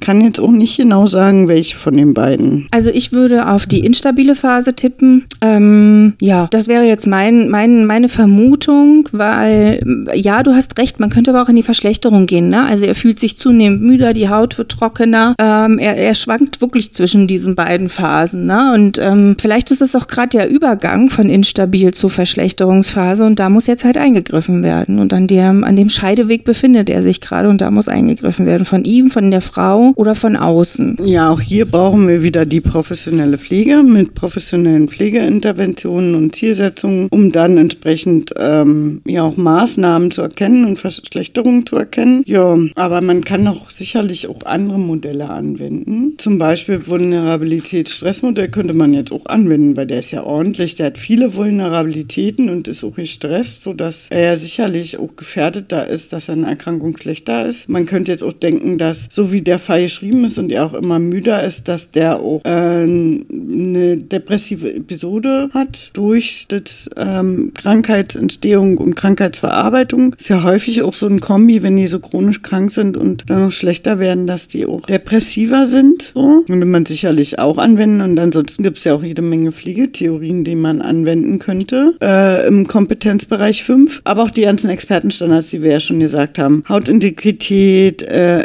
Kann 0.00 0.20
jetzt 0.20 0.40
auch 0.40 0.50
nicht 0.50 0.76
genau 0.76 1.06
sagen, 1.06 1.48
welche 1.48 1.76
von 1.76 1.96
den 1.96 2.14
beiden. 2.14 2.66
Also 2.70 2.90
ich 2.90 3.12
würde 3.12 3.48
auf 3.48 3.66
die 3.66 3.80
instabile 3.80 4.34
Phase 4.34 4.74
tippen. 4.74 5.24
Ähm, 5.40 6.14
ja, 6.20 6.48
das 6.50 6.68
wäre 6.68 6.84
jetzt 6.84 7.06
mein, 7.06 7.48
mein, 7.48 7.86
meine 7.86 8.08
Vermutung, 8.08 9.08
weil 9.12 9.80
ja, 10.14 10.42
du 10.42 10.52
hast 10.52 10.78
recht, 10.78 11.00
man 11.00 11.10
könnte 11.10 11.30
aber 11.30 11.42
auch 11.42 11.48
in 11.48 11.56
die 11.56 11.62
Verschlechterung 11.62 12.26
gehen. 12.26 12.48
Ne? 12.48 12.64
Also 12.64 12.86
er 12.86 12.94
fühlt 12.94 13.18
sich 13.18 13.38
zunehmend 13.38 13.82
müder, 13.82 14.12
die 14.12 14.28
Haut 14.28 14.58
wird 14.58 14.70
trockener. 14.70 15.34
Ähm, 15.38 15.78
er, 15.78 15.96
er 15.96 16.14
schwankt 16.14 16.60
wirklich 16.60 16.92
zwischen 16.92 17.26
diesen 17.26 17.54
beiden 17.54 17.88
Phasen. 17.88 18.46
Ne? 18.46 18.72
Und 18.74 18.98
ähm, 18.98 19.36
vielleicht 19.40 19.70
ist 19.70 19.82
es 19.82 19.94
auch 19.96 20.06
gerade 20.06 20.30
der 20.30 20.50
Übergang 20.50 21.10
von 21.10 21.28
instabil 21.28 21.92
zu 21.92 22.08
Verschlechterungsphase 22.08 23.24
und 23.24 23.38
da 23.38 23.48
muss 23.48 23.66
jetzt 23.66 23.84
halt 23.84 23.96
eingegriffen 23.96 24.62
werden. 24.62 24.98
Und 24.98 25.12
an 25.12 25.26
dem, 25.26 25.64
an 25.64 25.76
dem 25.76 25.88
Scheideweg 25.88 26.44
befindet 26.44 26.90
er 26.90 27.02
sich 27.02 27.20
gerade 27.20 27.48
und 27.48 27.60
da 27.60 27.70
muss 27.70 27.88
eingegriffen 27.88 28.46
werden. 28.46 28.64
Von 28.64 28.84
ihm, 28.84 29.10
von 29.10 29.21
der 29.30 29.40
Frau 29.40 29.92
oder 29.96 30.14
von 30.14 30.36
außen. 30.36 30.98
Ja, 31.04 31.30
auch 31.30 31.40
hier 31.40 31.66
brauchen 31.66 32.08
wir 32.08 32.22
wieder 32.22 32.46
die 32.46 32.60
professionelle 32.60 33.38
Pflege 33.38 33.82
mit 33.82 34.14
professionellen 34.14 34.88
Pflegeinterventionen 34.88 36.14
und 36.14 36.34
Zielsetzungen, 36.34 37.08
um 37.10 37.32
dann 37.32 37.58
entsprechend 37.58 38.32
ähm, 38.36 39.02
ja 39.06 39.22
auch 39.22 39.36
Maßnahmen 39.36 40.10
zu 40.10 40.22
erkennen 40.22 40.64
und 40.64 40.78
Verschlechterungen 40.78 41.66
zu 41.66 41.76
erkennen. 41.76 42.22
Ja, 42.26 42.56
aber 42.74 43.00
man 43.00 43.24
kann 43.24 43.46
auch 43.48 43.70
sicherlich 43.70 44.28
auch 44.28 44.44
andere 44.44 44.78
Modelle 44.78 45.28
anwenden. 45.28 46.14
Zum 46.18 46.38
Beispiel 46.38 46.86
Vulnerabilitätsstressmodell 46.86 48.48
könnte 48.48 48.74
man 48.74 48.94
jetzt 48.94 49.12
auch 49.12 49.26
anwenden, 49.26 49.76
weil 49.76 49.86
der 49.86 50.00
ist 50.00 50.10
ja 50.10 50.24
ordentlich, 50.24 50.74
der 50.74 50.86
hat 50.86 50.98
viele 50.98 51.36
Vulnerabilitäten 51.36 52.48
und 52.48 52.68
ist 52.68 52.84
auch 52.84 52.94
gestresst, 52.94 53.62
sodass 53.62 54.08
er 54.10 54.36
sicherlich 54.36 54.98
auch 54.98 55.16
gefährdeter 55.16 55.86
ist, 55.86 56.12
dass 56.12 56.26
seine 56.26 56.46
Erkrankung 56.46 56.96
schlechter 56.96 57.46
ist. 57.46 57.68
Man 57.68 57.86
könnte 57.86 58.12
jetzt 58.12 58.24
auch 58.24 58.32
denken, 58.32 58.78
dass 58.78 59.08
so 59.12 59.30
wie 59.30 59.42
der 59.42 59.58
Fall 59.58 59.82
geschrieben 59.82 60.24
ist 60.24 60.38
und 60.38 60.50
er 60.50 60.64
auch 60.64 60.72
immer 60.72 60.98
müder 60.98 61.44
ist, 61.44 61.68
dass 61.68 61.90
der 61.90 62.18
auch 62.18 62.40
äh, 62.44 62.48
eine 62.48 63.98
depressive 63.98 64.72
Episode 64.72 65.50
hat 65.52 65.90
durch 65.92 66.46
das 66.48 66.88
ähm, 66.96 67.52
Krankheitsentstehung 67.54 68.78
und 68.78 68.94
Krankheitsverarbeitung. 68.94 70.14
Ist 70.14 70.30
ja 70.30 70.42
häufig 70.42 70.80
auch 70.80 70.94
so 70.94 71.08
ein 71.08 71.20
Kombi, 71.20 71.62
wenn 71.62 71.76
die 71.76 71.86
so 71.86 71.98
chronisch 71.98 72.40
krank 72.40 72.70
sind 72.70 72.96
und 72.96 73.28
dann 73.28 73.42
noch 73.42 73.52
schlechter 73.52 73.98
werden, 73.98 74.26
dass 74.26 74.48
die 74.48 74.64
auch 74.64 74.80
depressiver 74.86 75.66
sind. 75.66 76.12
So. 76.14 76.44
Könnte 76.46 76.64
man 76.64 76.86
sicherlich 76.86 77.38
auch 77.38 77.58
anwenden. 77.58 78.00
Und 78.00 78.18
ansonsten 78.18 78.62
gibt 78.62 78.78
es 78.78 78.84
ja 78.84 78.94
auch 78.94 79.02
jede 79.02 79.20
Menge 79.20 79.52
Pflegetheorien, 79.52 80.42
die 80.42 80.54
man 80.54 80.80
anwenden 80.80 81.38
könnte 81.38 81.94
äh, 82.00 82.46
im 82.48 82.66
Kompetenzbereich 82.66 83.62
5. 83.62 84.00
Aber 84.04 84.22
auch 84.22 84.30
die 84.30 84.42
ganzen 84.42 84.70
Expertenstandards, 84.70 85.50
die 85.50 85.62
wir 85.62 85.72
ja 85.72 85.80
schon 85.80 86.00
gesagt 86.00 86.38
haben. 86.38 86.64
Hautintegrität, 86.66 88.00
äh, 88.00 88.40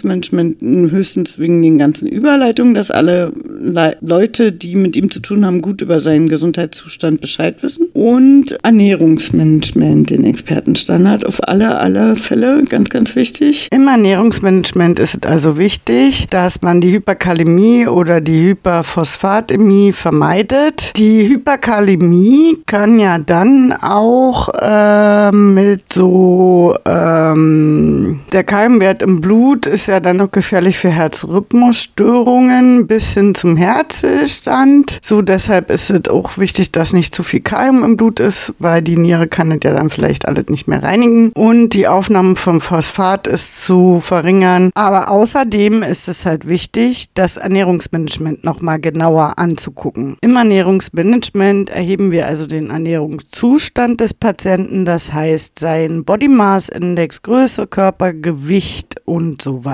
Entlassungsmanagement, 0.00 0.90
höchstens 0.90 1.38
wegen 1.38 1.62
den 1.62 1.78
ganzen 1.78 2.08
Überleitungen, 2.08 2.74
dass 2.74 2.90
alle 2.90 3.32
Le 3.60 3.96
Leute, 4.00 4.52
die 4.52 4.76
mit 4.76 4.96
ihm 4.96 5.10
zu 5.10 5.20
tun 5.20 5.44
haben, 5.44 5.60
gut 5.62 5.82
über 5.82 5.98
seinen 5.98 6.28
Gesundheitszustand 6.28 7.20
Bescheid 7.20 7.62
wissen. 7.62 7.88
Und 7.92 8.58
Ernährungsmanagement, 8.62 10.10
den 10.10 10.24
Expertenstandard 10.24 11.26
auf 11.26 11.46
alle, 11.46 11.78
alle 11.78 12.16
Fälle, 12.16 12.64
ganz, 12.64 12.88
ganz 12.88 13.16
wichtig. 13.16 13.68
Im 13.70 13.86
Ernährungsmanagement 13.88 14.98
ist 14.98 15.18
es 15.22 15.30
also 15.30 15.58
wichtig, 15.58 16.28
dass 16.30 16.62
man 16.62 16.80
die 16.80 16.92
Hyperkalämie 16.92 17.86
oder 17.86 18.20
die 18.20 18.48
Hyperphosphatämie 18.48 19.92
vermeidet. 19.92 20.96
Die 20.96 21.28
Hyperkalämie 21.28 22.58
kann 22.66 22.98
ja 22.98 23.18
dann 23.18 23.72
auch 23.72 24.48
äh, 24.60 25.32
mit 25.32 25.92
so 25.92 26.74
ähm, 26.86 28.20
der 28.32 28.44
Keimwert 28.44 29.02
im 29.02 29.20
Blut 29.20 29.66
ist 29.66 29.89
ja 29.90 30.00
dann 30.00 30.16
noch 30.16 30.30
gefährlich 30.30 30.78
für 30.78 30.90
Herzrhythmusstörungen 30.90 32.86
bis 32.86 33.12
hin 33.12 33.34
zum 33.34 33.56
Herzstillstand. 33.56 35.00
So 35.02 35.20
deshalb 35.20 35.70
ist 35.70 35.90
es 35.90 36.08
auch 36.08 36.38
wichtig, 36.38 36.70
dass 36.72 36.92
nicht 36.92 37.12
zu 37.14 37.22
viel 37.22 37.40
Keim 37.40 37.82
im 37.82 37.96
Blut 37.96 38.20
ist, 38.20 38.54
weil 38.58 38.82
die 38.82 38.96
Niere 38.96 39.26
kann 39.26 39.50
es 39.50 39.58
ja 39.64 39.72
dann 39.74 39.90
vielleicht 39.90 40.28
alles 40.28 40.46
nicht 40.48 40.68
mehr 40.68 40.82
reinigen. 40.82 41.32
Und 41.32 41.70
die 41.70 41.88
Aufnahme 41.88 42.36
vom 42.36 42.60
Phosphat 42.60 43.26
ist 43.26 43.64
zu 43.64 44.00
verringern. 44.00 44.70
Aber 44.74 45.10
außerdem 45.10 45.82
ist 45.82 46.06
es 46.08 46.24
halt 46.24 46.46
wichtig, 46.46 47.08
das 47.14 47.36
Ernährungsmanagement 47.36 48.44
nochmal 48.44 48.78
genauer 48.78 49.38
anzugucken. 49.38 50.16
Im 50.20 50.36
Ernährungsmanagement 50.36 51.70
erheben 51.70 52.12
wir 52.12 52.26
also 52.26 52.46
den 52.46 52.70
Ernährungszustand 52.70 54.00
des 54.00 54.14
Patienten, 54.14 54.84
das 54.84 55.12
heißt 55.12 55.58
sein 55.58 56.04
Body 56.04 56.28
Mass 56.28 56.68
Index, 56.68 57.22
Größe, 57.22 57.66
Körpergewicht 57.66 59.00
und 59.04 59.42
so 59.42 59.64
weiter. 59.64 59.69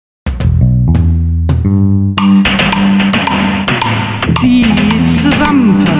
Die 4.41 4.65
Zusammenfassung. 5.13 5.94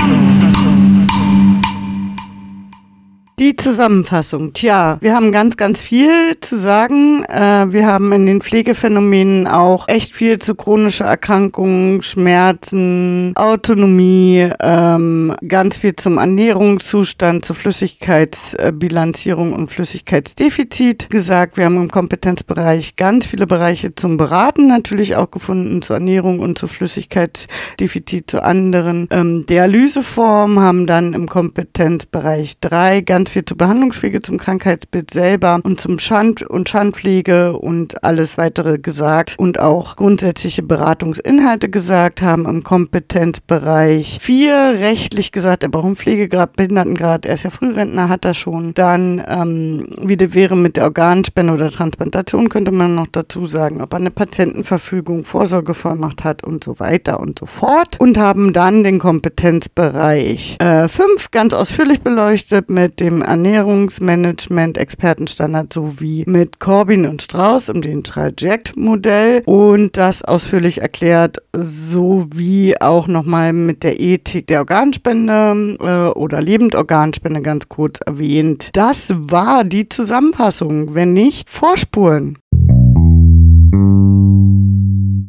Die 3.38 3.58
Zusammenfassung. 3.58 4.54
Tja, 4.54 4.98
wir 5.02 5.14
haben 5.14 5.34
ganz, 5.34 5.58
ganz 5.58 5.82
viel 5.82 6.40
zu 6.40 6.58
sagen. 6.58 7.26
Äh, 7.26 7.66
wir 7.70 7.86
haben 7.86 8.14
in 8.14 8.26
den 8.26 8.40
Pflegephänomenen 8.40 9.46
auch 9.46 9.90
echt 9.90 10.16
viel 10.16 10.40
zu 10.40 10.56
chronischer 10.56 11.04
Erkrankungen, 11.04 12.02
Schmerzen, 12.02 13.34
Autonomie, 13.36 14.50
ähm, 14.62 15.36
ganz 15.46 15.80
viel 15.80 15.98
zum 15.98 16.18
Ernährungszustand, 16.18 17.44
zur 17.44 17.58
Flüssigkeitsbilanzierung 17.58 19.52
und 19.52 19.70
Flüssigkeitsdefizit 19.70 21.10
gesagt. 21.10 21.58
Wir 21.58 21.66
haben 21.66 21.76
im 21.76 21.92
Kompetenzbereich 21.92 22.96
ganz 22.96 23.26
viele 23.26 23.48
Bereiche 23.48 23.94
zum 23.96 24.16
Beraten 24.16 24.68
natürlich 24.68 25.18
auch 25.18 25.30
gefunden, 25.30 25.82
zur 25.82 25.98
Ernährung 25.98 26.40
und 26.40 26.58
zur 26.58 26.70
Flüssigkeitsdefizit, 26.70 28.32
zu 28.32 28.42
anderen 28.42 29.10
ähm, 29.12 29.46
Dialyseformen, 29.46 30.62
haben 30.62 30.88
dann 30.88 31.14
im 31.14 31.28
Kompetenzbereich 31.28 32.62
drei 32.62 33.02
ganz 33.02 33.25
ganz 33.26 33.34
viel 33.34 33.46
zur 33.46 33.58
Behandlungspflege, 33.58 34.22
zum 34.22 34.38
Krankheitsbild 34.38 35.10
selber 35.10 35.60
und 35.64 35.82
zum 35.82 35.98
Schand- 35.98 36.44
und 36.44 36.70
Schandpflege 36.70 37.58
und 37.58 38.04
alles 38.04 38.38
weitere 38.38 38.78
gesagt 38.78 39.34
und 39.40 39.60
auch 39.60 39.96
grundsätzliche 39.96 40.62
Beratungsinhalte 40.62 41.70
gesagt 41.70 42.22
haben 42.22 42.46
im 42.46 42.62
Kompetenzbereich. 42.62 44.20
Vier 44.22 44.76
rechtlich 44.78 45.32
gesagt, 45.32 45.64
er 45.64 45.70
braucht 45.70 45.86
einen 45.86 45.96
Pflegegrad, 45.96 46.56
Behindertengrad, 46.56 47.26
er 47.26 47.34
ist 47.34 47.44
ja 47.44 47.50
Frührentner, 47.50 48.10
hat 48.10 48.26
er 48.26 48.36
schon. 48.36 48.76
Dann, 48.76 49.24
ähm, 49.28 49.88
wie 50.00 50.18
das 50.18 50.36
wäre 50.36 50.56
mit 50.56 50.78
der 50.78 50.84
Organspende 50.84 51.54
oder 51.54 51.72
Transplantation, 51.72 52.50
könnte 52.50 52.72
man 52.72 52.94
noch 52.94 53.08
dazu 53.08 53.48
sagen, 53.48 53.82
ob 53.82 53.92
er 53.94 53.98
eine 53.98 54.12
Patientenverfügung, 54.12 55.26
Vorsorgevollmacht 55.26 56.24
hat 56.24 56.44
und 56.44 56.64
so 56.64 56.80
weiter 56.80 57.20
und 57.20 57.40
so 57.40 57.48
fort. 57.48 58.00
Und 58.00 58.20
haben 58.20 58.54
dann 58.54 58.84
den 58.84 59.00
Kompetenzbereich 59.00 60.58
äh, 60.60 60.88
fünf 60.88 61.32
ganz 61.32 61.56
ausführlich 61.56 62.02
beleuchtet 62.02 62.70
mit 62.70 63.00
dem 63.00 63.15
dem 63.16 63.22
Ernährungsmanagement-Expertenstandard 63.22 65.72
sowie 65.72 66.26
mit 66.28 66.60
Corbin 66.60 67.06
und 67.06 67.22
Strauß 67.22 67.70
um 67.70 67.82
den 67.82 68.04
Traject-Modell 68.04 69.44
und 69.46 69.96
das 69.96 70.24
ausführlich 70.24 70.82
erklärt, 70.82 71.38
sowie 71.54 72.76
auch 72.80 73.08
nochmal 73.08 73.54
mit 73.54 73.84
der 73.84 73.98
Ethik 74.00 74.48
der 74.48 74.60
Organspende 74.60 75.78
äh, 75.80 76.08
oder 76.18 76.42
Lebendorganspende 76.42 77.42
ganz 77.42 77.70
kurz 77.70 78.00
erwähnt. 78.06 78.72
Das 78.74 79.14
war 79.16 79.64
die 79.64 79.88
Zusammenfassung, 79.88 80.96
wenn 80.96 81.14
nicht 81.14 81.50
Vorspuren. 81.50 82.38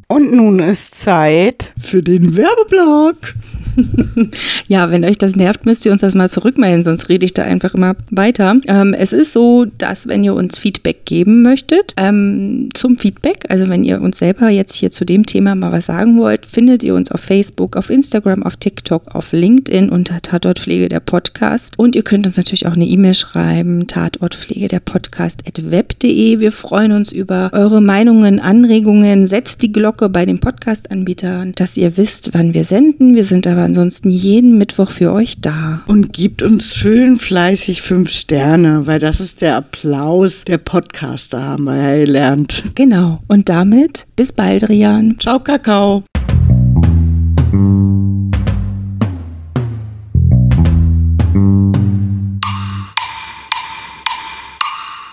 Und 0.08 0.32
nun 0.32 0.60
ist 0.60 0.94
Zeit 0.94 1.74
für 1.80 2.02
den 2.02 2.36
Werbeblock. 2.36 3.34
ja, 4.68 4.90
wenn 4.90 5.04
euch 5.04 5.18
das 5.18 5.36
nervt, 5.36 5.66
müsst 5.66 5.84
ihr 5.84 5.92
uns 5.92 6.00
das 6.00 6.14
mal 6.14 6.30
zurückmelden, 6.30 6.84
sonst 6.84 7.08
rede 7.08 7.24
ich 7.24 7.34
da 7.34 7.42
einfach 7.42 7.74
immer 7.74 7.96
weiter. 8.10 8.56
Ähm, 8.66 8.94
es 8.96 9.12
ist 9.12 9.32
so, 9.32 9.66
dass 9.78 10.08
wenn 10.08 10.24
ihr 10.24 10.34
uns 10.34 10.58
Feedback 10.58 11.04
geben 11.04 11.42
möchtet, 11.42 11.94
ähm, 11.96 12.68
zum 12.74 12.98
Feedback, 12.98 13.44
also 13.48 13.68
wenn 13.68 13.84
ihr 13.84 14.00
uns 14.00 14.18
selber 14.18 14.48
jetzt 14.48 14.74
hier 14.74 14.90
zu 14.90 15.04
dem 15.04 15.26
Thema 15.26 15.54
mal 15.54 15.72
was 15.72 15.86
sagen 15.86 16.18
wollt, 16.18 16.46
findet 16.46 16.82
ihr 16.82 16.94
uns 16.94 17.12
auf 17.12 17.20
Facebook, 17.20 17.76
auf 17.76 17.90
Instagram, 17.90 18.42
auf 18.42 18.56
TikTok, 18.56 19.14
auf 19.14 19.32
LinkedIn 19.32 19.90
unter 19.90 20.22
Tatortpflege 20.22 20.88
der 20.88 21.00
Podcast. 21.00 21.78
Und 21.78 21.94
ihr 21.94 22.02
könnt 22.02 22.26
uns 22.26 22.36
natürlich 22.36 22.66
auch 22.66 22.74
eine 22.74 22.86
E-Mail 22.86 23.14
schreiben, 23.14 23.86
tatortpflege 23.86 24.68
der 24.68 24.80
Podcast 24.80 25.42
at 25.46 25.70
web.de. 25.70 26.40
Wir 26.40 26.52
freuen 26.52 26.92
uns 26.92 27.12
über 27.12 27.50
eure 27.52 27.80
Meinungen, 27.80 28.40
Anregungen. 28.40 29.26
Setzt 29.26 29.62
die 29.62 29.72
Glocke 29.72 30.08
bei 30.08 30.24
den 30.24 30.38
Podcast-Anbietern, 30.38 31.52
dass 31.52 31.76
ihr 31.76 31.96
wisst, 31.96 32.30
wann 32.32 32.54
wir 32.54 32.64
senden. 32.64 33.14
Wir 33.14 33.24
sind 33.24 33.46
aber 33.46 33.65
ansonsten 33.66 34.08
jeden 34.08 34.56
Mittwoch 34.56 34.90
für 34.90 35.12
euch 35.12 35.40
da. 35.40 35.82
Und 35.86 36.12
gibt 36.12 36.40
uns 36.40 36.74
schön 36.74 37.16
fleißig 37.16 37.82
fünf 37.82 38.10
Sterne, 38.10 38.86
weil 38.86 38.98
das 38.98 39.20
ist 39.20 39.42
der 39.42 39.56
Applaus 39.56 40.44
der 40.44 40.58
Podcaster, 40.58 41.42
haben 41.42 41.64
wir 41.64 41.76
ja 41.76 42.04
gelernt. 42.04 42.72
Genau. 42.74 43.20
Und 43.28 43.48
damit 43.50 44.06
bis 44.16 44.32
bald, 44.32 44.68
Rian. 44.68 45.16
Ciao, 45.18 45.40
Kakao. 45.40 46.04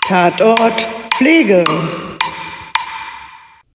Tatort 0.07 0.87
Pflege. 1.17 1.63